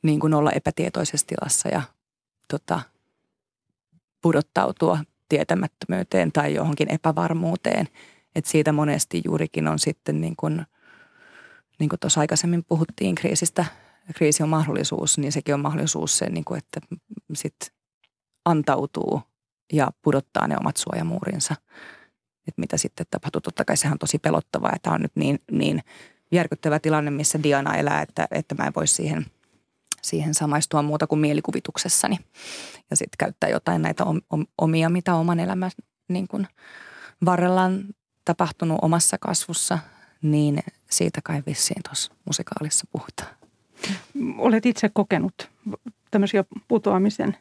niin 0.03 0.19
kuin 0.19 0.33
olla 0.33 0.51
epätietoisessa 0.51 1.27
tilassa 1.27 1.69
ja 1.69 1.81
tota, 2.47 2.81
pudottautua 4.21 4.99
tietämättömyyteen 5.29 6.31
tai 6.31 6.53
johonkin 6.53 6.91
epävarmuuteen. 6.91 7.87
Et 8.35 8.45
siitä 8.45 8.71
monesti 8.71 9.21
juurikin 9.25 9.67
on 9.67 9.79
sitten 9.79 10.21
niin 10.21 10.35
kuin, 10.35 10.65
niin 11.79 11.89
kuin 11.89 11.99
tuossa 11.99 12.19
aikaisemmin 12.19 12.63
puhuttiin 12.63 13.15
kriisistä, 13.15 13.65
kriisi 14.15 14.43
on 14.43 14.49
mahdollisuus, 14.49 15.17
niin 15.17 15.31
sekin 15.31 15.53
on 15.53 15.59
mahdollisuus 15.59 16.17
se, 16.17 16.29
niin 16.29 16.45
kuin, 16.45 16.57
että 16.57 16.79
sit 17.33 17.55
antautuu 18.45 19.21
ja 19.73 19.91
pudottaa 20.01 20.47
ne 20.47 20.57
omat 20.59 20.77
suojamuurinsa. 20.77 21.55
Että 22.47 22.61
mitä 22.61 22.77
sitten 22.77 23.05
tapahtuu. 23.11 23.41
Totta 23.41 23.65
kai 23.65 23.77
sehän 23.77 23.93
on 23.93 23.99
tosi 23.99 24.19
pelottavaa, 24.19 24.71
että 24.75 24.83
tämä 24.83 24.93
on 24.93 25.01
nyt 25.01 25.15
niin, 25.15 25.39
niin 25.51 25.81
järkyttävä 26.31 26.79
tilanne, 26.79 27.11
missä 27.11 27.43
Diana 27.43 27.75
elää, 27.75 28.01
että, 28.01 28.27
että 28.31 28.55
mä 28.55 28.67
en 28.67 28.73
voi 28.75 28.87
siihen– 28.87 29.25
siihen 30.03 30.33
samaistua 30.33 30.81
muuta 30.81 31.07
kuin 31.07 31.19
mielikuvituksessani. 31.19 32.19
Ja 32.89 32.95
sitten 32.95 33.17
käyttää 33.19 33.49
jotain 33.49 33.81
näitä 33.81 34.03
omia, 34.57 34.89
mitä 34.89 35.15
oman 35.15 35.39
elämän 35.39 35.71
niin 36.07 36.27
kuin 36.27 36.47
varrella 37.25 37.61
on 37.61 37.83
tapahtunut 38.25 38.79
omassa 38.81 39.17
kasvussa, 39.17 39.79
niin 40.21 40.59
siitä 40.89 41.21
kai 41.23 41.43
vissiin 41.47 41.83
tuossa 41.83 42.13
musikaalissa 42.25 42.87
puhutaan. 42.91 43.35
Olet 44.37 44.65
itse 44.65 44.89
kokenut 44.93 45.49
tämmöisiä 46.11 46.43
putoamisen 46.67 47.37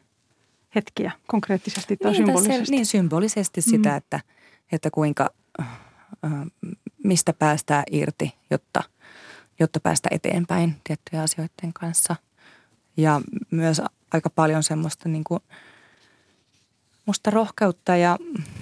hetkiä 0.75 1.11
konkreettisesti 1.27 1.97
tai 1.97 2.11
niin, 2.11 2.25
symbolisesti? 2.25 2.71
niin, 2.71 2.85
symbolisesti 2.85 3.61
sitä, 3.61 3.89
mm. 3.89 3.97
että, 3.97 4.19
että 4.71 4.91
kuinka, 4.91 5.29
äh, 5.61 5.67
mistä 7.03 7.33
päästään 7.33 7.83
irti, 7.91 8.33
jotta, 8.49 8.83
jotta 9.59 9.79
päästä 9.79 10.09
eteenpäin 10.11 10.75
tiettyjen 10.83 11.23
asioiden 11.23 11.73
kanssa– 11.73 12.15
ja 12.97 13.21
myös 13.51 13.81
aika 14.11 14.29
paljon 14.29 14.63
semmoista 14.63 15.09
niin 15.09 15.23
kuin 15.23 15.39
musta 17.05 17.29
rohkeutta 17.29 17.95
ja 17.95 18.17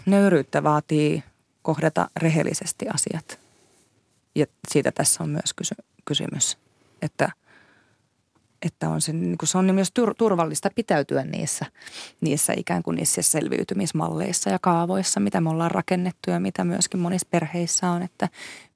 nöyryyttä 0.06 0.64
vaatii 0.64 1.24
kohdata 1.62 2.10
rehellisesti 2.18 2.86
asiat. 2.94 3.40
Ja 4.36 4.46
siitä 4.68 4.92
tässä 4.92 5.24
on 5.24 5.30
myös 5.30 5.54
kysy- 5.56 5.76
kysymys, 6.06 6.58
että, 7.02 7.32
että 8.62 8.90
on 8.90 9.02
se, 9.02 9.14
niin 9.14 9.38
se 9.44 9.58
on 9.58 9.76
myös 9.76 9.92
turvallista 10.18 10.70
pitäytyä 10.76 11.24
niissä, 11.24 11.66
niissä 12.22 12.54
ikään 12.58 12.84
kuin 12.84 12.96
niissä 12.96 13.22
selviytymismalleissa 13.22 14.50
ja 14.50 14.60
kaavoissa, 14.60 15.20
mitä 15.20 15.42
me 15.42 15.50
ollaan 15.50 15.72
rakennettu 15.72 16.32
ja 16.32 16.40
mitä 16.40 16.64
myöskin 16.64 17.00
monissa 17.00 17.28
perheissä 17.32 17.90
on, 17.90 18.02
että 18.02 18.30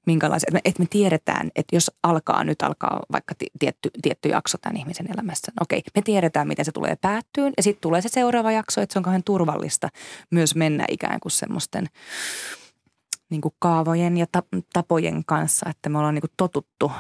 minkälaiset, 0.06 0.48
että 0.48 0.54
me, 0.54 0.62
että 0.66 0.82
me 0.82 0.88
tiedetään, 0.90 1.52
että 1.56 1.76
jos 1.76 1.92
alkaa, 2.04 2.44
nyt 2.44 2.62
alkaa 2.62 3.02
vaikka 3.12 3.36
tietty, 3.60 3.90
tietty 4.02 4.30
jakso 4.30 4.58
tämän 4.58 4.78
ihmisen 4.78 5.12
elämässä. 5.14 5.52
No 5.60 5.64
okei, 5.64 5.84
me 5.96 6.02
tiedetään, 6.02 6.48
miten 6.48 6.66
se 6.66 6.72
tulee 6.72 6.96
päättyyn 7.02 7.54
ja 7.58 7.64
sitten 7.64 7.82
tulee 7.82 8.02
se 8.02 8.10
seuraava 8.10 8.52
jakso, 8.52 8.82
että 8.82 8.94
se 8.94 9.00
on 9.00 9.04
kauhean 9.04 9.24
turvallista 9.24 9.90
myös 10.32 10.56
mennä 10.56 10.86
ikään 10.90 11.20
kuin 11.20 11.32
semmoisten 11.32 11.88
niin 13.30 13.42
kuin 13.42 13.54
kaavojen 13.60 14.18
ja 14.18 14.26
tapojen 14.74 15.26
kanssa, 15.26 15.70
että 15.70 15.90
me 15.90 15.98
ollaan 15.98 16.14
niin 16.14 16.22
kuin 16.22 16.32
totuttu, 16.38 16.92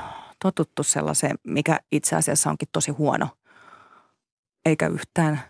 totuttu 0.43 0.83
sellaiseen, 0.83 1.35
mikä 1.47 1.79
itse 1.91 2.15
asiassa 2.15 2.49
onkin 2.49 2.67
tosi 2.71 2.91
huono, 2.91 3.29
eikä 4.65 4.87
yhtään 4.87 5.41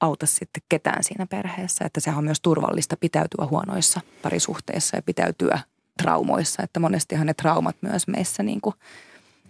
auta 0.00 0.26
sitten 0.26 0.62
ketään 0.68 1.04
siinä 1.04 1.26
perheessä. 1.26 1.84
Että 1.84 2.00
sehän 2.00 2.18
on 2.18 2.24
myös 2.24 2.40
turvallista 2.40 2.96
pitäytyä 2.96 3.46
huonoissa 3.46 4.00
parisuhteissa 4.22 4.96
ja 4.96 5.02
pitäytyä 5.02 5.60
traumoissa, 6.02 6.62
että 6.62 6.80
monestihan 6.80 7.26
ne 7.26 7.34
traumat 7.34 7.76
myös 7.80 8.08
meissä 8.08 8.42
niin 8.42 8.60
kuin 8.60 8.74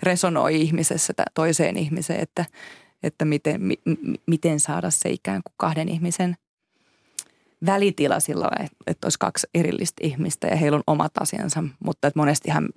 resonoi 0.02 0.60
ihmisessä 0.60 1.12
toiseen 1.34 1.76
ihmiseen, 1.76 2.20
että, 2.20 2.44
että 3.02 3.24
miten, 3.24 3.62
mi, 3.62 3.74
miten 4.26 4.60
saada 4.60 4.90
se 4.90 5.10
ikään 5.10 5.40
kuin 5.44 5.54
kahden 5.56 5.88
ihmisen 5.88 6.36
välitila 7.66 8.20
sillä 8.20 8.50
että, 8.60 8.76
että 8.86 9.06
olisi 9.06 9.18
kaksi 9.18 9.46
erillistä 9.54 10.06
ihmistä 10.06 10.46
ja 10.46 10.56
heillä 10.56 10.76
on 10.76 10.82
omat 10.86 11.12
asiansa, 11.20 11.64
mutta 11.84 12.08
että 12.08 12.20
monestihan 12.20 12.68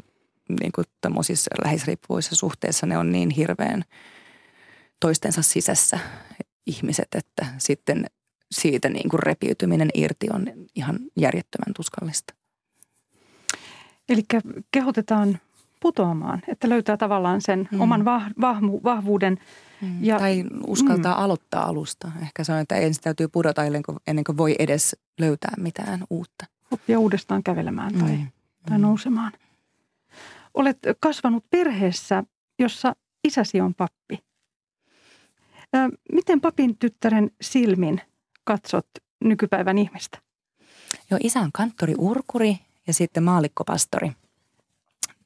niin 0.59 0.71
kuin 0.71 0.85
lähisriippuvuissa 1.65 2.35
suhteissa 2.35 2.85
ne 2.85 2.97
on 2.97 3.11
niin 3.11 3.29
hirveän 3.29 3.83
toistensa 4.99 5.41
sisässä 5.41 5.99
ihmiset, 6.67 7.07
että 7.15 7.45
sitten 7.57 8.05
siitä 8.51 8.89
niin 8.89 9.09
kuin 9.09 9.19
repiytyminen 9.19 9.89
irti 9.93 10.27
on 10.33 10.47
ihan 10.75 10.99
järjettömän 11.17 11.73
tuskallista. 11.75 12.33
Eli 14.09 14.23
kehotetaan 14.71 15.39
putoamaan, 15.79 16.41
että 16.47 16.69
löytää 16.69 16.97
tavallaan 16.97 17.41
sen 17.41 17.69
mm. 17.71 17.81
oman 17.81 18.05
vah, 18.05 18.23
vahvu, 18.41 18.81
vahvuuden. 18.83 19.37
Mm. 19.81 20.03
Ja, 20.03 20.19
tai 20.19 20.43
uskaltaa 20.67 21.17
mm. 21.17 21.23
aloittaa 21.23 21.65
alusta. 21.65 22.11
Ehkä 22.21 22.43
se 22.43 22.53
on, 22.53 22.59
että 22.59 22.75
ensin 22.75 23.03
täytyy 23.03 23.27
pudota 23.27 23.63
ennen 23.63 23.83
kuin, 23.83 23.97
ennen 24.07 24.23
kuin 24.23 24.37
voi 24.37 24.55
edes 24.59 24.95
löytää 25.19 25.53
mitään 25.57 26.03
uutta. 26.09 26.45
Oppia 26.71 26.99
uudestaan 26.99 27.43
kävelemään 27.43 27.93
tai, 27.93 28.11
mm. 28.11 28.27
tai 28.65 28.77
mm. 28.77 28.81
Olet 30.53 30.77
kasvanut 30.99 31.45
perheessä, 31.49 32.23
jossa 32.59 32.95
isäsi 33.23 33.61
on 33.61 33.75
pappi. 33.75 34.19
Miten 36.11 36.41
papin 36.41 36.77
tyttären 36.77 37.31
silmin 37.41 38.01
katsot 38.43 38.87
nykypäivän 39.23 39.77
ihmistä? 39.77 40.17
Joo, 41.11 41.19
isä 41.23 41.39
on 41.39 41.51
kanttori 41.51 41.93
Urkuri 41.97 42.57
ja 42.87 42.93
sitten 42.93 43.23
maalikkopastori 43.23 44.11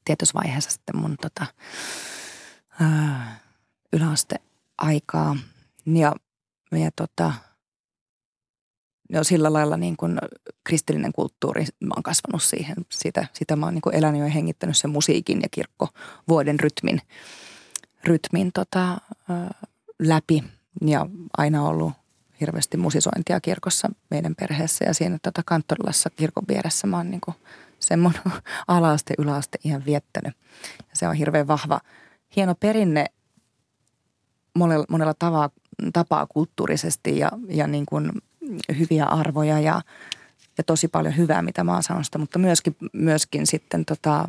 tietyssä 0.04 0.34
vaiheessa 0.34 0.70
sitten 0.70 0.96
mun 0.96 1.16
tota, 1.22 1.46
yläasteaikaa. 3.92 5.36
Ja, 5.86 6.12
ja 6.72 6.90
tota, 6.96 7.32
ne 9.08 9.18
on 9.18 9.24
sillä 9.24 9.52
lailla 9.52 9.76
niin 9.76 9.96
kuin 9.96 10.18
kristillinen 10.64 11.12
kulttuuri. 11.12 11.64
Mä 11.80 11.94
oon 11.96 12.02
kasvanut 12.02 12.42
siihen. 12.42 12.76
Sitä, 12.88 13.26
sitä 13.32 13.56
mä 13.56 13.66
oon 13.66 13.74
niin 13.74 13.82
kuin 13.82 13.94
elänyt 13.94 14.20
ja 14.20 14.28
hengittänyt 14.28 14.76
sen 14.76 14.90
musiikin 14.90 15.40
ja 15.42 15.48
kirkko 15.50 15.88
vuoden 16.28 16.60
rytmin, 16.60 17.00
rytmin 18.04 18.52
tota, 18.52 18.98
läpi. 19.98 20.44
Ja 20.86 21.06
aina 21.38 21.64
ollut 21.64 21.92
hirveästi 22.40 22.76
musisointia 22.76 23.40
kirkossa 23.40 23.88
meidän 24.10 24.34
perheessä 24.34 24.84
ja 24.84 24.94
siinä 24.94 25.18
tota 25.22 25.42
Kanttorilassa 25.46 26.10
kirkon 26.10 26.44
vieressä 26.48 26.86
mä 26.86 26.96
oon 26.96 27.10
niin 27.10 27.20
kuin 27.20 27.34
mun 27.96 28.14
alaaste, 28.68 29.14
yläaste 29.18 29.58
ihan 29.64 29.84
viettänyt. 29.84 30.34
Ja 30.78 30.96
se 30.96 31.08
on 31.08 31.14
hirveän 31.14 31.46
vahva, 31.46 31.80
hieno 32.36 32.54
perinne 32.54 33.06
monella, 34.54 34.86
monella 34.88 35.14
tavalla, 35.18 35.50
tapaa 35.92 36.26
kulttuurisesti 36.26 37.18
ja, 37.18 37.30
ja 37.48 37.66
niin 37.66 37.86
kuin 37.86 38.10
hyviä 38.78 39.04
arvoja 39.04 39.60
ja, 39.60 39.82
ja 40.58 40.64
tosi 40.64 40.88
paljon 40.88 41.16
hyvää, 41.16 41.42
mitä 41.42 41.64
mä 41.64 41.72
oon 41.72 41.82
sanonut 41.82 42.06
mutta 42.18 42.38
myöskin, 42.38 42.76
myöskin 42.92 43.46
sitten 43.46 43.84
tota, 43.84 44.28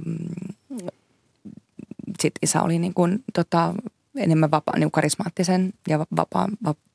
sit 2.22 2.34
isä 2.41 2.61
oli 2.61 2.80
niin 2.80 2.93
kuin, 2.93 3.24
tota, 3.34 3.74
enemmän 4.18 4.51
vapa, 4.51 4.72
niin 4.78 4.91
karismaattisen 4.91 5.74
ja 5.88 5.99
vapaa, 5.99 6.47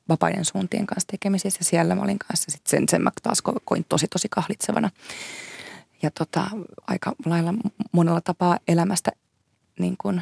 vapaiden 0.09 0.45
suuntien 0.45 0.85
kanssa 0.85 1.07
tekemisissä. 1.07 1.59
Ja 1.59 1.65
siellä 1.65 1.95
mä 1.95 2.01
olin 2.01 2.19
kanssa 2.19 2.51
sitten 2.51 2.69
sen, 2.69 2.89
sen 2.89 3.01
mä 3.01 3.11
taas 3.23 3.41
koin 3.65 3.85
tosi 3.89 4.07
tosi 4.07 4.29
kahlitsevana. 4.29 4.89
Ja 6.01 6.11
tota, 6.11 6.47
aika 6.87 7.13
lailla 7.25 7.53
monella 7.91 8.21
tapaa 8.21 8.59
elämästä 8.67 9.11
niin 9.79 9.95
kuin 9.97 10.21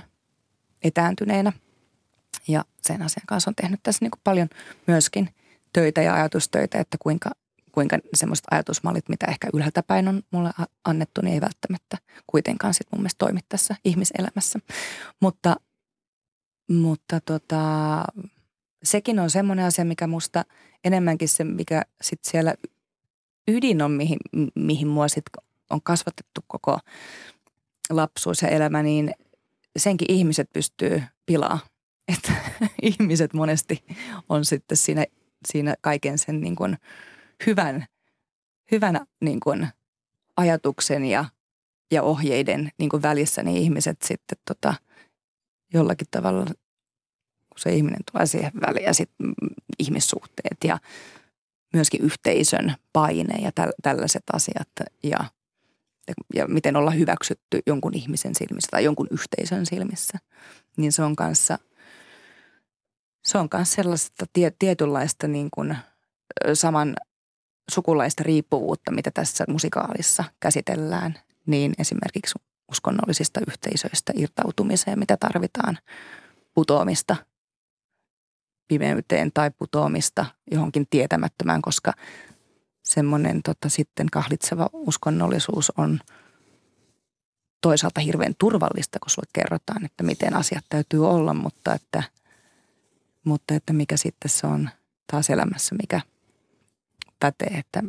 etääntyneenä. 0.84 1.54
Ja 2.48 2.66
sen 2.82 3.02
asian 3.02 3.26
kanssa 3.28 3.52
on 3.52 3.56
tehnyt 3.56 3.80
tässä 3.84 4.06
niin 4.06 4.12
kuin 4.12 4.22
paljon 4.24 4.50
myöskin 4.88 5.30
töitä 5.74 6.02
ja 6.02 6.14
ajatustöitä, 6.14 6.80
että 6.80 6.98
kuinka, 7.00 7.32
kuinka 7.72 7.98
semmoiset 8.14 8.46
ajatusmallit, 8.52 9.10
mitä 9.10 9.26
ehkä 9.26 9.48
ylhäältä 9.54 9.84
päin 9.84 10.08
on 10.08 10.24
mulle 10.32 10.52
annettu, 10.86 11.22
niin 11.22 11.34
ei 11.34 11.42
välttämättä 11.42 11.98
kuitenkaan 12.28 12.74
sit 12.74 12.88
mun 12.92 13.02
mielestä 13.02 13.26
toimi 13.26 13.40
tässä 13.50 13.76
ihmiselämässä. 13.86 14.60
Mutta, 15.20 15.56
mutta 16.70 17.20
tota, 17.26 18.04
sekin 18.84 19.20
on 19.20 19.30
semmoinen 19.30 19.66
asia, 19.66 19.86
mikä 19.86 20.08
musta 20.08 20.46
enemmänkin 20.84 21.30
se, 21.30 21.44
mikä 21.44 21.82
sitten 22.02 22.32
siellä 22.32 22.56
ydin 23.48 23.82
on, 23.82 23.92
mihin, 23.92 24.18
mihin 24.56 24.88
mua 24.88 25.08
sit 25.08 25.26
on 25.70 25.82
kasvatettu 25.82 26.42
koko 26.48 26.80
lapsuus 27.90 28.42
ja 28.42 28.48
elämä, 28.48 28.84
niin 28.84 29.12
senkin 29.78 30.12
ihmiset 30.12 30.50
pystyy 30.54 31.04
pilaa. 31.26 31.60
Että 32.08 32.32
ihmiset 32.82 33.34
monesti 33.34 33.84
on 34.30 34.46
sitten 34.46 34.78
siinä, 34.78 35.06
siinä 35.48 35.76
kaiken 35.82 36.18
sen 36.18 36.42
niin 36.42 36.56
kuin 36.56 36.78
hyvän, 37.46 37.86
hyvän 38.72 39.06
niin 39.22 39.40
kuin 39.40 39.68
ajatuksen 40.38 41.06
ja, 41.06 41.26
ja 41.92 42.04
ohjeiden 42.04 42.72
niin 42.78 42.90
kuin 42.90 43.02
välissä, 43.02 43.44
niin 43.44 43.58
ihmiset 43.58 44.02
sitten 44.02 44.38
tota, 44.48 44.74
jollakin 45.74 46.08
tavalla 46.12 46.46
kun 47.52 47.60
se 47.60 47.76
ihminen 47.76 48.00
tulee 48.12 48.26
siihen 48.26 48.52
väliin 48.62 48.86
ja 48.86 48.94
sitten 48.94 49.34
ihmissuhteet 49.80 50.58
ja 50.64 50.80
myöskin 51.74 52.02
yhteisön 52.02 52.76
paine 52.94 53.42
ja 53.42 53.52
täl, 53.52 53.72
tällaiset 53.84 54.24
asiat 54.34 54.70
ja, 55.04 55.20
ja, 56.36 56.48
miten 56.48 56.76
olla 56.76 56.92
hyväksytty 56.92 57.60
jonkun 57.68 57.94
ihmisen 57.94 58.36
silmissä 58.36 58.68
tai 58.72 58.84
jonkun 58.84 59.08
yhteisön 59.12 59.66
silmissä, 59.66 60.18
niin 60.78 60.92
se 60.92 61.04
on 61.04 61.16
kanssa, 61.16 61.60
se 63.26 63.38
on 63.38 63.50
kanssa 63.50 63.76
sellaista 63.76 64.26
tie, 64.34 64.52
tietynlaista 64.60 65.28
niin 65.28 65.50
kuin 65.54 65.78
saman 66.54 66.96
sukulaista 67.72 68.24
riippuvuutta, 68.24 68.92
mitä 68.92 69.12
tässä 69.12 69.46
musikaalissa 69.48 70.24
käsitellään, 70.40 71.20
niin 71.46 71.74
esimerkiksi 71.80 72.40
uskonnollisista 72.72 73.40
yhteisöistä 73.48 74.14
irtautumiseen, 74.16 75.00
mitä 75.00 75.18
tarvitaan 75.18 75.78
putoamista– 76.54 77.16
pimeyteen 78.72 79.32
tai 79.34 79.52
putoamista 79.52 80.26
johonkin 80.52 80.88
tietämättömään, 80.90 81.62
koska 81.62 81.94
semmoinen 82.84 83.44
tota, 83.44 83.70
sitten 83.70 84.08
kahlitseva 84.12 84.70
uskonnollisuus 84.74 85.72
on 85.78 86.00
toisaalta 87.62 88.02
hirveän 88.02 88.34
turvallista, 88.40 89.00
kun 89.00 89.10
sulle 89.10 89.30
kerrotaan, 89.34 89.86
että 89.86 90.04
miten 90.04 90.36
asiat 90.36 90.66
täytyy 90.70 91.08
olla, 91.10 91.34
mutta 91.34 91.74
että, 91.74 92.04
mutta 93.26 93.54
että 93.54 93.74
mikä 93.74 93.98
sitten 93.98 94.30
se 94.30 94.48
on 94.48 94.70
taas 95.12 95.30
elämässä, 95.30 95.76
mikä 95.76 96.02
pätee, 97.20 97.48
että 97.48 97.84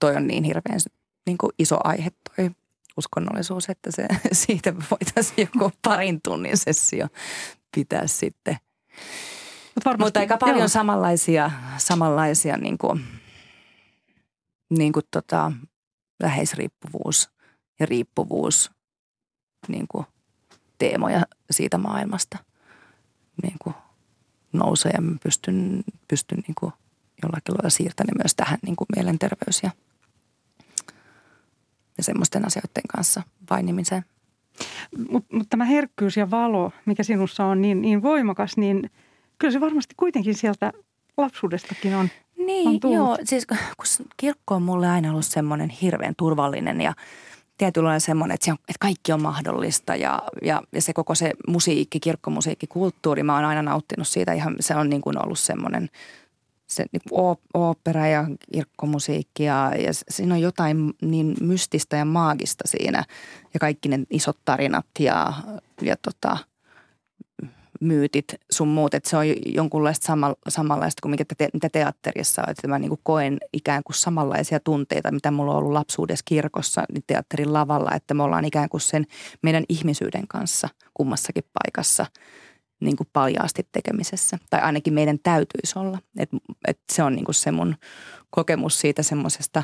toi 0.00 0.16
on 0.16 0.26
niin 0.26 0.44
hirveän 0.44 0.80
niin 1.26 1.38
kuin 1.38 1.52
iso 1.58 1.78
aihe 1.84 2.10
toi 2.10 2.50
uskonnollisuus, 2.96 3.68
että 3.68 3.90
se, 3.90 4.06
siitä 4.32 4.74
voitaisiin 4.74 5.48
joku 5.54 5.72
parin 5.82 6.20
tunnin 6.22 6.56
sessio 6.56 7.08
pitää 7.74 8.06
sitten– 8.06 8.56
Mut 9.74 9.84
varmasti, 9.84 10.06
Mutta 10.06 10.20
aika 10.20 10.36
paljon 10.36 10.58
joo. 10.58 10.68
samanlaisia, 10.68 11.50
samanlaisia 11.76 12.56
niin 12.56 12.78
kuin, 12.78 13.04
niin 14.70 14.92
kuin 14.92 15.04
tota, 15.10 15.52
läheisriippuvuus 16.22 17.30
ja 17.80 17.86
riippuvuus 17.86 18.70
niin 19.68 19.86
kuin 19.88 20.06
teemoja 20.78 21.22
siitä 21.50 21.78
maailmasta 21.78 22.38
niin 23.42 23.56
kuin 23.62 23.74
nousee 24.54 24.92
ja 24.94 25.02
pystyn, 25.22 25.84
pystyn 26.08 26.38
niin 26.38 26.54
kuin 26.60 26.72
jollakin 27.22 27.54
lailla 27.54 27.70
siirtämään 27.70 28.16
myös 28.22 28.34
tähän 28.34 28.58
niin 28.62 28.76
kuin 28.76 28.88
mielenterveys 28.96 29.62
ja, 29.62 29.70
ja 31.98 32.04
semmoisten 32.04 32.46
asioiden 32.46 32.82
kanssa 32.96 33.22
painimiseen. 33.48 34.04
Mutta 35.10 35.36
mut 35.36 35.46
tämä 35.50 35.64
herkkyys 35.64 36.16
ja 36.16 36.30
valo, 36.30 36.72
mikä 36.86 37.02
sinussa 37.02 37.44
on 37.44 37.62
niin, 37.62 37.82
niin 37.82 38.02
voimakas, 38.02 38.56
niin– 38.56 38.90
kyllä 39.38 39.52
se 39.52 39.60
varmasti 39.60 39.94
kuitenkin 39.96 40.34
sieltä 40.34 40.72
lapsuudestakin 41.16 41.94
on 41.94 42.08
Niin, 42.36 42.68
on 42.68 42.80
tullut. 42.80 42.96
joo. 42.96 43.18
Siis 43.24 43.46
kun 43.46 43.56
kirkko 44.16 44.54
on 44.54 44.62
mulle 44.62 44.88
aina 44.88 45.10
ollut 45.10 45.24
semmoinen 45.24 45.68
hirveän 45.70 46.14
turvallinen 46.16 46.80
ja 46.80 46.94
tietynlainen 47.58 48.00
semmoinen, 48.00 48.34
että, 48.34 48.44
se 48.44 48.52
on, 48.52 48.58
että 48.60 48.78
kaikki 48.80 49.12
on 49.12 49.22
mahdollista 49.22 49.96
ja, 49.96 50.22
ja, 50.42 50.62
ja 50.72 50.82
se 50.82 50.92
koko 50.92 51.14
se 51.14 51.32
musiikki, 51.48 52.00
kirkkomusiikki, 52.00 52.66
kulttuuri, 52.66 53.22
mä 53.22 53.34
oon 53.34 53.44
aina 53.44 53.62
nauttinut 53.62 54.08
siitä. 54.08 54.32
Ihan, 54.32 54.56
se 54.60 54.76
on 54.76 54.90
niin 54.90 55.02
kuin 55.02 55.24
ollut 55.24 55.38
semmoinen 55.38 55.88
se 56.66 56.84
niin 56.92 57.20
opera 57.54 58.06
ja 58.06 58.26
kirkkomusiikki 58.52 59.44
ja, 59.44 59.72
ja 59.78 59.90
siinä 60.08 60.34
on 60.34 60.40
jotain 60.40 60.94
niin 61.02 61.34
mystistä 61.40 61.96
ja 61.96 62.04
maagista 62.04 62.68
siinä 62.68 63.04
ja 63.54 63.60
kaikki 63.60 63.88
ne 63.88 64.00
isot 64.10 64.38
tarinat 64.44 64.86
ja, 64.98 65.32
ja 65.82 65.96
tota– 65.96 66.36
myytit 67.84 68.34
sun 68.50 68.68
muut, 68.68 68.94
että 68.94 69.10
se 69.10 69.16
on 69.16 69.24
jonkunlaista 69.46 70.06
sama, 70.06 70.34
samanlaista 70.48 71.00
kuin 71.02 71.10
mikä 71.10 71.24
te, 71.38 71.48
mitä 71.52 71.68
teatterissa 71.68 72.42
on. 72.42 72.50
Että 72.50 72.68
mä 72.68 72.78
niin 72.78 72.88
kuin 72.88 73.00
koen 73.02 73.38
ikään 73.52 73.82
kuin 73.84 73.96
samanlaisia 73.96 74.60
tunteita, 74.60 75.12
mitä 75.12 75.30
mulla 75.30 75.52
on 75.52 75.58
ollut 75.58 75.72
lapsuudessa 75.72 76.22
kirkossa 76.24 76.84
niin 76.92 77.04
teatterin 77.06 77.52
lavalla, 77.52 77.94
että 77.94 78.14
me 78.14 78.22
ollaan 78.22 78.44
ikään 78.44 78.68
kuin 78.68 78.80
sen 78.80 79.06
meidän 79.42 79.64
ihmisyyden 79.68 80.28
kanssa 80.28 80.68
kummassakin 80.94 81.44
paikassa 81.52 82.06
niin 82.80 82.96
kuin 82.96 83.08
paljaasti 83.12 83.68
tekemisessä. 83.72 84.38
Tai 84.50 84.60
ainakin 84.60 84.94
meidän 84.94 85.18
täytyisi 85.22 85.78
olla. 85.78 85.98
Et, 86.18 86.30
et 86.68 86.78
se 86.92 87.02
on 87.02 87.14
niin 87.14 87.24
kuin 87.24 87.34
se 87.34 87.50
mun 87.50 87.76
kokemus 88.30 88.80
siitä 88.80 89.02
semmoisesta 89.02 89.62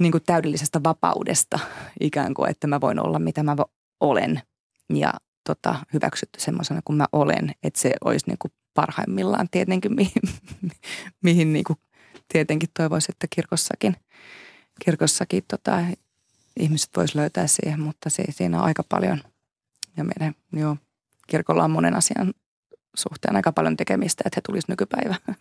niin 0.00 0.12
kuin 0.12 0.22
täydellisestä 0.26 0.80
vapaudesta 0.84 1.58
ikään 2.00 2.34
kuin, 2.34 2.50
että 2.50 2.66
mä 2.66 2.80
voin 2.80 3.06
olla 3.06 3.18
mitä 3.18 3.42
mä 3.42 3.56
olen. 4.00 4.42
Ja 4.94 5.12
tota, 5.44 5.86
hyväksytty 5.92 6.40
semmoisena 6.40 6.80
kuin 6.84 6.96
mä 6.96 7.06
olen, 7.12 7.54
että 7.62 7.80
se 7.80 7.92
olisi 8.04 8.26
niin 8.26 8.38
kuin 8.38 8.52
parhaimmillaan 8.74 9.48
tietenkin, 9.50 9.94
mihin, 10.00 10.22
mihin 11.22 11.52
niin 11.52 11.64
kuin 11.64 11.78
tietenkin 12.32 12.68
toivoisi, 12.76 13.12
että 13.12 13.26
kirkossakin, 13.30 13.96
kirkossakin 14.84 15.44
tota, 15.48 15.84
ihmiset 16.56 16.90
vois 16.96 17.14
löytää 17.14 17.46
siihen, 17.46 17.80
mutta 17.80 18.10
se, 18.10 18.24
siinä 18.30 18.58
on 18.58 18.64
aika 18.64 18.82
paljon 18.88 19.22
ja 19.96 20.04
meidän 20.04 20.34
joo, 20.52 20.76
kirkolla 21.26 21.64
on 21.64 21.70
monen 21.70 21.94
asian 21.94 22.34
suhteen 22.96 23.36
aika 23.36 23.52
paljon 23.52 23.76
tekemistä, 23.76 24.22
että 24.26 24.36
he 24.36 24.42
tulisi 24.46 24.66
nykypäivä. 24.70 25.14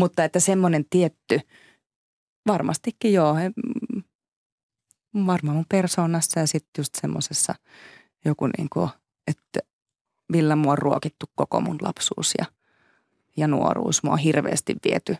mutta 0.00 0.24
että 0.24 0.40
semmoinen 0.40 0.84
tietty, 0.90 1.40
varmastikin 2.46 3.12
joo, 3.12 3.34
he, 3.34 3.50
varmaan 5.26 5.56
mun 5.56 5.66
persoonassa 5.68 6.40
ja 6.40 6.46
sitten 6.46 6.82
just 6.82 6.94
semmoisessa 6.94 7.54
joku 8.24 8.46
niin 8.46 8.68
kuin– 8.70 8.90
että 9.26 9.60
millä 10.32 10.56
mua 10.56 10.72
on 10.72 10.78
ruokittu 10.78 11.26
koko 11.34 11.60
mun 11.60 11.78
lapsuus 11.82 12.32
ja, 12.38 12.44
ja 13.36 13.48
nuoruus. 13.48 14.02
Mua 14.02 14.12
on 14.12 14.18
hirveästi 14.18 14.76
viety, 14.84 15.16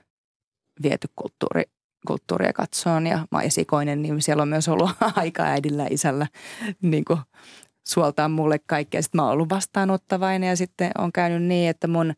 viety 0.83 1.09
kulttuuri, 1.17 1.63
kulttuuria 2.07 2.53
katsoon 2.53 3.07
ja 3.07 3.27
mä 3.31 3.41
esikoinen, 3.41 4.03
niin 4.03 4.23
siellä 4.23 4.43
on 4.43 4.49
myös 4.49 4.69
ollut 4.69 4.91
aika 5.17 5.43
äidillä 5.43 5.83
ja 5.83 5.89
isällä 5.91 6.27
niin 6.83 7.05
kuin 7.05 7.19
suoltaa 7.87 8.29
mulle 8.29 8.59
kaikkea. 8.67 9.03
Sitten 9.03 9.19
mä 9.19 9.23
oon 9.23 9.33
ollut 9.33 9.51
vastaanottavainen 9.51 10.49
ja 10.49 10.57
sitten 10.57 10.91
on 10.99 11.13
käynyt 11.13 11.43
niin, 11.43 11.71
että 11.71 11.89
mun, 11.89 12.15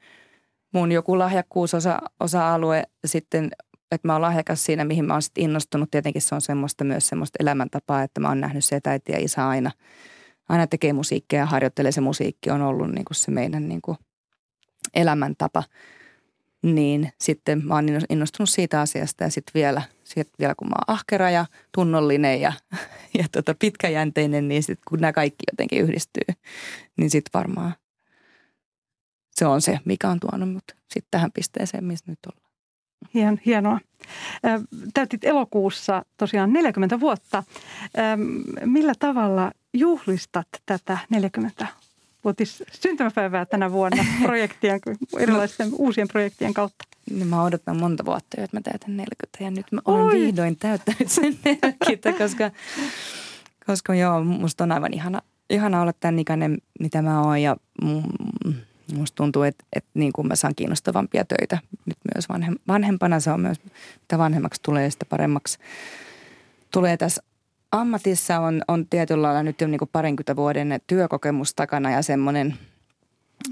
mun 0.72 0.92
joku 0.92 1.18
lahjakkuusosa-alue 1.18 2.82
sitten 3.04 3.50
että 3.90 4.08
mä 4.08 4.12
oon 4.12 4.22
lahjakas 4.22 4.64
siinä, 4.64 4.84
mihin 4.84 5.04
mä 5.04 5.12
oon 5.12 5.22
sitten 5.22 5.44
innostunut. 5.44 5.90
Tietenkin 5.90 6.22
se 6.22 6.34
on 6.34 6.40
semmoista 6.40 6.84
myös 6.84 7.08
semmoista 7.08 7.36
elämäntapaa, 7.40 8.02
että 8.02 8.20
mä 8.20 8.28
oon 8.28 8.40
nähnyt 8.40 8.64
se, 8.64 8.80
äiti 8.86 9.12
ja 9.12 9.18
isä 9.18 9.48
aina, 9.48 9.70
aina 10.48 10.66
tekee 10.66 10.92
musiikkia 10.92 11.38
ja 11.38 11.46
harjoittelee. 11.46 11.92
Se 11.92 12.00
musiikki 12.00 12.50
on 12.50 12.62
ollut 12.62 12.90
niin 12.90 13.04
kuin 13.04 13.16
se 13.16 13.30
meidän 13.30 13.68
niin 13.68 13.82
kuin 13.82 13.98
elämäntapa. 14.94 15.62
Niin 16.62 17.12
sitten 17.20 17.66
mä 17.66 17.74
oon 17.74 17.86
innostunut 18.10 18.50
siitä 18.50 18.80
asiasta 18.80 19.24
ja 19.24 19.30
sitten 19.30 19.54
vielä, 19.54 19.82
sit 20.04 20.28
vielä 20.38 20.54
kun 20.54 20.68
mä 20.68 20.74
oon 20.74 20.94
ahkera 20.96 21.30
ja 21.30 21.46
tunnollinen 21.74 22.40
ja, 22.40 22.52
ja 23.18 23.24
tota 23.32 23.54
pitkäjänteinen, 23.58 24.48
niin 24.48 24.62
sitten 24.62 24.82
kun 24.88 25.00
nämä 25.00 25.12
kaikki 25.12 25.44
jotenkin 25.52 25.82
yhdistyy, 25.82 26.34
niin 26.96 27.10
sitten 27.10 27.30
varmaan 27.34 27.74
se 29.38 29.46
on 29.46 29.62
se, 29.62 29.80
mikä 29.84 30.08
on 30.08 30.20
tuonut 30.20 30.52
mut 30.52 30.64
sitten 30.68 31.08
tähän 31.10 31.32
pisteeseen, 31.32 31.84
missä 31.84 32.04
nyt 32.08 32.18
ollaan. 32.26 32.52
Hien, 33.14 33.40
hienoa. 33.46 33.80
Täytit 34.94 35.24
elokuussa 35.24 36.04
tosiaan 36.16 36.52
40 36.52 37.00
vuotta. 37.00 37.42
Millä 38.64 38.92
tavalla 38.98 39.52
juhlistat 39.74 40.48
tätä 40.66 40.98
40 41.10 41.66
vuotis 42.24 42.62
syntymäpäivää 42.72 43.46
tänä 43.46 43.72
vuonna 43.72 44.04
projektien, 44.22 44.80
erilaisten 45.18 45.68
uusien 45.72 46.08
projektien 46.08 46.54
kautta? 46.54 46.84
No 47.10 47.24
mä 47.24 47.42
odotan 47.42 47.76
monta 47.76 48.04
vuotta 48.04 48.40
jo, 48.40 48.44
että 48.44 48.56
mä 48.56 48.60
täytän 48.60 48.96
40 48.96 49.44
ja 49.44 49.50
nyt 49.50 49.66
mä 49.72 49.80
olen 49.84 50.04
Oi. 50.04 50.12
vihdoin 50.12 50.56
täyttänyt 50.56 51.08
sen 51.08 51.38
40, 51.44 52.12
koska, 52.12 52.50
koska 53.66 53.94
joo, 53.94 54.24
musta 54.24 54.64
on 54.64 54.72
aivan 54.72 54.94
ihana, 54.94 55.22
ihana 55.50 55.82
olla 55.82 55.92
tämän 55.92 56.18
ikäinen, 56.18 56.58
mitä 56.80 57.02
mä 57.02 57.22
oon 57.22 57.42
ja 57.42 57.56
Musta 58.94 59.16
tuntuu, 59.16 59.42
että, 59.42 59.64
että 59.72 59.90
niin 59.94 60.12
kuin 60.12 60.28
mä 60.28 60.36
saan 60.36 60.54
kiinnostavampia 60.54 61.24
töitä 61.24 61.58
nyt 61.86 61.96
myös 62.14 62.28
vanhem, 62.28 62.54
vanhempana. 62.68 63.20
Se 63.20 63.30
on 63.30 63.40
myös, 63.40 63.60
mitä 64.00 64.18
vanhemmaksi 64.18 64.60
tulee, 64.62 64.90
sitä 64.90 65.04
paremmaksi 65.04 65.58
tulee 66.70 66.96
tässä 66.96 67.22
ammatissa. 67.72 68.40
On, 68.40 68.62
on 68.68 68.86
tietyllä 68.86 69.22
lailla 69.22 69.42
nyt 69.42 69.60
jo 69.60 69.66
niin 69.66 69.78
kuin 69.78 69.90
parinkymmentä 69.92 70.36
vuoden 70.36 70.80
työkokemus 70.86 71.54
takana 71.54 71.90
ja 71.90 72.02
semmoinen 72.02 72.58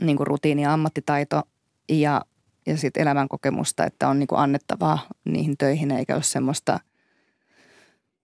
niin 0.00 0.16
kuin 0.16 0.26
rutiini 0.26 0.62
ja 0.62 0.72
ammattitaito 0.72 1.42
ja, 1.88 2.22
ja 2.66 2.76
sitten 2.76 3.00
elämänkokemusta, 3.00 3.84
että 3.84 4.08
on 4.08 4.18
niin 4.18 4.26
kuin 4.26 4.38
annettavaa 4.38 4.98
niihin 5.24 5.56
töihin 5.56 5.90
eikä 5.90 6.14
ole 6.14 6.22
semmoista, 6.22 6.80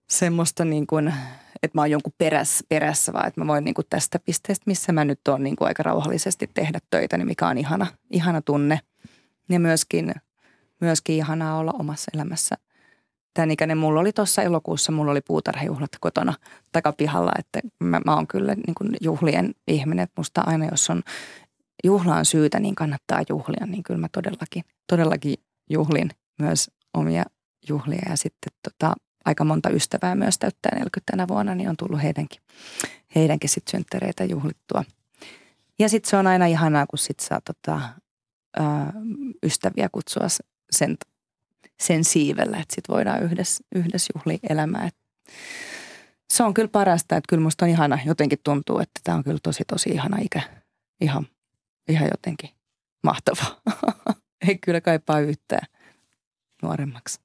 semmoista 0.08 0.64
niin 0.64 0.86
kuin– 0.86 1.14
että 1.62 1.78
mä 1.78 1.82
oon 1.82 1.90
jonkun 1.90 2.12
perässä, 2.18 2.64
perässä 2.68 3.12
vaan 3.12 3.28
että 3.28 3.40
mä 3.40 3.46
voin 3.46 3.64
niin 3.64 3.74
kuin 3.74 3.86
tästä 3.90 4.18
pisteestä, 4.18 4.64
missä 4.66 4.92
mä 4.92 5.04
nyt 5.04 5.28
oon 5.28 5.42
niin 5.42 5.56
kuin 5.56 5.68
aika 5.68 5.82
rauhallisesti 5.82 6.50
tehdä 6.54 6.78
töitä, 6.90 7.16
niin 7.16 7.26
mikä 7.26 7.48
on 7.48 7.58
ihana, 7.58 7.86
ihana 8.10 8.42
tunne. 8.42 8.80
Ja 9.48 9.60
myöskin, 9.60 10.14
myöskin 10.80 11.16
ihanaa 11.16 11.58
olla 11.58 11.72
omassa 11.78 12.10
elämässä. 12.14 12.56
Tämän 13.34 13.50
ikäinen 13.50 13.78
mulla 13.78 14.00
oli 14.00 14.12
tuossa 14.12 14.42
elokuussa, 14.42 14.92
mulla 14.92 15.12
oli 15.12 15.20
puutarhajuhlat 15.20 15.90
kotona 16.00 16.34
takapihalla, 16.72 17.32
että 17.38 17.60
mä, 17.84 18.00
mä 18.06 18.14
oon 18.14 18.26
kyllä 18.26 18.54
niin 18.54 18.74
kuin 18.74 18.96
juhlien 19.00 19.54
ihminen. 19.68 20.02
Että 20.02 20.20
musta 20.20 20.40
aina, 20.40 20.66
jos 20.70 20.90
on 20.90 21.02
juhlaan 21.84 22.24
syytä, 22.24 22.60
niin 22.60 22.74
kannattaa 22.74 23.22
juhlia, 23.28 23.66
niin 23.66 23.82
kyllä 23.82 24.00
mä 24.00 24.08
todellakin, 24.12 24.64
todellakin 24.86 25.34
juhlin 25.70 26.10
myös 26.38 26.70
omia 26.94 27.24
juhlia 27.68 28.02
ja 28.08 28.16
sitten 28.16 28.52
tota, 28.62 28.94
aika 29.24 29.44
monta 29.44 29.70
ystävää 29.70 30.14
myös 30.14 30.38
täyttää 30.38 30.72
40 30.74 31.00
tänä 31.10 31.28
vuonna, 31.28 31.54
niin 31.54 31.68
on 31.68 31.76
tullut 31.76 32.02
heidänkin, 32.02 32.42
heidänkin 33.14 33.50
sitten 33.50 33.70
synttereitä 33.70 34.24
juhlittua. 34.24 34.84
Ja 35.78 35.88
sitten 35.88 36.10
se 36.10 36.16
on 36.16 36.26
aina 36.26 36.46
ihanaa, 36.46 36.86
kun 36.86 36.98
sit 36.98 37.20
saa 37.20 37.40
tota, 37.40 37.80
ö, 38.58 38.62
ystäviä 39.42 39.88
kutsua 39.92 40.26
sen, 40.70 40.96
sen 41.80 42.04
siivellä, 42.04 42.56
että 42.56 42.74
sitten 42.74 42.94
voidaan 42.94 43.22
yhdessä, 43.22 43.64
yhdessä 43.74 44.12
juhli 44.16 44.38
elämää. 44.50 44.86
Et 44.86 44.96
se 46.32 46.42
on 46.42 46.54
kyllä 46.54 46.68
parasta, 46.68 47.16
että 47.16 47.28
kyllä 47.28 47.42
musta 47.42 47.64
on 47.64 47.70
ihana, 47.70 47.98
jotenkin 48.04 48.38
tuntuu, 48.44 48.78
että 48.78 49.00
tämä 49.04 49.18
on 49.18 49.24
kyllä 49.24 49.38
tosi 49.42 49.64
tosi 49.66 49.90
ihana 49.90 50.18
ikä. 50.20 50.42
Ihan, 51.00 51.26
ihan 51.88 52.08
jotenkin 52.10 52.50
mahtava. 53.02 53.60
Ei 54.48 54.58
kyllä 54.58 54.80
kaipaa 54.80 55.20
yhtään 55.20 55.66
nuoremmaksi. 56.62 57.20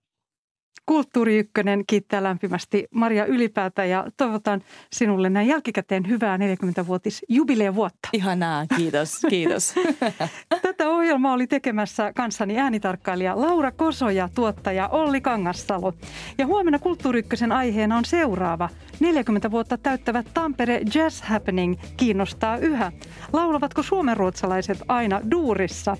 Kulttuuri 0.88 1.38
Ykkönen 1.38 1.84
kiittää 1.88 2.24
lämpimästi 2.24 2.88
Maria 2.92 3.26
Ylipäätä 3.26 3.86
ja 3.86 4.08
toivotan 4.18 4.62
sinulle 4.94 5.30
näin 5.30 5.48
jälkikäteen 5.48 6.08
hyvää 6.08 6.38
40-vuotis 6.38 7.26
jubileevuotta. 7.30 8.10
Ihanaa, 8.14 8.66
kiitos, 8.78 9.22
kiitos. 9.30 9.76
Tätä 10.62 10.90
ohjelmaa 10.90 11.34
oli 11.34 11.48
tekemässä 11.48 12.14
kanssani 12.14 12.60
äänitarkkailija 12.60 13.42
Laura 13.42 13.72
Koso 13.72 14.10
ja 14.10 14.30
tuottaja 14.36 14.88
Olli 14.88 15.22
Kangassalo. 15.22 15.94
Ja 16.38 16.46
huomenna 16.46 16.80
Kulttuuri 16.80 17.20
Ykkösen 17.20 17.52
aiheena 17.52 17.98
on 17.98 18.06
seuraava. 18.06 18.70
40 19.00 19.52
vuotta 19.52 19.78
täyttävät 19.78 20.28
Tampere 20.34 20.82
Jazz 20.96 21.22
Happening 21.22 21.76
kiinnostaa 21.98 22.58
yhä. 22.58 22.92
Laulavatko 23.34 23.84
suomenruotsalaiset 23.84 24.78
aina 24.88 25.22
duurissa? 25.32 25.98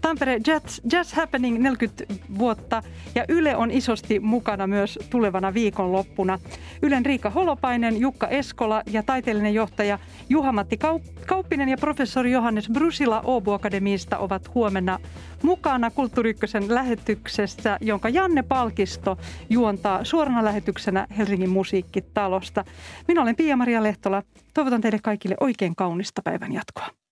Tampere 0.00 0.40
Jazz, 0.46 0.80
Jazz 0.92 1.12
Happening 1.12 1.58
40 1.58 2.04
vuotta 2.38 2.82
ja 3.14 3.24
Yle 3.28 3.56
on 3.56 3.70
isosti 3.70 4.20
mukana 4.26 4.66
myös 4.66 4.98
tulevana 5.10 5.54
viikonloppuna. 5.54 6.38
Ylen 6.82 7.06
Riika 7.06 7.30
Holopainen, 7.30 8.00
Jukka 8.00 8.28
Eskola 8.28 8.82
ja 8.86 9.02
taiteellinen 9.02 9.54
johtaja 9.54 9.98
Juha-Matti 10.28 10.78
Kauppinen 11.26 11.68
ja 11.68 11.76
professori 11.76 12.32
Johannes 12.32 12.68
Brusila 12.72 13.22
Åbo 13.24 13.52
Akademiista 13.54 14.18
ovat 14.18 14.54
huomenna 14.54 14.98
mukana 15.42 15.90
Kulttuuri 15.90 16.34
lähetyksessä, 16.68 17.78
jonka 17.80 18.08
Janne 18.08 18.42
Palkisto 18.42 19.18
juontaa 19.50 20.04
suorana 20.04 20.44
lähetyksenä 20.44 21.06
Helsingin 21.18 21.50
musiikkitalosta. 21.50 22.64
Minä 23.08 23.22
olen 23.22 23.36
Pia-Maria 23.36 23.82
Lehtola. 23.82 24.22
Toivotan 24.54 24.80
teille 24.80 24.98
kaikille 25.02 25.36
oikein 25.40 25.76
kaunista 25.76 26.22
päivän 26.22 26.52
jatkoa. 26.52 27.05